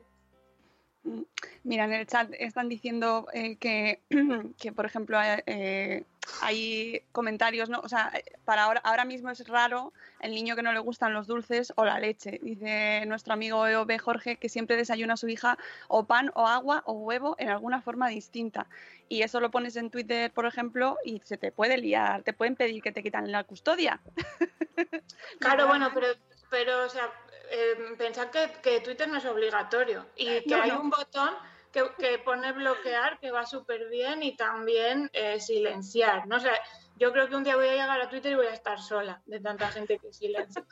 Mira, 1.64 1.86
en 1.86 1.93
el 1.93 2.08
chat 2.08 2.30
están 2.39 2.70
diciendo 2.70 3.28
eh, 3.34 3.56
que, 3.58 4.02
que, 4.60 4.72
por 4.72 4.86
ejemplo, 4.86 5.18
eh, 5.22 6.04
hay 6.41 7.02
comentarios, 7.12 7.70
¿no? 7.70 7.80
O 7.80 7.89
sea, 7.89 8.12
para 8.45 8.64
ahora, 8.64 8.82
ahora 8.84 9.06
mismo 9.06 9.30
es 9.30 9.47
raro 9.47 9.93
el 10.20 10.34
niño 10.34 10.56
que 10.56 10.62
no 10.62 10.72
le 10.72 10.80
gustan 10.80 11.14
los 11.14 11.28
dulces 11.28 11.74
o 11.76 11.86
la 11.86 11.99
leche. 11.99 12.39
Dice 12.43 13.04
nuestro 13.08 13.34
amigo 13.34 13.66
EOB 13.66 13.97
Jorge 13.99 14.36
que 14.38 14.49
siempre 14.49 14.76
desayuna 14.76 15.16
a 15.16 15.18
su 15.18 15.28
hija 15.28 15.58
o 15.88 16.06
pan 16.06 16.32
o 16.36 16.47
agua 16.47 16.84
o 16.86 16.93
huevo 16.93 17.36
en 17.39 17.49
alguna 17.49 17.82
forma 17.82 18.08
distinta. 18.10 18.68
Y 19.10 19.24
eso 19.24 19.39
lo 19.39 19.52
pones 19.52 19.76
en 19.76 19.89
Twitter, 19.89 20.32
por 20.32 20.45
ejemplo, 20.45 20.97
y 21.04 21.20
se 21.26 21.38
te 21.38 21.52
puede 21.52 21.78
liar, 21.78 22.24
te 22.24 22.34
pueden 22.34 22.56
pedir 22.56 22.82
que 22.82 22.91
te 22.91 23.04
quitan 23.04 23.32
la 23.32 23.43
custodia. 23.43 23.99
Claro, 25.39 25.68
bueno, 25.68 25.91
pero, 25.93 26.08
pero 26.49 26.86
o 26.86 26.89
sea, 26.89 27.12
eh, 27.52 27.95
pensad 27.97 28.30
que, 28.30 28.52
que, 28.62 28.80
Twitter 28.80 29.08
no 29.08 29.18
es 29.18 29.26
obligatorio 29.26 30.08
y 30.16 30.41
que 30.41 30.56
no, 30.56 30.64
hay 30.64 30.72
no. 30.72 30.82
un 30.82 30.89
botón 30.89 31.32
que, 31.72 31.84
que, 31.97 32.18
pone 32.20 32.52
bloquear 32.54 33.20
que 33.20 33.32
va 33.32 33.45
súper 33.45 33.89
bien 33.89 34.24
y 34.24 34.36
también 34.36 35.10
eh, 35.14 35.39
silenciar. 35.39 36.28
¿no? 36.28 36.38
O 36.38 36.39
sea, 36.39 36.54
yo 36.95 37.12
creo 37.12 37.28
que 37.28 37.36
un 37.36 37.43
día 37.43 37.56
voy 37.56 37.68
a 37.68 37.74
llegar 37.74 37.99
a 37.99 38.10
Twitter 38.10 38.32
y 38.32 38.36
voy 38.36 38.47
a 38.47 38.54
estar 38.54 38.80
sola 38.80 39.22
de 39.26 39.39
tanta 39.39 39.68
gente 39.70 39.99
que 39.99 40.14
silencia. 40.14 40.64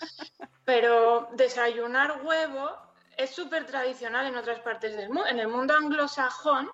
Pero 0.66 1.30
desayunar 1.34 2.22
huevo 2.24 2.70
es 3.18 3.32
súper 3.32 3.66
tradicional 3.66 4.28
en 4.28 4.38
otras 4.38 4.60
partes 4.60 4.96
del 4.96 5.10
mundo. 5.10 5.28
En 5.28 5.40
el 5.40 5.48
mundo 5.48 5.76
anglosajón 5.76 6.72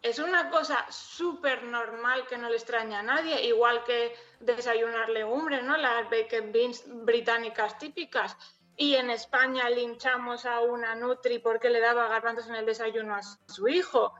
es 0.00 0.18
una 0.18 0.50
cosa 0.50 0.86
súper 0.90 1.62
normal 1.64 2.26
que 2.26 2.38
no 2.38 2.48
le 2.48 2.56
extraña 2.56 3.00
a 3.00 3.02
nadie, 3.02 3.44
igual 3.44 3.84
que 3.84 4.14
desayunar 4.40 5.08
legumbres, 5.08 5.62
¿no? 5.62 5.76
Las 5.76 6.04
baked 6.10 6.50
beans 6.52 6.82
británicas 6.86 7.78
típicas 7.78 8.36
y 8.82 8.96
en 8.96 9.10
España 9.10 9.70
linchamos 9.70 10.44
a 10.44 10.60
una 10.60 10.96
Nutri 10.96 11.38
porque 11.38 11.70
le 11.70 11.78
daba 11.78 12.08
garbanzos 12.08 12.48
en 12.48 12.56
el 12.56 12.66
desayuno 12.66 13.14
a 13.14 13.22
su 13.22 13.68
hijo. 13.68 14.12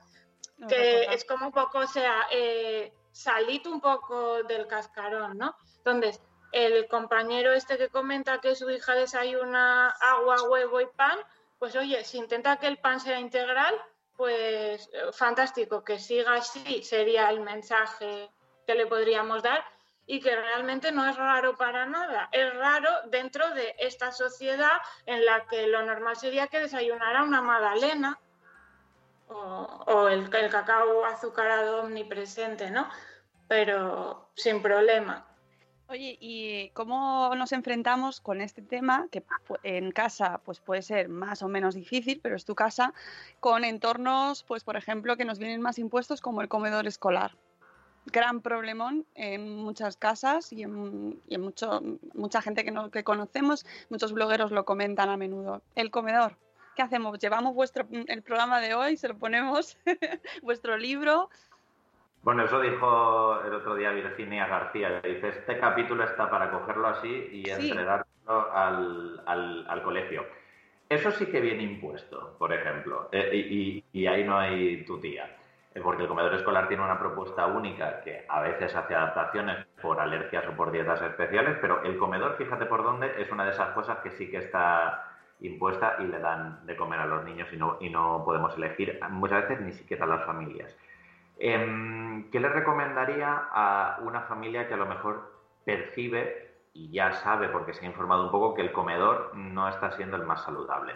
No 0.57 0.69
que 0.69 1.07
es 1.07 1.25
como 1.25 1.47
un 1.47 1.53
poco, 1.53 1.79
o 1.79 1.87
sea, 1.89 2.29
eh, 2.31 2.93
salid 3.11 3.67
un 3.67 3.81
poco 3.81 4.45
del 4.45 4.69
cascarón, 4.69 5.37
¿no? 5.37 5.57
Entonces, 5.79 6.21
el 6.53 6.87
compañero 6.87 7.53
este 7.53 7.77
que 7.77 7.89
comenta 7.89 8.41
que 8.41 8.55
su 8.55 8.71
hija 8.71 8.95
desayuna 8.95 9.89
agua, 10.01 10.37
huevo 10.49 10.81
y 10.81 10.87
pan, 10.87 11.19
pues 11.59 11.75
oye, 11.75 12.05
si 12.05 12.19
intenta 12.19 12.59
que 12.59 12.69
el 12.69 12.79
pan 12.79 13.01
sea 13.01 13.19
integral, 13.19 13.75
pues 14.17 14.89
fantástico, 15.13 15.83
que 15.83 15.99
siga 15.99 16.35
así 16.35 16.85
sería 16.85 17.31
el 17.31 17.41
mensaje 17.41 18.31
que 18.65 18.77
le 18.77 18.87
podríamos 18.87 19.43
dar 19.43 19.65
y 20.13 20.21
que 20.21 20.37
realmente 20.37 20.93
no 20.93 21.09
es 21.09 21.17
raro 21.17 21.57
para 21.57 21.87
nada. 21.87 22.29
Es 22.33 22.55
raro 22.57 22.91
dentro 23.09 23.49
de 23.55 23.75
esta 23.79 24.13
sociedad 24.13 24.83
en 25.07 25.25
la 25.25 25.47
que 25.47 25.67
lo 25.69 25.83
normal 25.87 26.17
sería 26.17 26.49
que 26.49 26.61
desayunara 26.61 27.23
una 27.23 27.41
magdalena 27.41 28.21
o, 29.29 30.09
el, 30.09 30.29
el, 30.35 30.51
cacao 30.51 31.07
azucarado 31.07 31.85
omnipresente, 31.85 32.71
¿no? 32.71 32.91
Pero 33.49 34.29
sin 34.35 34.61
problema. 34.61 35.25
Oye, 35.89 36.19
¿y 36.21 36.69
cómo 36.75 37.35
nos 37.35 37.53
enfrentamos 37.53 38.21
con 38.21 38.43
este 38.43 38.61
tema 38.61 39.09
que 39.11 39.25
en 39.63 39.93
casa 39.93 40.43
pues 40.45 40.61
puede 40.61 40.83
ser 40.83 41.09
más 41.09 41.43
o 41.43 41.49
menos 41.49 41.75
difícil, 41.75 42.21
pero 42.23 42.37
es 42.37 42.45
tu 42.45 42.55
casa, 42.55 42.93
con 43.41 43.65
entornos, 43.65 44.43
pues 44.43 44.63
por 44.63 44.77
ejemplo, 44.77 45.17
que 45.17 45.25
nos 45.25 45.39
vienen 45.39 45.63
más 45.63 45.79
impuestos 45.79 46.21
como 46.21 46.43
el 46.43 46.49
comedor 46.49 46.87
escolar? 46.87 47.33
Gran 48.07 48.41
problemón 48.41 49.07
en 49.15 49.57
muchas 49.57 49.97
casas 49.97 50.53
y 50.53 50.63
en, 50.63 51.21
y 51.29 51.35
en 51.35 51.41
mucho, 51.41 51.81
mucha 52.15 52.43
gente 52.43 52.65
que, 52.65 52.71
no, 52.71 52.91
que 52.91 53.05
conocemos, 53.05 53.67
muchos 53.91 54.13
blogueros 54.13 54.51
lo 54.51 54.65
comentan 54.65 55.09
a 55.09 55.17
menudo. 55.17 55.63
El 55.77 55.91
comedor, 55.91 56.37
¿qué 56.75 56.83
hacemos? 56.83 57.19
Llevamos 57.19 57.55
vuestro, 57.55 57.87
el 57.91 58.23
programa 58.23 58.61
de 58.61 58.75
hoy, 58.75 58.97
se 58.97 59.09
lo 59.09 59.17
ponemos, 59.17 59.79
vuestro 60.43 60.77
libro. 60.77 61.29
Bueno, 62.23 62.45
eso 62.45 62.61
dijo 62.61 63.41
el 63.45 63.55
otro 63.55 63.75
día 63.75 63.91
Virginia 63.91 64.47
García. 64.47 65.01
Dice, 65.01 65.29
este 65.29 65.59
capítulo 65.59 66.05
está 66.05 66.31
para 66.31 66.51
cogerlo 66.51 66.89
así 66.89 67.09
y 67.09 67.45
sí. 67.47 67.71
entregarlo 67.71 68.07
al, 68.27 69.23
al, 69.27 69.67
al, 69.69 69.83
colegio. 69.83 70.25
Eso 70.89 71.11
sí 71.11 71.27
que 71.27 71.41
viene 71.41 71.65
impuesto, 71.65 72.37
por 72.39 72.53
ejemplo, 72.53 73.09
eh, 73.11 73.31
y, 73.35 73.85
y, 73.93 74.07
ahí 74.07 74.23
no 74.23 74.39
hay 74.39 74.85
tu 74.85 75.01
tía 75.01 75.37
porque 75.81 76.03
el 76.03 76.09
comedor 76.09 76.35
escolar 76.35 76.69
tiene 76.69 76.83
una 76.83 76.99
propuesta 76.99 77.47
única 77.47 78.01
que 78.03 78.27
a 78.29 78.41
veces 78.41 78.75
hace 78.75 78.95
adaptaciones 78.95 79.65
por 79.81 80.01
alergias 80.01 80.47
o 80.49 80.53
por 80.53 80.71
dietas 80.71 81.01
especiales, 81.01 81.57
pero 81.61 81.83
el 81.83 81.97
comedor, 81.97 82.37
fíjate 82.37 82.67
por 82.67 82.83
dónde, 82.83 83.21
es 83.21 83.31
una 83.31 83.45
de 83.45 83.53
esas 83.53 83.71
cosas 83.71 83.99
que 83.99 84.11
sí 84.11 84.31
que 84.31 84.39
está 84.39 85.09
impuesta 85.41 85.97
y 85.99 86.05
le 86.05 86.19
dan 86.19 86.65
de 86.67 86.77
comer 86.77 87.01
a 87.01 87.07
los 87.07 87.25
niños 87.25 87.49
y 87.53 87.57
no, 87.57 87.79
y 87.81 87.91
no 87.91 88.23
podemos 88.25 88.57
elegir 88.57 89.01
muchas 89.11 89.49
veces 89.49 89.61
ni 89.61 89.73
siquiera 89.73 90.07
las 90.07 90.25
familias. 90.25 90.77
Eh, 91.39 92.25
¿Qué 92.31 92.39
le 92.39 92.49
recomendaría 92.49 93.49
a 93.51 93.99
una 94.03 94.23
familia 94.23 94.69
que 94.69 94.75
a 94.75 94.77
lo 94.77 94.87
mejor 94.87 95.33
percibe 95.65 96.53
y 96.75 96.91
ya 96.91 97.13
sabe, 97.13 97.49
porque 97.49 97.75
se 97.75 97.85
ha 97.85 97.89
informado 97.89 98.25
un 98.25 98.31
poco, 98.31 98.55
que 98.55 98.63
el 98.63 98.73
comedor 98.73 99.33
no 99.35 99.69
está 99.69 99.91
siendo 99.93 100.17
el 100.17 100.25
más 100.25 100.45
saludable? 100.45 100.95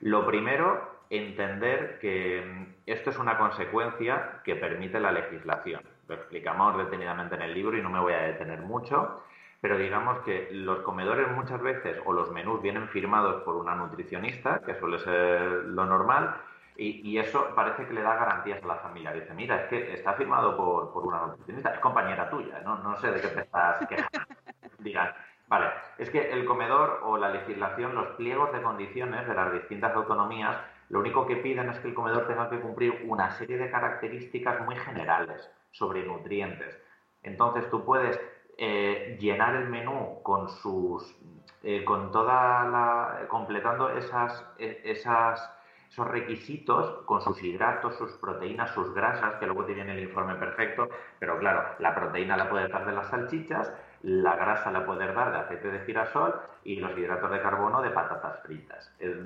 Lo 0.00 0.26
primero 0.26 0.89
entender 1.10 1.98
que 1.98 2.42
mm, 2.46 2.74
esto 2.86 3.10
es 3.10 3.18
una 3.18 3.36
consecuencia 3.36 4.40
que 4.44 4.56
permite 4.56 5.00
la 5.00 5.12
legislación. 5.12 5.82
Lo 6.08 6.14
explicamos 6.14 6.78
detenidamente 6.78 7.34
en 7.34 7.42
el 7.42 7.52
libro 7.52 7.76
y 7.76 7.82
no 7.82 7.90
me 7.90 8.00
voy 8.00 8.14
a 8.14 8.22
detener 8.22 8.60
mucho, 8.60 9.22
pero 9.60 9.76
digamos 9.76 10.20
que 10.20 10.48
los 10.52 10.78
comedores 10.80 11.28
muchas 11.28 11.60
veces 11.60 11.98
o 12.04 12.12
los 12.12 12.30
menús 12.30 12.62
vienen 12.62 12.88
firmados 12.88 13.42
por 13.42 13.56
una 13.56 13.74
nutricionista, 13.74 14.60
que 14.64 14.78
suele 14.78 14.98
ser 15.00 15.40
lo 15.66 15.84
normal, 15.84 16.36
y, 16.76 17.06
y 17.06 17.18
eso 17.18 17.52
parece 17.54 17.86
que 17.86 17.92
le 17.92 18.00
da 18.00 18.14
garantías 18.14 18.62
a 18.62 18.66
la 18.66 18.76
familia. 18.76 19.12
Dice, 19.12 19.34
mira, 19.34 19.62
es 19.62 19.68
que 19.68 19.92
está 19.92 20.14
firmado 20.14 20.56
por, 20.56 20.92
por 20.92 21.04
una 21.04 21.26
nutricionista, 21.26 21.74
es 21.74 21.80
compañera 21.80 22.30
tuya, 22.30 22.60
no, 22.64 22.78
no 22.78 22.96
sé 22.96 23.10
de 23.10 23.20
qué 23.20 23.28
te 23.28 23.40
estás 23.40 23.86
quejando. 23.86 24.20
Digan, 24.78 25.12
Vale, 25.50 25.66
es 25.98 26.08
que 26.10 26.30
el 26.30 26.44
comedor 26.44 27.00
o 27.02 27.16
la 27.18 27.28
legislación, 27.28 27.96
los 27.96 28.06
pliegos 28.10 28.52
de 28.52 28.62
condiciones 28.62 29.26
de 29.26 29.34
las 29.34 29.52
distintas 29.52 29.92
autonomías 29.96 30.56
lo 30.90 31.00
único 31.00 31.26
que 31.26 31.36
piden 31.36 31.70
es 31.70 31.78
que 31.78 31.88
el 31.88 31.94
comedor 31.94 32.26
tenga 32.26 32.50
que 32.50 32.60
cumplir 32.60 33.04
una 33.06 33.30
serie 33.30 33.56
de 33.56 33.70
características 33.70 34.64
muy 34.66 34.76
generales 34.76 35.48
sobre 35.70 36.04
nutrientes. 36.04 36.78
Entonces 37.22 37.70
tú 37.70 37.84
puedes 37.84 38.20
eh, 38.58 39.16
llenar 39.20 39.54
el 39.54 39.68
menú 39.68 40.20
con 40.22 40.48
sus, 40.48 41.16
eh, 41.62 41.84
con 41.84 42.10
toda 42.10 42.64
la, 42.64 43.26
completando 43.28 43.90
esas, 43.90 44.44
esas 44.58 45.50
esos 45.90 46.06
requisitos 46.06 47.02
con 47.04 47.20
sus 47.20 47.42
hidratos, 47.42 47.96
sus 47.96 48.12
proteínas, 48.12 48.70
sus 48.70 48.94
grasas, 48.94 49.34
que 49.36 49.46
luego 49.46 49.64
tienen 49.64 49.88
el 49.88 49.98
informe 49.98 50.36
perfecto, 50.36 50.88
pero 51.18 51.38
claro, 51.38 51.74
la 51.80 51.94
proteína 51.94 52.36
la 52.36 52.48
puedes 52.48 52.70
dar 52.70 52.86
de 52.86 52.92
las 52.92 53.08
salchichas, 53.08 53.72
la 54.02 54.36
grasa 54.36 54.70
la 54.70 54.86
puedes 54.86 55.12
dar 55.12 55.32
de 55.32 55.38
aceite 55.38 55.70
de 55.70 55.80
girasol 55.80 56.40
y 56.62 56.76
los 56.76 56.96
hidratos 56.96 57.30
de 57.32 57.42
carbono 57.42 57.82
de 57.82 57.90
patatas 57.90 58.40
fritas, 58.44 58.94
eh, 59.00 59.16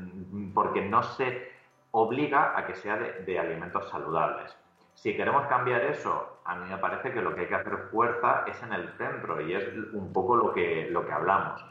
porque 0.55 0.81
no 0.81 1.03
se 1.03 1.54
obliga 1.97 2.55
a 2.57 2.67
que 2.67 2.75
sea 2.75 2.97
de, 2.97 3.39
alimentos 3.39 3.89
saludables. 3.89 4.57
Si 4.95 5.17
queremos 5.17 5.47
cambiar 5.47 5.83
eso, 5.85 6.41
a 6.45 6.57
mí 6.57 6.69
me 6.69 6.77
parece 6.79 7.13
que 7.13 7.23
lo 7.23 7.35
que 7.35 7.43
hay 7.43 7.47
que 7.47 7.55
hacer 7.55 7.89
fuerza 7.93 8.45
es 8.49 8.61
en 8.65 8.73
el 8.73 8.89
centro 8.99 9.41
y 9.41 9.55
es 9.55 9.65
un 9.93 10.13
poco 10.13 10.35
lo 10.35 10.53
que, 10.53 10.89
lo 10.91 11.07
que 11.07 11.13
hablamos. 11.13 11.65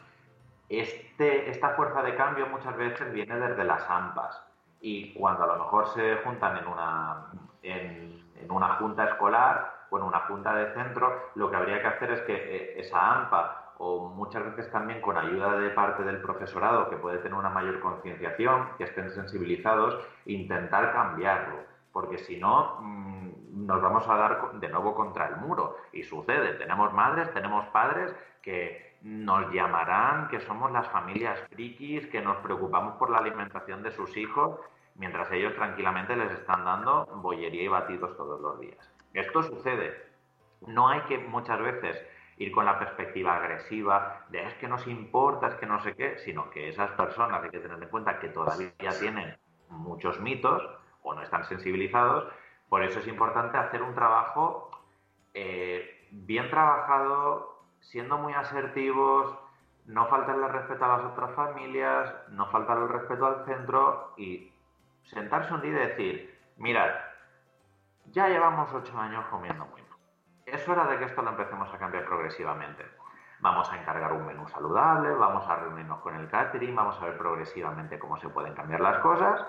Este, 0.70 1.50
esta 1.50 1.72
fuerza 1.72 2.02
de 2.04 2.16
cambio 2.16 2.48
muchas 2.48 2.76
veces 2.78 3.12
viene 3.12 3.38
desde 3.38 3.66
las 3.66 3.84
AMPAs 3.90 4.42
y 4.80 5.14
cuando 5.14 5.44
a 5.44 5.48
lo 5.48 5.64
mejor 5.64 5.90
se 5.90 6.16
juntan 6.24 6.58
en 6.58 6.68
una, 6.68 7.26
en, 7.62 8.24
una 8.50 8.76
junta 8.76 9.04
escolar 9.04 9.88
o 9.90 9.98
en 9.98 10.04
una 10.04 10.22
junta 10.22 10.56
de 10.56 10.74
centro, 10.74 11.32
lo 11.36 11.52
que 11.52 11.58
habría 11.58 11.82
que 11.82 11.88
hacer 11.88 12.12
es 12.12 12.22
que 12.22 12.34
eh, 12.34 12.80
esa 12.80 13.12
AMPA 13.12 13.63
o 13.86 14.08
muchas 14.08 14.46
veces 14.46 14.72
también 14.72 15.02
con 15.02 15.18
ayuda 15.18 15.58
de 15.58 15.70
parte 15.72 16.04
del 16.04 16.22
profesorado 16.22 16.90
que 16.90 16.96
puede 16.96 17.18
tener 17.18 17.34
una 17.34 17.50
mayor 17.50 17.82
concienciación, 17.82 18.70
que 18.78 18.86
estén 18.86 19.10
sensibilizados, 19.12 20.00
intentar 20.26 20.94
cambiarlo, 20.94 21.58
porque 21.92 22.18
si 22.18 22.38
no 22.38 22.78
mm, 22.80 23.66
nos 23.66 23.82
vamos 23.82 24.08
a 24.08 24.16
dar 24.16 24.54
de 24.54 24.70
nuevo 24.70 24.96
contra 24.96 25.28
el 25.28 25.36
muro. 25.36 25.76
Y 25.92 26.04
sucede, 26.04 26.54
tenemos 26.54 26.94
madres, 26.94 27.34
tenemos 27.34 27.66
padres 27.68 28.16
que 28.42 28.96
nos 29.02 29.52
llamarán 29.52 30.30
que 30.30 30.40
somos 30.40 30.72
las 30.72 30.88
familias 30.88 31.38
frikis, 31.52 32.08
que 32.08 32.22
nos 32.22 32.38
preocupamos 32.38 32.96
por 32.96 33.10
la 33.10 33.18
alimentación 33.18 33.84
de 33.84 33.92
sus 33.92 34.16
hijos, 34.16 34.62
mientras 34.96 35.30
ellos 35.34 35.56
tranquilamente 35.56 36.16
les 36.16 36.32
están 36.32 36.64
dando 36.64 37.06
bollería 37.18 37.64
y 37.64 37.68
batidos 37.68 38.16
todos 38.16 38.40
los 38.40 38.62
días. 38.62 38.94
Esto 39.14 39.44
sucede. 39.44 39.94
No 40.66 40.88
hay 40.88 41.02
que 41.02 41.18
muchas 41.18 41.60
veces 41.60 42.02
ir 42.38 42.52
con 42.52 42.66
la 42.66 42.80
perspectiva 42.80 43.36
agresiva 43.36 44.26
de 44.30 44.44
es 44.44 44.54
que 44.56 44.68
nos 44.68 44.88
importa, 44.88 45.48
es 45.48 45.56
que 45.56 45.66
no 45.66 45.80
sé 45.82 45.96
qué, 45.96 46.18
sino 46.20 46.50
que 46.50 46.70
esas 46.70 46.92
personas 46.92 47.44
hay 47.44 47.50
que 47.50 47.60
tener 47.60 47.82
en 47.82 47.90
cuenta 47.90 48.20
que 48.20 48.30
todavía 48.30 48.72
tienen 49.00 49.38
muchos 49.70 50.20
mitos 50.20 50.64
o 51.04 51.14
no 51.14 51.22
están 51.22 51.44
sensibilizados. 51.46 52.32
Por 52.70 52.84
eso 52.84 53.00
es 53.00 53.08
importante 53.08 53.58
hacer 53.58 53.82
un 53.82 53.94
trabajo 53.94 54.72
eh, 55.34 56.08
bien 56.12 56.50
trabajado, 56.50 57.64
siendo 57.82 58.18
muy 58.18 58.34
asertivos, 58.34 59.38
no 59.86 60.08
faltarle 60.08 60.48
respeto 60.48 60.86
a 60.86 60.98
las 60.98 61.06
otras 61.06 61.36
familias, 61.36 62.14
no 62.30 62.48
faltarle 62.48 62.86
el 62.86 62.90
respeto 62.90 63.26
al 63.26 63.46
centro 63.46 64.14
y 64.18 64.52
sentarse 65.04 65.54
un 65.54 65.62
día 65.62 65.72
y 65.72 65.88
decir, 65.88 66.40
mirad, 66.58 66.92
ya 68.12 68.28
llevamos 68.30 68.74
ocho 68.74 68.98
años 68.98 69.26
comiendo 69.30 69.66
muy. 69.66 69.83
Es 70.54 70.70
hora 70.70 70.86
de 70.86 71.00
que 71.00 71.06
esto 71.06 71.24
lo 71.24 71.32
empecemos 71.32 71.74
a 71.74 71.80
cambiar 71.80 72.06
progresivamente. 72.06 72.86
Vamos 73.40 73.72
a 73.72 73.82
encargar 73.82 74.14
un 74.14 74.28
menú 74.28 74.48
saludable, 74.48 75.10
vamos 75.10 75.50
a 75.50 75.56
reunirnos 75.56 76.00
con 76.02 76.16
el 76.16 76.30
catering, 76.30 76.76
vamos 76.76 76.96
a 77.02 77.06
ver 77.06 77.18
progresivamente 77.18 77.98
cómo 77.98 78.18
se 78.18 78.30
pueden 78.30 78.54
cambiar 78.54 78.80
las 78.80 79.00
cosas 79.00 79.44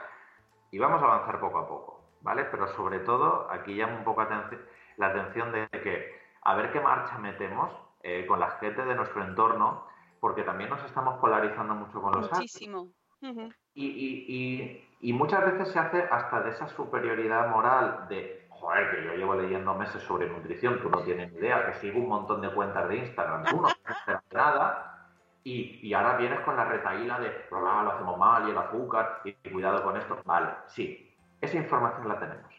y 0.70 0.78
vamos 0.78 1.02
a 1.02 1.05
avanzar 1.05 1.38
poco 1.40 1.59
a 1.59 1.68
poco, 1.68 2.00
¿vale? 2.22 2.46
Pero 2.46 2.68
sobre 2.68 3.00
todo, 3.00 3.46
aquí 3.50 3.74
llamo 3.74 3.98
un 3.98 4.05
poco 4.05 4.26
la 4.96 5.07
atención 5.07 5.52
de 5.52 5.68
que 5.68 6.18
a 6.40 6.55
ver 6.55 6.72
qué 6.72 6.80
marcha 6.80 7.18
metemos 7.18 7.70
eh, 8.02 8.24
con 8.26 8.40
la 8.40 8.52
gente 8.52 8.82
de 8.82 8.94
nuestro 8.94 9.22
entorno, 9.22 9.86
porque 10.20 10.42
también 10.42 10.70
nos 10.70 10.82
estamos 10.84 11.20
polarizando 11.20 11.74
mucho 11.74 12.00
con 12.00 12.12
los 12.12 12.32
Muchísimo. 12.32 12.88
y, 13.74 15.12
muchas 15.12 15.44
veces 15.44 15.68
se 15.68 15.78
hace 15.78 16.02
hasta 16.11 16.40
de 16.40 16.50
esa 16.50 16.66
superioridad 16.68 17.50
moral 17.50 18.09
de, 18.09 18.43
joder, 18.64 18.90
que 18.90 19.04
yo 19.04 19.14
llevo 19.14 19.34
leyendo 19.34 19.74
meses 19.74 20.02
sobre 20.02 20.28
nutrición, 20.28 20.80
tú 20.80 20.88
no 20.88 21.02
tienes 21.02 21.30
ni 21.32 21.38
idea, 21.38 21.66
que 21.66 21.74
sigo 21.74 22.00
un 22.00 22.08
montón 22.08 22.40
de 22.40 22.50
cuentas 22.50 22.88
de 22.88 22.96
Instagram, 22.96 23.44
tú 23.44 23.60
no 23.60 23.68
tienes 23.68 24.22
nada, 24.32 25.10
y, 25.44 25.92
ahora 25.92 26.16
vienes 26.16 26.40
con 26.40 26.56
la 26.56 26.64
retaíla 26.64 27.20
de, 27.20 27.28
pero 27.50 27.60
lo 27.60 27.92
hacemos 27.92 28.16
mal 28.16 28.48
y 28.48 28.52
el 28.52 28.58
azúcar, 28.58 29.20
y 29.24 29.34
cuidado 29.50 29.82
con 29.82 29.98
esto. 29.98 30.18
Vale, 30.24 30.48
sí, 30.66 31.14
esa 31.42 31.58
información 31.58 32.08
la 32.08 32.18
tenemos, 32.18 32.54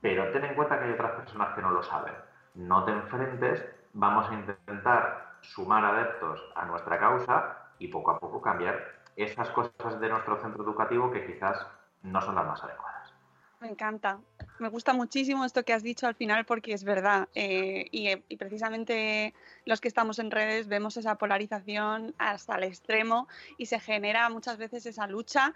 pero 0.00 0.32
ten 0.32 0.46
en 0.46 0.54
cuenta 0.54 0.78
que 0.78 0.86
hay 0.86 0.92
otras 0.92 1.12
personas 1.12 1.54
que 1.54 1.60
no 1.60 1.70
lo 1.70 1.82
saben. 1.82 2.14
No 2.54 2.84
te 2.84 2.92
enfrentes 2.92 3.62
vamos 3.92 4.30
a 4.30 4.34
intentar 4.34 5.34
sumar 5.42 5.84
adeptos 5.84 6.40
a 6.54 6.64
nuestra 6.64 6.98
causa 6.98 7.70
y 7.78 7.88
poco 7.88 8.12
a 8.12 8.18
poco 8.18 8.40
cambiar 8.40 8.78
esas 9.16 9.50
cosas 9.50 10.00
de 10.00 10.08
nuestro 10.08 10.40
centro 10.40 10.62
educativo 10.62 11.10
que 11.10 11.26
quizás 11.26 11.66
no 12.02 12.20
son 12.22 12.36
las 12.36 12.46
más 12.46 12.64
adecuadas. 12.64 13.12
Me 13.60 13.68
encanta. 13.68 14.18
Me 14.60 14.68
gusta 14.68 14.92
muchísimo 14.92 15.46
esto 15.46 15.64
que 15.64 15.72
has 15.72 15.82
dicho 15.82 16.06
al 16.06 16.14
final 16.14 16.44
porque 16.44 16.74
es 16.74 16.84
verdad. 16.84 17.28
Eh, 17.34 17.88
y, 17.90 18.36
precisamente 18.36 19.32
los 19.64 19.80
que 19.80 19.88
estamos 19.88 20.18
en 20.18 20.30
redes 20.30 20.68
vemos 20.68 20.98
esa 20.98 21.14
polarización 21.16 22.14
hasta 22.18 22.56
el 22.56 22.64
extremo 22.64 23.26
y 23.56 23.66
se 23.66 23.80
genera 23.80 24.28
muchas 24.28 24.58
veces 24.58 24.84
esa 24.84 25.06
lucha 25.06 25.54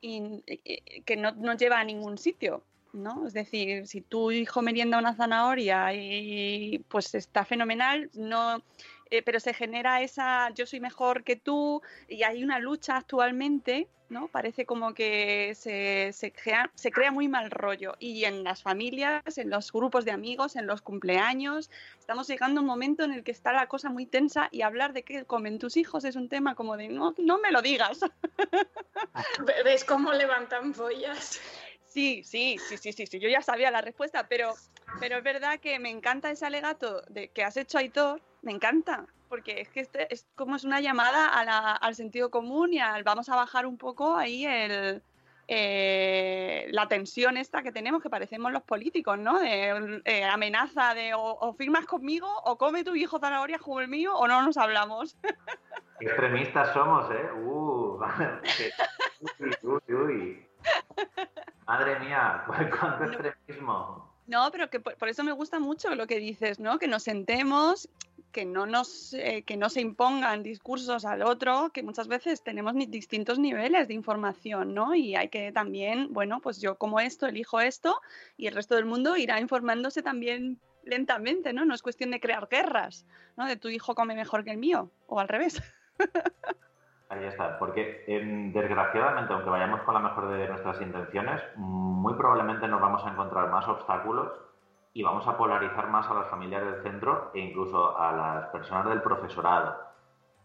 y, 0.00 0.42
que 1.04 1.16
no, 1.16 1.32
no 1.32 1.54
lleva 1.54 1.80
a 1.80 1.84
ningún 1.84 2.16
sitio. 2.16 2.62
¿no? 2.94 3.26
Es 3.26 3.34
decir, 3.34 3.86
si 3.86 4.00
tu 4.00 4.30
hijo 4.30 4.62
merienda 4.62 4.98
una 4.98 5.14
zanahoria 5.14 5.94
y 5.94 6.82
pues 6.88 7.14
está 7.14 7.44
fenomenal, 7.44 8.10
no, 8.14 8.62
eh, 9.10 9.22
pero 9.22 9.40
se 9.40 9.54
genera 9.54 10.02
esa 10.02 10.50
yo 10.50 10.66
soy 10.66 10.80
mejor 10.80 11.24
que 11.24 11.36
tú 11.36 11.82
y 12.08 12.22
hay 12.22 12.44
una 12.44 12.58
lucha 12.58 12.96
actualmente, 12.96 13.88
¿no? 14.08 14.28
Parece 14.28 14.66
como 14.66 14.94
que 14.94 15.54
se, 15.56 16.12
se, 16.12 16.32
crea, 16.32 16.70
se 16.74 16.90
crea 16.90 17.10
muy 17.10 17.28
mal 17.28 17.50
rollo 17.50 17.94
y 17.98 18.24
en 18.24 18.44
las 18.44 18.62
familias, 18.62 19.38
en 19.38 19.50
los 19.50 19.72
grupos 19.72 20.04
de 20.04 20.12
amigos, 20.12 20.56
en 20.56 20.66
los 20.66 20.82
cumpleaños, 20.82 21.70
estamos 21.98 22.28
llegando 22.28 22.60
a 22.60 22.62
un 22.62 22.66
momento 22.66 23.04
en 23.04 23.12
el 23.12 23.24
que 23.24 23.32
está 23.32 23.52
la 23.52 23.66
cosa 23.66 23.88
muy 23.90 24.06
tensa 24.06 24.48
y 24.52 24.62
hablar 24.62 24.92
de 24.92 25.02
qué 25.02 25.24
comen 25.24 25.58
tus 25.58 25.76
hijos 25.76 26.04
es 26.04 26.16
un 26.16 26.28
tema 26.28 26.54
como 26.54 26.76
de 26.76 26.88
no, 26.88 27.14
no 27.18 27.38
me 27.38 27.50
lo 27.50 27.62
digas. 27.62 28.00
¿Ves 29.64 29.84
cómo 29.84 30.12
levantan 30.12 30.72
pollas? 30.72 31.40
Sí, 31.86 32.22
sí, 32.22 32.56
sí, 32.68 32.76
sí, 32.76 32.92
sí, 32.92 33.06
sí, 33.06 33.18
yo 33.18 33.28
ya 33.28 33.42
sabía 33.42 33.72
la 33.72 33.80
respuesta, 33.80 34.28
pero, 34.28 34.54
pero 35.00 35.18
es 35.18 35.24
verdad 35.24 35.58
que 35.58 35.80
me 35.80 35.90
encanta 35.90 36.30
ese 36.30 36.46
alegato 36.46 37.02
de 37.08 37.28
que 37.28 37.42
has 37.42 37.56
hecho 37.56 37.78
Aitor, 37.78 38.22
me 38.42 38.52
encanta, 38.52 39.06
porque 39.28 39.60
es 39.60 39.68
que 39.68 39.80
este 39.80 40.12
es 40.12 40.26
como 40.34 40.56
es 40.56 40.64
una 40.64 40.80
llamada 40.80 41.28
al 41.76 41.94
sentido 41.94 42.30
común 42.30 42.72
y 42.72 42.80
al 42.80 43.02
vamos 43.02 43.28
a 43.28 43.36
bajar 43.36 43.66
un 43.66 43.78
poco 43.78 44.16
ahí 44.16 44.46
el, 44.46 45.02
eh, 45.52 46.68
la 46.70 46.86
tensión 46.86 47.36
esta 47.36 47.62
que 47.62 47.72
tenemos, 47.72 48.00
que 48.00 48.08
parecemos 48.08 48.52
los 48.52 48.62
políticos, 48.62 49.18
¿no? 49.18 49.40
De 49.40 50.00
eh, 50.04 50.24
amenaza 50.24 50.94
de 50.94 51.12
o, 51.14 51.52
firmas 51.54 51.86
conmigo 51.86 52.28
o 52.44 52.56
come 52.56 52.84
tu 52.84 52.94
hijo 52.94 53.18
zanahoria 53.18 53.58
como 53.58 53.80
el 53.80 53.88
mío 53.88 54.14
o 54.14 54.28
no 54.28 54.42
nos 54.42 54.56
hablamos. 54.56 55.16
extremistas 56.00 56.72
somos, 56.72 57.10
¿eh? 57.10 57.32
Uh, 57.44 58.00
uy, 59.40 59.50
uy, 59.62 59.94
uy. 59.94 60.48
Madre 61.66 61.98
mía, 61.98 62.44
cuánto 62.46 63.04
extremismo. 63.04 64.08
No, 64.30 64.48
pero 64.52 64.70
que 64.70 64.78
por, 64.78 65.08
eso 65.08 65.24
me 65.24 65.32
gusta 65.32 65.58
mucho 65.58 65.96
lo 65.96 66.06
que 66.06 66.20
dices, 66.20 66.60
¿no? 66.60 66.78
Que 66.78 66.86
nos 66.86 67.02
sentemos, 67.02 67.88
que 68.32 68.44
no 68.44 68.66
nos 68.66 69.12
eh, 69.14 69.44
que 69.46 69.56
no 69.56 69.68
se 69.68 69.80
impongan 69.80 70.42
discursos 70.42 71.04
al 71.04 71.22
otro, 71.22 71.70
que 71.72 71.82
muchas 71.82 72.08
veces 72.08 72.42
tenemos 72.42 72.74
distintos 72.88 73.38
niveles 73.38 73.88
de 73.88 73.94
información, 73.94 74.74
¿no? 74.74 74.94
Y 74.94 75.16
hay 75.16 75.28
que 75.28 75.52
también, 75.52 76.12
bueno, 76.12 76.40
pues 76.40 76.60
yo 76.60 76.76
como 76.76 77.00
esto, 77.00 77.26
elijo 77.26 77.60
esto, 77.60 78.00
y 78.36 78.46
el 78.46 78.54
resto 78.54 78.74
del 78.76 78.84
mundo 78.84 79.16
irá 79.16 79.40
informándose 79.40 80.02
también 80.02 80.60
lentamente, 80.84 81.52
¿no? 81.52 81.64
No 81.64 81.74
es 81.74 81.82
cuestión 81.82 82.10
de 82.10 82.20
crear 82.20 82.48
guerras, 82.48 83.06
¿no? 83.36 83.46
De 83.46 83.56
tu 83.56 83.68
hijo 83.68 83.94
come 83.94 84.14
mejor 84.14 84.44
que 84.44 84.52
el 84.52 84.58
mío, 84.58 84.90
o 85.06 85.20
al 85.20 85.28
revés. 85.28 85.62
Ahí 87.08 87.24
está, 87.24 87.58
porque 87.58 88.04
em, 88.06 88.52
desgraciadamente, 88.52 89.32
aunque 89.32 89.50
vayamos 89.50 89.82
con 89.82 89.94
la 89.94 90.00
mejor 90.00 90.30
de 90.30 90.48
nuestras 90.48 90.80
intenciones, 90.80 91.42
muy 91.56 92.14
probablemente 92.14 92.68
nos 92.68 92.80
vamos 92.80 93.04
a 93.04 93.10
encontrar 93.10 93.50
más 93.50 93.66
obstáculos 93.66 94.30
y 94.92 95.02
vamos 95.02 95.26
a 95.26 95.36
polarizar 95.36 95.88
más 95.88 96.08
a 96.08 96.14
las 96.14 96.28
familias 96.28 96.64
del 96.64 96.82
centro 96.82 97.30
e 97.34 97.40
incluso 97.40 97.96
a 97.96 98.12
las 98.12 98.46
personas 98.48 98.88
del 98.88 99.02
profesorado. 99.02 99.90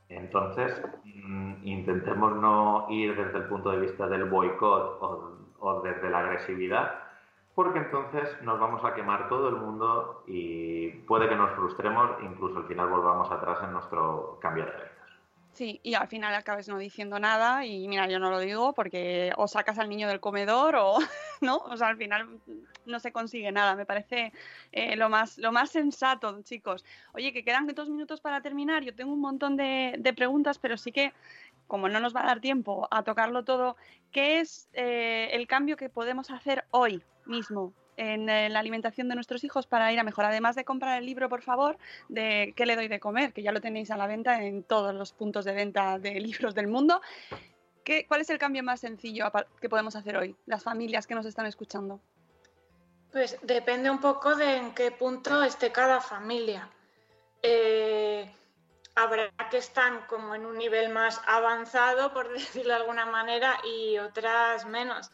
Entonces, 0.10 0.80
mm, 1.04 1.66
intentemos 1.66 2.36
no 2.36 2.86
ir 2.90 3.16
desde 3.16 3.40
el 3.40 3.46
punto 3.46 3.72
de 3.72 3.80
vista 3.80 4.08
del 4.08 4.26
boicot 4.26 5.00
o, 5.60 5.82
desde 5.82 6.10
la 6.12 6.20
agresividad, 6.20 7.00
porque 7.56 7.80
entonces 7.80 8.40
nos 8.44 8.60
vamos 8.60 8.84
a 8.84 8.94
quemar 8.94 9.28
todo 9.30 9.50
el 9.50 9.56
mundo 9.56 10.24
y 10.28 10.90
puede 11.08 11.28
que 11.28 11.36
nos 11.36 11.52
frustremos, 11.52 12.12
incluso 12.22 12.60
al 12.60 12.66
final 12.66 12.90
volvamos 12.90 13.32
atrás 13.32 13.58
en 13.64 13.72
nuestro 13.72 14.38
cambio 14.42 14.66
de 14.66 14.72
ley. 14.72 14.88
Sí, 15.54 15.80
y 15.84 15.94
al 15.96 16.08
final 16.08 16.36
acabes 16.36 16.68
no 16.68 16.78
diciendo 16.78 17.18
nada 17.18 17.66
y 17.66 17.88
mira, 17.88 18.08
yo 18.08 18.20
no 18.20 18.30
lo 18.30 18.40
digo 18.40 18.74
porque 18.74 19.32
o 19.38 19.48
sacas 19.48 19.80
al 19.80 19.90
niño 19.90 20.08
del 20.10 20.20
comedor 20.20 20.76
o 20.76 20.98
no, 21.42 21.58
o 21.58 21.78
sea, 21.78 21.90
al 21.90 21.98
final 21.98 22.40
no 22.86 23.00
se 23.00 23.12
consigue 23.12 23.52
nada, 23.52 23.76
me 23.76 23.86
parece 23.86 24.32
eh, 24.72 24.96
lo, 24.96 25.10
más, 25.10 25.38
lo 25.38 25.52
más 25.52 25.72
sensato, 25.72 26.42
chicos. 26.44 26.86
Oye, 27.14 27.34
que 27.34 27.44
quedan 27.44 27.68
dos 27.68 27.90
minutos 27.90 28.22
para 28.22 28.42
terminar, 28.42 28.84
yo 28.84 28.96
tengo 28.96 29.14
un 29.14 29.22
montón 29.22 29.58
de, 29.58 30.14
preguntas, 30.16 30.60
pero 30.60 30.78
sí 30.78 30.92
que 30.92 31.14
como 31.68 31.90
no 31.90 32.00
nos 32.00 32.16
va 32.16 32.22
a 32.22 32.28
dar 32.28 32.40
tiempo 32.40 32.88
a 32.92 33.04
tocarlo 33.04 33.44
todo, 33.44 33.76
¿qué 34.12 34.40
es 34.40 34.70
eh, 34.74 35.30
el 35.32 35.48
cambio 35.48 35.78
que 35.78 35.90
podemos 35.90 36.30
hacer 36.30 36.66
hoy 36.70 37.02
mismo 37.26 37.74
en 37.98 38.30
eh, 38.30 38.50
la 38.50 38.60
alimentación 38.60 39.10
de 39.10 39.16
nuestros 39.16 39.44
hijos 39.44 39.66
para 39.66 39.92
ir 39.92 40.00
a 40.00 40.04
mejor? 40.04 40.26
Además 40.26 40.56
de 40.56 40.64
comprar 40.64 41.00
el 41.00 41.08
libro, 41.08 41.28
por 41.28 41.42
favor, 41.42 41.78
de 42.08 42.54
¿Qué 42.56 42.66
le 42.66 42.76
doy 42.76 42.88
de 42.88 43.00
comer? 43.00 43.34
Que 43.34 43.42
ya 43.42 43.52
lo 43.52 43.62
tenéis 43.62 43.90
a 43.90 43.98
la 43.98 44.06
venta 44.06 44.44
en 44.44 44.64
todos 44.64 44.94
los 44.94 45.12
puntos 45.12 45.44
de 45.44 45.54
venta 45.54 45.98
de 45.98 46.20
libros 46.20 46.54
del 46.54 46.68
mundo. 46.68 47.02
¿Qué, 47.86 48.06
¿Cuál 48.08 48.22
es 48.22 48.30
el 48.32 48.40
cambio 48.40 48.64
más 48.64 48.80
sencillo 48.80 49.32
que 49.62 49.70
podemos 49.70 49.96
hacer 49.96 50.18
hoy, 50.18 50.36
las 50.48 50.64
familias 50.64 51.06
que 51.06 51.14
nos 51.14 51.26
están 51.28 51.46
escuchando? 51.46 52.02
Pues 53.12 53.38
depende 53.44 53.92
un 53.92 54.02
poco 54.02 54.36
de 54.36 54.58
en 54.58 54.74
qué 54.74 54.90
punto 54.90 55.44
esté 55.44 55.72
cada 55.72 56.02
familia. 56.02 56.68
Eh, 57.44 58.30
habrá 58.96 59.30
que 59.52 59.58
están 59.58 60.02
como 60.08 60.34
en 60.34 60.48
un 60.48 60.58
nivel 60.58 60.90
más 60.90 61.22
avanzado, 61.28 62.12
por 62.12 62.28
decirlo 62.34 62.74
de 62.74 62.80
alguna 62.80 63.06
manera, 63.06 63.60
y 63.64 64.00
otras 64.00 64.66
menos. 64.66 65.12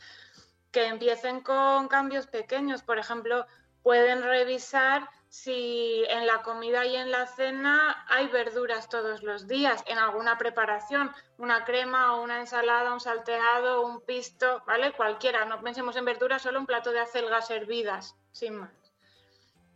Que 0.71 0.87
empiecen 0.87 1.41
con 1.41 1.89
cambios 1.89 2.25
pequeños. 2.25 2.83
Por 2.83 2.97
ejemplo, 2.97 3.45
pueden 3.83 4.23
revisar 4.23 5.09
si 5.31 6.03
en 6.09 6.27
la 6.27 6.41
comida 6.41 6.85
y 6.85 6.97
en 6.97 7.09
la 7.09 7.25
cena 7.25 8.05
hay 8.09 8.27
verduras 8.27 8.89
todos 8.89 9.23
los 9.23 9.47
días, 9.47 9.81
en 9.87 9.97
alguna 9.97 10.37
preparación, 10.37 11.09
una 11.37 11.63
crema 11.63 12.13
o 12.13 12.21
una 12.21 12.41
ensalada, 12.41 12.91
un 12.91 12.99
salteado, 12.99 13.85
un 13.85 14.01
pisto, 14.01 14.61
¿vale? 14.67 14.91
Cualquiera, 14.91 15.45
no 15.45 15.61
pensemos 15.61 15.95
en 15.95 16.03
verduras, 16.03 16.41
solo 16.41 16.59
un 16.59 16.65
plato 16.65 16.91
de 16.91 16.99
acelgas 16.99 17.49
hervidas, 17.49 18.17
sin 18.33 18.55
más. 18.57 18.71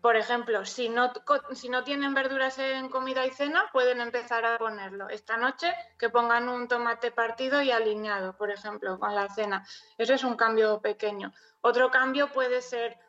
Por 0.02 0.18
ejemplo, 0.18 0.66
si 0.66 0.90
no, 0.90 1.14
si 1.54 1.70
no 1.70 1.86
tienen 1.86 2.14
verduras 2.14 2.60
en 2.60 2.90
comida 2.90 3.26
y 3.26 3.32
cena, 3.32 3.70
pueden 3.72 4.02
empezar 4.02 4.46
a 4.46 4.58
ponerlo. 4.58 5.08
Esta 5.08 5.38
noche 5.38 5.74
que 5.98 6.10
pongan 6.10 6.50
un 6.50 6.68
tomate 6.68 7.12
partido 7.12 7.62
y 7.62 7.72
alineado, 7.72 8.36
por 8.36 8.52
ejemplo, 8.52 9.00
con 9.00 9.16
la 9.16 9.30
cena. 9.30 9.66
Eso 9.98 10.14
es 10.14 10.26
un 10.26 10.36
cambio 10.36 10.82
pequeño. 10.82 11.32
Otro 11.62 11.92
cambio 11.92 12.30
puede 12.34 12.62
ser, 12.62 13.00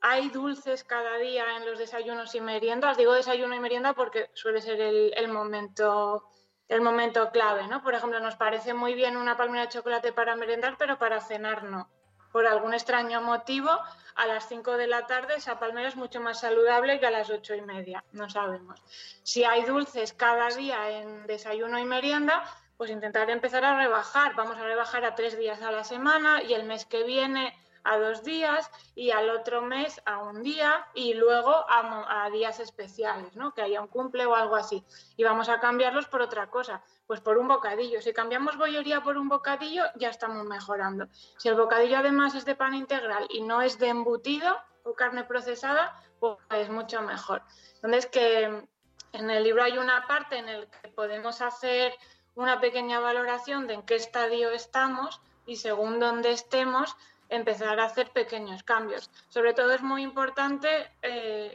hay 0.00 0.28
dulces 0.30 0.84
cada 0.84 1.18
día 1.18 1.56
en 1.56 1.66
los 1.66 1.78
desayunos 1.78 2.34
y 2.34 2.40
meriendas. 2.40 2.96
Digo 2.96 3.12
desayuno 3.12 3.54
y 3.54 3.60
merienda 3.60 3.92
porque 3.92 4.30
suele 4.34 4.60
ser 4.60 4.80
el, 4.80 5.28
momento 5.28 6.28
el 6.68 6.80
momento 6.80 7.30
clave, 7.30 7.66
¿no? 7.68 7.82
Por 7.82 7.94
ejemplo, 7.94 8.20
nos 8.20 8.36
parece 8.36 8.74
muy 8.74 8.94
bien 8.94 9.16
una 9.16 9.36
palmera 9.36 9.62
de 9.62 9.72
chocolate 9.72 10.12
para 10.12 10.36
merendar, 10.36 10.76
pero 10.78 10.98
para 10.98 11.20
cenar 11.20 11.64
no. 11.64 11.88
Por 12.32 12.46
algún 12.46 12.74
extraño 12.74 13.20
motivo, 13.20 13.70
a 14.16 14.26
las 14.26 14.48
5 14.48 14.76
de 14.76 14.86
la 14.86 15.06
tarde 15.06 15.36
esa 15.36 15.58
palmera 15.58 15.88
es 15.88 15.96
mucho 15.96 16.20
más 16.20 16.40
saludable 16.40 16.98
que 17.00 17.06
a 17.06 17.10
las 17.10 17.30
ocho 17.30 17.54
y 17.54 17.62
media, 17.62 18.04
no 18.12 18.28
sabemos. 18.28 18.82
Si 19.22 19.44
hay 19.44 19.64
dulces 19.64 20.12
cada 20.12 20.48
día 20.48 20.90
en 20.90 21.26
desayuno 21.26 21.78
y 21.78 21.84
merienda, 21.84 22.44
pues 22.76 22.90
intentar 22.90 23.30
empezar 23.30 23.64
a 23.64 23.76
rebajar. 23.76 24.34
Vamos 24.34 24.56
a 24.58 24.64
rebajar 24.64 25.04
a 25.04 25.14
tres 25.14 25.38
días 25.38 25.62
a 25.62 25.70
la 25.70 25.84
semana 25.84 26.42
y 26.42 26.54
el 26.54 26.64
mes 26.64 26.84
que 26.84 27.04
viene 27.04 27.54
a 27.86 27.98
dos 27.98 28.24
días 28.24 28.70
y 28.94 29.10
al 29.10 29.30
otro 29.30 29.62
mes 29.62 30.00
a 30.04 30.18
un 30.18 30.42
día 30.42 30.86
y 30.94 31.14
luego 31.14 31.64
a, 31.68 32.28
días 32.30 32.60
especiales, 32.60 33.36
¿no? 33.36 33.54
Que 33.54 33.62
haya 33.62 33.80
un 33.80 33.86
cumple 33.86 34.26
o 34.26 34.34
algo 34.34 34.56
así. 34.56 34.84
Y 35.16 35.24
vamos 35.24 35.48
a 35.48 35.60
cambiarlos 35.60 36.08
por 36.08 36.20
otra 36.20 36.48
cosa, 36.50 36.82
pues 37.06 37.20
por 37.20 37.38
un 37.38 37.48
bocadillo. 37.48 38.02
Si 38.02 38.12
cambiamos 38.12 38.56
bollería 38.56 39.02
por 39.02 39.16
un 39.16 39.28
bocadillo, 39.28 39.84
ya 39.96 40.10
estamos 40.10 40.44
mejorando. 40.44 41.06
Si 41.38 41.48
el 41.48 41.54
bocadillo 41.54 41.98
además 41.98 42.34
es 42.34 42.44
de 42.44 42.56
pan 42.56 42.74
integral 42.74 43.26
y 43.30 43.42
no 43.42 43.62
es 43.62 43.78
de 43.78 43.88
embutido 43.88 44.56
o 44.82 44.94
carne 44.94 45.24
procesada, 45.24 46.00
pues 46.18 46.36
es 46.50 46.68
mucho 46.68 47.02
mejor. 47.02 47.42
Entonces 47.76 48.06
que 48.06 48.68
en 49.12 49.30
el 49.30 49.44
libro 49.44 49.62
hay 49.62 49.78
una 49.78 50.06
parte 50.06 50.38
en 50.38 50.46
la 50.46 50.66
que 50.66 50.88
podemos 50.88 51.40
hacer 51.40 51.94
una 52.34 52.60
pequeña 52.60 53.00
valoración 53.00 53.66
de 53.66 53.74
en 53.74 53.82
qué 53.82 53.94
estadio 53.94 54.50
estamos 54.50 55.20
y 55.46 55.56
según 55.56 56.00
dónde 56.00 56.32
estemos, 56.32 56.96
empezar 57.28 57.78
a 57.80 57.84
hacer 57.84 58.10
pequeños 58.10 58.62
cambios. 58.62 59.10
Sobre 59.28 59.54
todo 59.54 59.72
es 59.72 59.82
muy 59.82 60.02
importante 60.02 60.68
eh, 61.02 61.52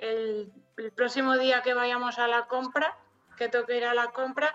el, 0.78 0.92
próximo 0.96 1.38
día 1.38 1.62
que 1.62 1.74
vayamos 1.74 2.18
a 2.18 2.28
la 2.28 2.48
compra, 2.48 2.98
que 3.38 3.50
toque 3.50 3.78
ir 3.78 3.86
a 3.86 3.94
la 3.94 4.08
compra, 4.12 4.54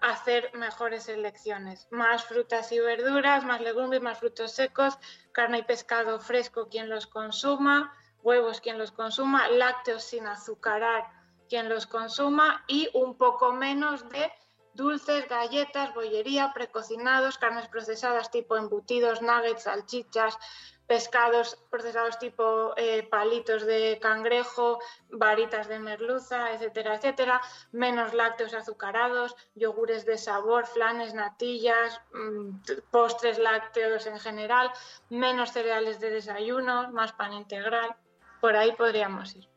hacer 0.00 0.50
mejores 0.54 1.08
elecciones. 1.08 1.88
Más 1.90 2.24
frutas 2.24 2.72
y 2.72 2.78
verduras, 2.78 3.44
más 3.44 3.60
legumbres, 3.60 4.02
más 4.02 4.18
frutos 4.18 4.52
secos, 4.52 4.98
carne 5.32 5.58
y 5.58 5.62
pescado 5.62 6.20
fresco 6.20 6.68
quien 6.68 6.90
los 6.90 7.06
consuma, 7.06 7.94
huevos 8.22 8.60
quien 8.60 8.78
los 8.78 8.92
consuma, 8.92 9.48
lácteos 9.48 10.04
sin 10.04 10.26
azucarar 10.26 11.04
quien 11.48 11.68
los 11.68 11.86
consuma 11.86 12.64
y 12.66 12.88
un 12.94 13.16
poco 13.16 13.52
menos 13.52 14.08
de 14.10 14.32
dulces, 14.74 15.28
galletas, 15.28 15.94
bollería, 15.94 16.52
precocinados, 16.52 17.38
carnes 17.38 17.68
procesadas 17.68 18.30
tipo 18.30 18.56
embutidos, 18.56 19.22
nuggets, 19.22 19.64
salchichas, 19.64 20.38
pescados 20.86 21.58
procesados 21.70 22.18
tipo 22.18 22.74
eh, 22.76 23.02
palitos 23.08 23.64
de 23.64 23.98
cangrejo, 24.00 24.78
varitas 25.10 25.68
de 25.68 25.78
merluza, 25.78 26.52
etcétera, 26.52 26.96
etcétera, 26.96 27.40
menos 27.72 28.12
lácteos 28.12 28.52
azucarados, 28.54 29.34
yogures 29.54 30.04
de 30.04 30.18
sabor, 30.18 30.66
flanes, 30.66 31.14
natillas, 31.14 32.00
mm, 32.12 32.90
postres 32.90 33.38
lácteos 33.38 34.06
en 34.06 34.18
general, 34.18 34.70
menos 35.08 35.52
cereales 35.52 35.98
de 36.00 36.10
desayuno, 36.10 36.90
más 36.92 37.12
pan 37.12 37.32
integral. 37.32 37.96
Por 38.40 38.56
ahí 38.56 38.72
podríamos 38.72 39.34
ir. 39.36 39.48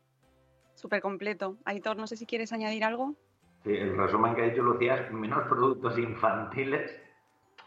Súper 0.74 1.00
completo. 1.00 1.56
Aitor, 1.64 1.96
no 1.96 2.06
sé 2.06 2.16
si 2.16 2.26
quieres 2.26 2.52
añadir 2.52 2.84
algo. 2.84 3.14
El 3.66 3.96
resumen 3.96 4.36
que 4.36 4.42
ha 4.42 4.44
dicho 4.44 4.62
Lucía 4.62 4.94
es 4.94 5.12
menos 5.12 5.42
productos 5.48 5.98
infantiles, 5.98 7.02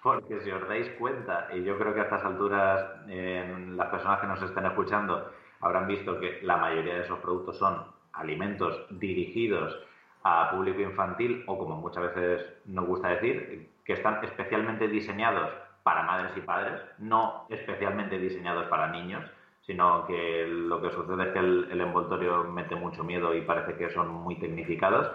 porque 0.01 0.39
si 0.39 0.49
os 0.49 0.65
dais 0.65 0.87
cuenta, 0.97 1.49
y 1.53 1.61
yo 1.63 1.77
creo 1.77 1.93
que 1.93 1.99
a 1.99 2.03
estas 2.03 2.23
alturas 2.23 2.85
eh, 3.09 3.53
las 3.75 3.89
personas 3.89 4.21
que 4.21 4.27
nos 4.27 4.41
estén 4.41 4.65
escuchando 4.65 5.29
habrán 5.59 5.87
visto 5.87 6.17
que 6.21 6.39
la 6.43 6.55
mayoría 6.55 6.95
de 6.95 7.01
esos 7.01 7.19
productos 7.19 7.57
son 7.57 7.83
alimentos 8.13 8.85
dirigidos 8.91 9.77
a 10.23 10.51
público 10.51 10.79
infantil 10.79 11.43
o 11.47 11.57
como 11.57 11.75
muchas 11.75 12.13
veces 12.13 12.45
nos 12.65 12.85
gusta 12.85 13.09
decir, 13.09 13.69
que 13.83 13.93
están 13.93 14.23
especialmente 14.23 14.87
diseñados 14.87 15.51
para 15.83 16.03
madres 16.03 16.31
y 16.37 16.41
padres, 16.41 16.79
no 16.99 17.45
especialmente 17.49 18.17
diseñados 18.17 18.67
para 18.67 18.87
niños, 18.87 19.29
sino 19.65 20.05
que 20.05 20.47
lo 20.47 20.81
que 20.81 20.91
sucede 20.91 21.23
es 21.23 21.33
que 21.33 21.39
el, 21.39 21.67
el 21.71 21.81
envoltorio 21.81 22.45
mete 22.45 22.75
mucho 22.75 23.03
miedo 23.03 23.35
y 23.35 23.41
parece 23.41 23.75
que 23.75 23.89
son 23.89 24.07
muy 24.07 24.39
tecnificados. 24.39 25.11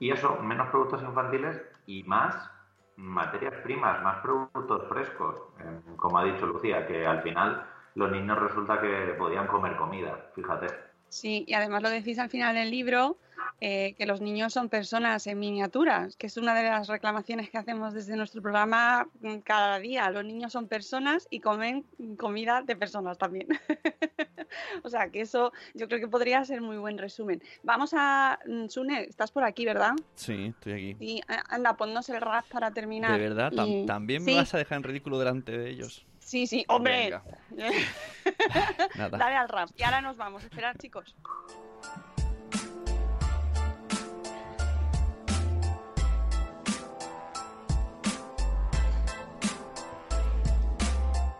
Y 0.00 0.10
eso, 0.10 0.36
menos 0.42 0.68
productos 0.70 1.02
infantiles 1.02 1.60
y 1.86 2.02
más 2.04 2.50
materias 2.96 3.54
primas, 3.62 4.02
más 4.02 4.18
productos 4.18 4.88
frescos. 4.88 5.36
Eh, 5.60 5.80
como 5.96 6.18
ha 6.18 6.24
dicho 6.24 6.46
Lucía, 6.46 6.86
que 6.86 7.06
al 7.06 7.22
final 7.22 7.64
los 7.94 8.10
niños 8.10 8.38
resulta 8.38 8.80
que 8.80 9.14
podían 9.18 9.46
comer 9.46 9.76
comida, 9.76 10.30
fíjate. 10.34 10.89
Sí, 11.10 11.44
y 11.46 11.54
además 11.54 11.82
lo 11.82 11.90
decís 11.90 12.18
al 12.18 12.30
final 12.30 12.54
del 12.54 12.70
libro, 12.70 13.18
eh, 13.60 13.94
que 13.98 14.06
los 14.06 14.20
niños 14.20 14.52
son 14.52 14.68
personas 14.68 15.26
en 15.26 15.38
miniaturas, 15.38 16.16
que 16.16 16.28
es 16.28 16.36
una 16.36 16.54
de 16.54 16.62
las 16.62 16.86
reclamaciones 16.88 17.50
que 17.50 17.58
hacemos 17.58 17.92
desde 17.92 18.16
nuestro 18.16 18.40
programa 18.40 19.08
mm, 19.20 19.38
cada 19.38 19.78
día. 19.80 20.08
Los 20.10 20.24
niños 20.24 20.52
son 20.52 20.66
personas 20.68 21.26
y 21.28 21.40
comen 21.40 21.84
comida 22.16 22.62
de 22.62 22.76
personas 22.76 23.18
también. 23.18 23.48
o 24.84 24.88
sea, 24.88 25.10
que 25.10 25.20
eso 25.22 25.52
yo 25.74 25.88
creo 25.88 26.00
que 26.00 26.08
podría 26.08 26.44
ser 26.44 26.60
muy 26.60 26.78
buen 26.78 26.96
resumen. 26.96 27.42
Vamos 27.62 27.90
a... 27.94 28.38
mm, 28.46 28.68
Sune, 28.68 29.02
estás 29.02 29.32
por 29.32 29.44
aquí, 29.44 29.64
¿verdad? 29.64 29.92
Sí, 30.14 30.46
estoy 30.54 30.72
aquí. 30.72 30.96
Sí, 30.98 31.20
a- 31.28 31.54
anda, 31.54 31.76
ponnos 31.76 32.08
el 32.08 32.20
rap 32.20 32.46
para 32.48 32.70
terminar. 32.70 33.18
De 33.20 33.28
verdad, 33.28 33.52
Tam- 33.52 33.82
Y- 33.82 33.86
también 33.86 34.24
Sí, 34.24 34.30
me 34.30 34.36
vas 34.36 34.54
a 34.54 34.58
dejar 34.58 34.76
en 34.78 34.84
ridículo 34.84 35.18
delante 35.18 35.58
de 35.58 35.70
ellos. 35.70 36.06
Sí, 36.30 36.46
sí, 36.46 36.64
hombre. 36.68 37.10
Nada. 38.94 39.18
Dale 39.18 39.34
al 39.34 39.48
rap. 39.48 39.68
Y 39.76 39.82
ahora 39.82 40.00
nos 40.00 40.16
vamos. 40.16 40.44
Esperad, 40.44 40.76
chicos. 40.80 41.16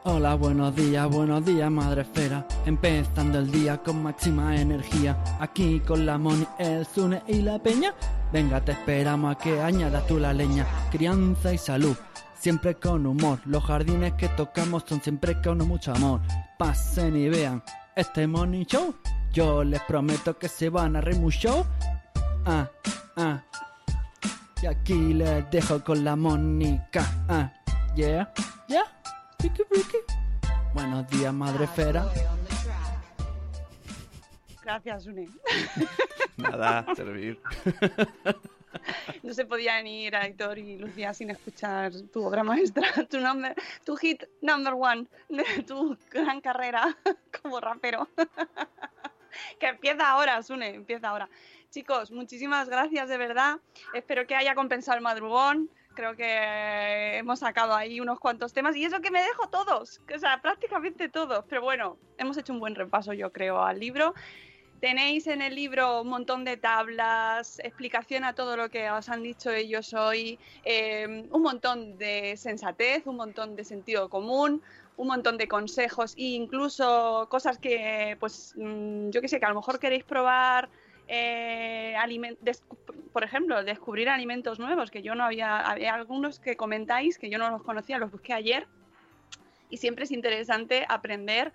Hola, 0.03 0.35
buenos 0.35 0.75
días, 0.75 1.09
buenos 1.09 1.45
días, 1.45 1.71
madre 1.71 2.03
esfera. 2.03 2.45
Empezando 2.67 3.39
el 3.39 3.49
día 3.53 3.79
con 3.79 4.03
máxima 4.03 4.61
energía. 4.61 5.23
Aquí 5.39 5.79
con 5.79 6.05
la 6.05 6.19
Moni, 6.19 6.45
el 6.59 6.85
Zune 6.85 7.23
y 7.29 7.43
la 7.43 7.61
Peña. 7.61 7.95
Venga, 8.33 8.61
te 8.61 8.73
esperamos 8.73 9.35
a 9.35 9.39
que 9.39 9.61
añadas 9.61 10.07
tú 10.07 10.19
la 10.19 10.33
leña. 10.33 10.65
Crianza 10.91 11.53
y 11.53 11.59
salud, 11.59 11.97
siempre 12.39 12.77
con 12.77 13.05
humor. 13.07 13.41
Los 13.45 13.65
jardines 13.65 14.13
que 14.15 14.29
tocamos 14.29 14.85
son 14.87 15.03
siempre 15.03 15.41
con 15.43 15.59
mucho 15.67 15.93
amor. 15.93 16.21
Pasen 16.57 17.17
y 17.17 17.29
vean 17.29 17.63
este 17.97 18.27
Money 18.29 18.65
Show. 18.67 18.95
Yo 19.33 19.65
les 19.65 19.81
prometo 19.83 20.39
que 20.39 20.49
se 20.49 20.69
van 20.69 20.97
a 20.97 21.01
reír 21.01 21.19
mucho. 21.19 21.67
Ah, 22.47 22.69
ah. 23.17 23.43
Y 24.63 24.67
aquí 24.67 25.15
les 25.15 25.51
dejo 25.51 25.83
con 25.83 26.05
la 26.05 26.15
Mónica. 26.15 27.05
Ah, 27.29 27.53
yeah, 27.97 28.33
yeah. 28.69 28.85
Buenos 30.73 31.09
días, 31.09 31.33
madre 31.33 31.65
esfera. 31.65 32.07
Gracias, 34.71 35.03
Sune. 35.03 35.29
Nada, 36.37 36.87
servir. 36.95 37.41
no 39.25 39.35
se 39.35 39.45
podía 39.45 39.83
ni 39.83 40.05
ir 40.05 40.15
a 40.15 40.25
Editor 40.25 40.59
y 40.59 40.79
Lucía 40.79 41.13
sin 41.13 41.31
escuchar 41.31 41.91
tu 42.13 42.25
obra 42.25 42.45
maestra, 42.45 42.85
tu, 43.11 43.19
nombre, 43.19 43.57
tu 43.85 43.97
hit 43.97 44.23
number 44.41 44.75
one 44.75 45.09
de 45.29 45.65
tu 45.65 45.99
gran 46.09 46.41
carrera 46.41 46.97
como 47.43 47.59
rapero. 47.61 48.09
que 49.59 49.67
empieza 49.67 50.09
ahora, 50.09 50.41
Sune, 50.45 50.69
empieza 50.69 51.09
ahora. 51.09 51.29
Chicos, 51.71 52.13
muchísimas 52.13 52.69
gracias 52.69 53.09
de 53.09 53.19
verdad. 53.19 53.59
Espero 53.93 54.25
que 54.29 54.37
haya 54.37 54.55
compensado 54.55 54.97
el 54.97 55.03
madrugón. 55.03 55.69
Creo 55.97 56.15
que 56.15 57.19
hemos 57.19 57.41
sacado 57.41 57.75
ahí 57.75 57.99
unos 57.99 58.21
cuantos 58.21 58.53
temas 58.53 58.77
y 58.77 58.85
es 58.85 58.93
lo 58.93 59.01
que 59.01 59.11
me 59.11 59.21
dejo 59.21 59.49
todos, 59.49 60.01
o 60.15 60.19
sea, 60.21 60.41
prácticamente 60.41 61.09
todos. 61.09 61.45
Pero 61.49 61.63
bueno, 61.63 61.99
hemos 62.19 62.37
hecho 62.37 62.53
un 62.53 62.61
buen 62.61 62.77
repaso, 62.77 63.13
yo 63.13 63.33
creo, 63.33 63.61
al 63.61 63.81
libro. 63.81 64.15
Tenéis 64.81 65.27
en 65.27 65.43
el 65.43 65.55
libro 65.55 66.01
un 66.01 66.09
montón 66.09 66.43
de 66.43 66.57
tablas, 66.57 67.59
explicación 67.59 68.25
a 68.25 68.35
todo 68.35 68.57
lo 68.57 68.71
que 68.71 68.91
os 68.91 69.11
han 69.11 69.23
dicho 69.23 69.51
ellos 69.51 69.93
hoy, 69.93 70.39
eh, 70.65 71.27
un 71.31 71.43
montón 71.43 71.99
de 71.99 72.35
sensatez, 72.39 73.07
un 73.07 73.17
montón 73.17 73.57
de 73.57 73.65
sentido 73.65 74.09
común, 74.09 74.63
un 74.97 75.07
montón 75.07 75.37
de 75.37 75.49
consejos 75.49 76.15
e 76.17 76.33
incluso 76.33 77.27
cosas 77.31 77.59
que, 77.59 78.17
pues, 78.21 78.55
mm, 78.57 79.11
yo 79.11 79.21
que 79.21 79.29
sé, 79.29 79.39
que 79.39 79.45
a 79.45 79.51
lo 79.51 79.57
mejor 79.57 79.79
queréis 79.79 80.05
probar, 80.05 80.71
eh, 81.09 81.95
por 83.13 83.23
ejemplo, 83.23 83.63
descubrir 83.63 84.09
alimentos 84.09 84.59
nuevos, 84.59 84.91
que 84.91 85.03
yo 85.03 85.15
no 85.15 85.25
había, 85.25 85.59
había 85.59 85.93
algunos 85.93 86.41
que 86.41 86.57
comentáis 86.57 87.19
que 87.19 87.29
yo 87.29 87.37
no 87.37 87.51
los 87.51 87.63
conocía, 87.63 87.99
los 87.99 88.11
busqué 88.11 88.33
ayer 88.33 88.67
y 89.69 89.77
siempre 89.77 90.05
es 90.05 90.11
interesante 90.11 90.85
aprender 90.89 91.53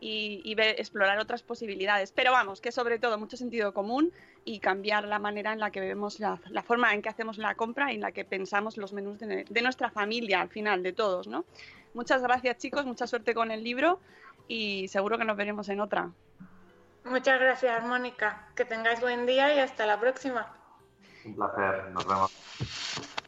y, 0.00 0.40
y 0.44 0.54
ver- 0.54 0.80
explorar 0.80 1.18
otras 1.18 1.42
posibilidades. 1.42 2.10
Pero 2.12 2.32
vamos, 2.32 2.60
que 2.60 2.72
sobre 2.72 2.98
todo 2.98 3.18
mucho 3.18 3.36
sentido 3.36 3.72
común 3.74 4.12
y 4.44 4.58
cambiar 4.58 5.04
la 5.04 5.18
manera 5.18 5.52
en 5.52 5.60
la 5.60 5.70
que 5.70 5.80
vemos 5.80 6.18
la, 6.20 6.40
la 6.48 6.62
forma 6.62 6.92
en 6.94 7.02
que 7.02 7.08
hacemos 7.10 7.36
la 7.38 7.54
compra 7.54 7.92
y 7.92 7.96
en 7.96 8.00
la 8.00 8.12
que 8.12 8.24
pensamos 8.24 8.76
los 8.76 8.92
menús 8.92 9.18
de, 9.18 9.44
de 9.48 9.62
nuestra 9.62 9.90
familia 9.90 10.40
al 10.40 10.48
final, 10.48 10.82
de 10.82 10.92
todos, 10.92 11.26
¿no? 11.28 11.44
Muchas 11.92 12.22
gracias 12.22 12.56
chicos, 12.58 12.86
mucha 12.86 13.06
suerte 13.06 13.34
con 13.34 13.50
el 13.50 13.62
libro 13.62 14.00
y 14.48 14.88
seguro 14.88 15.18
que 15.18 15.24
nos 15.24 15.36
veremos 15.36 15.68
en 15.68 15.80
otra. 15.80 16.10
Muchas 17.04 17.40
gracias, 17.40 17.84
Mónica. 17.84 18.48
Que 18.54 18.64
tengáis 18.64 19.00
buen 19.00 19.26
día 19.26 19.54
y 19.54 19.58
hasta 19.58 19.86
la 19.86 19.98
próxima. 19.98 20.54
Un 21.24 21.34
placer, 21.34 21.90
nos 21.90 22.06
vemos. 22.06 22.30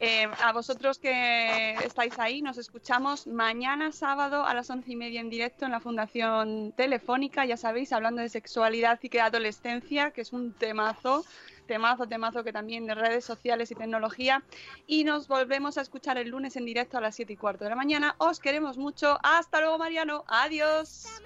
Eh, 0.05 0.27
a 0.43 0.51
vosotros 0.51 0.99
que 0.99 1.75
estáis 1.75 2.19
ahí, 2.19 2.41
nos 2.41 2.57
escuchamos 2.57 3.25
mañana 3.25 3.93
sábado 3.93 4.43
a 4.43 4.53
las 4.53 4.69
once 4.69 4.91
y 4.91 4.97
media 4.97 5.21
en 5.21 5.29
directo 5.29 5.63
en 5.63 5.71
la 5.71 5.79
Fundación 5.79 6.73
Telefónica, 6.73 7.45
ya 7.45 7.55
sabéis, 7.55 7.93
hablando 7.93 8.21
de 8.21 8.27
sexualidad 8.27 8.99
y 9.01 9.07
que 9.07 9.21
adolescencia, 9.21 10.11
que 10.11 10.19
es 10.19 10.33
un 10.33 10.51
temazo, 10.51 11.23
temazo, 11.67 12.05
temazo 12.05 12.43
que 12.43 12.51
también 12.51 12.85
de 12.85 12.95
redes 12.95 13.23
sociales 13.23 13.71
y 13.71 13.75
tecnología. 13.75 14.43
Y 14.87 15.05
nos 15.05 15.29
volvemos 15.29 15.77
a 15.77 15.81
escuchar 15.81 16.17
el 16.17 16.31
lunes 16.31 16.57
en 16.57 16.65
directo 16.65 16.97
a 16.97 17.01
las 17.01 17.15
siete 17.15 17.31
y 17.31 17.37
cuarto 17.37 17.63
de 17.63 17.69
la 17.69 17.77
mañana. 17.77 18.15
Os 18.17 18.41
queremos 18.41 18.77
mucho. 18.77 19.17
Hasta 19.23 19.61
luego, 19.61 19.77
Mariano. 19.77 20.25
Adiós. 20.27 21.05
Hasta 21.05 21.21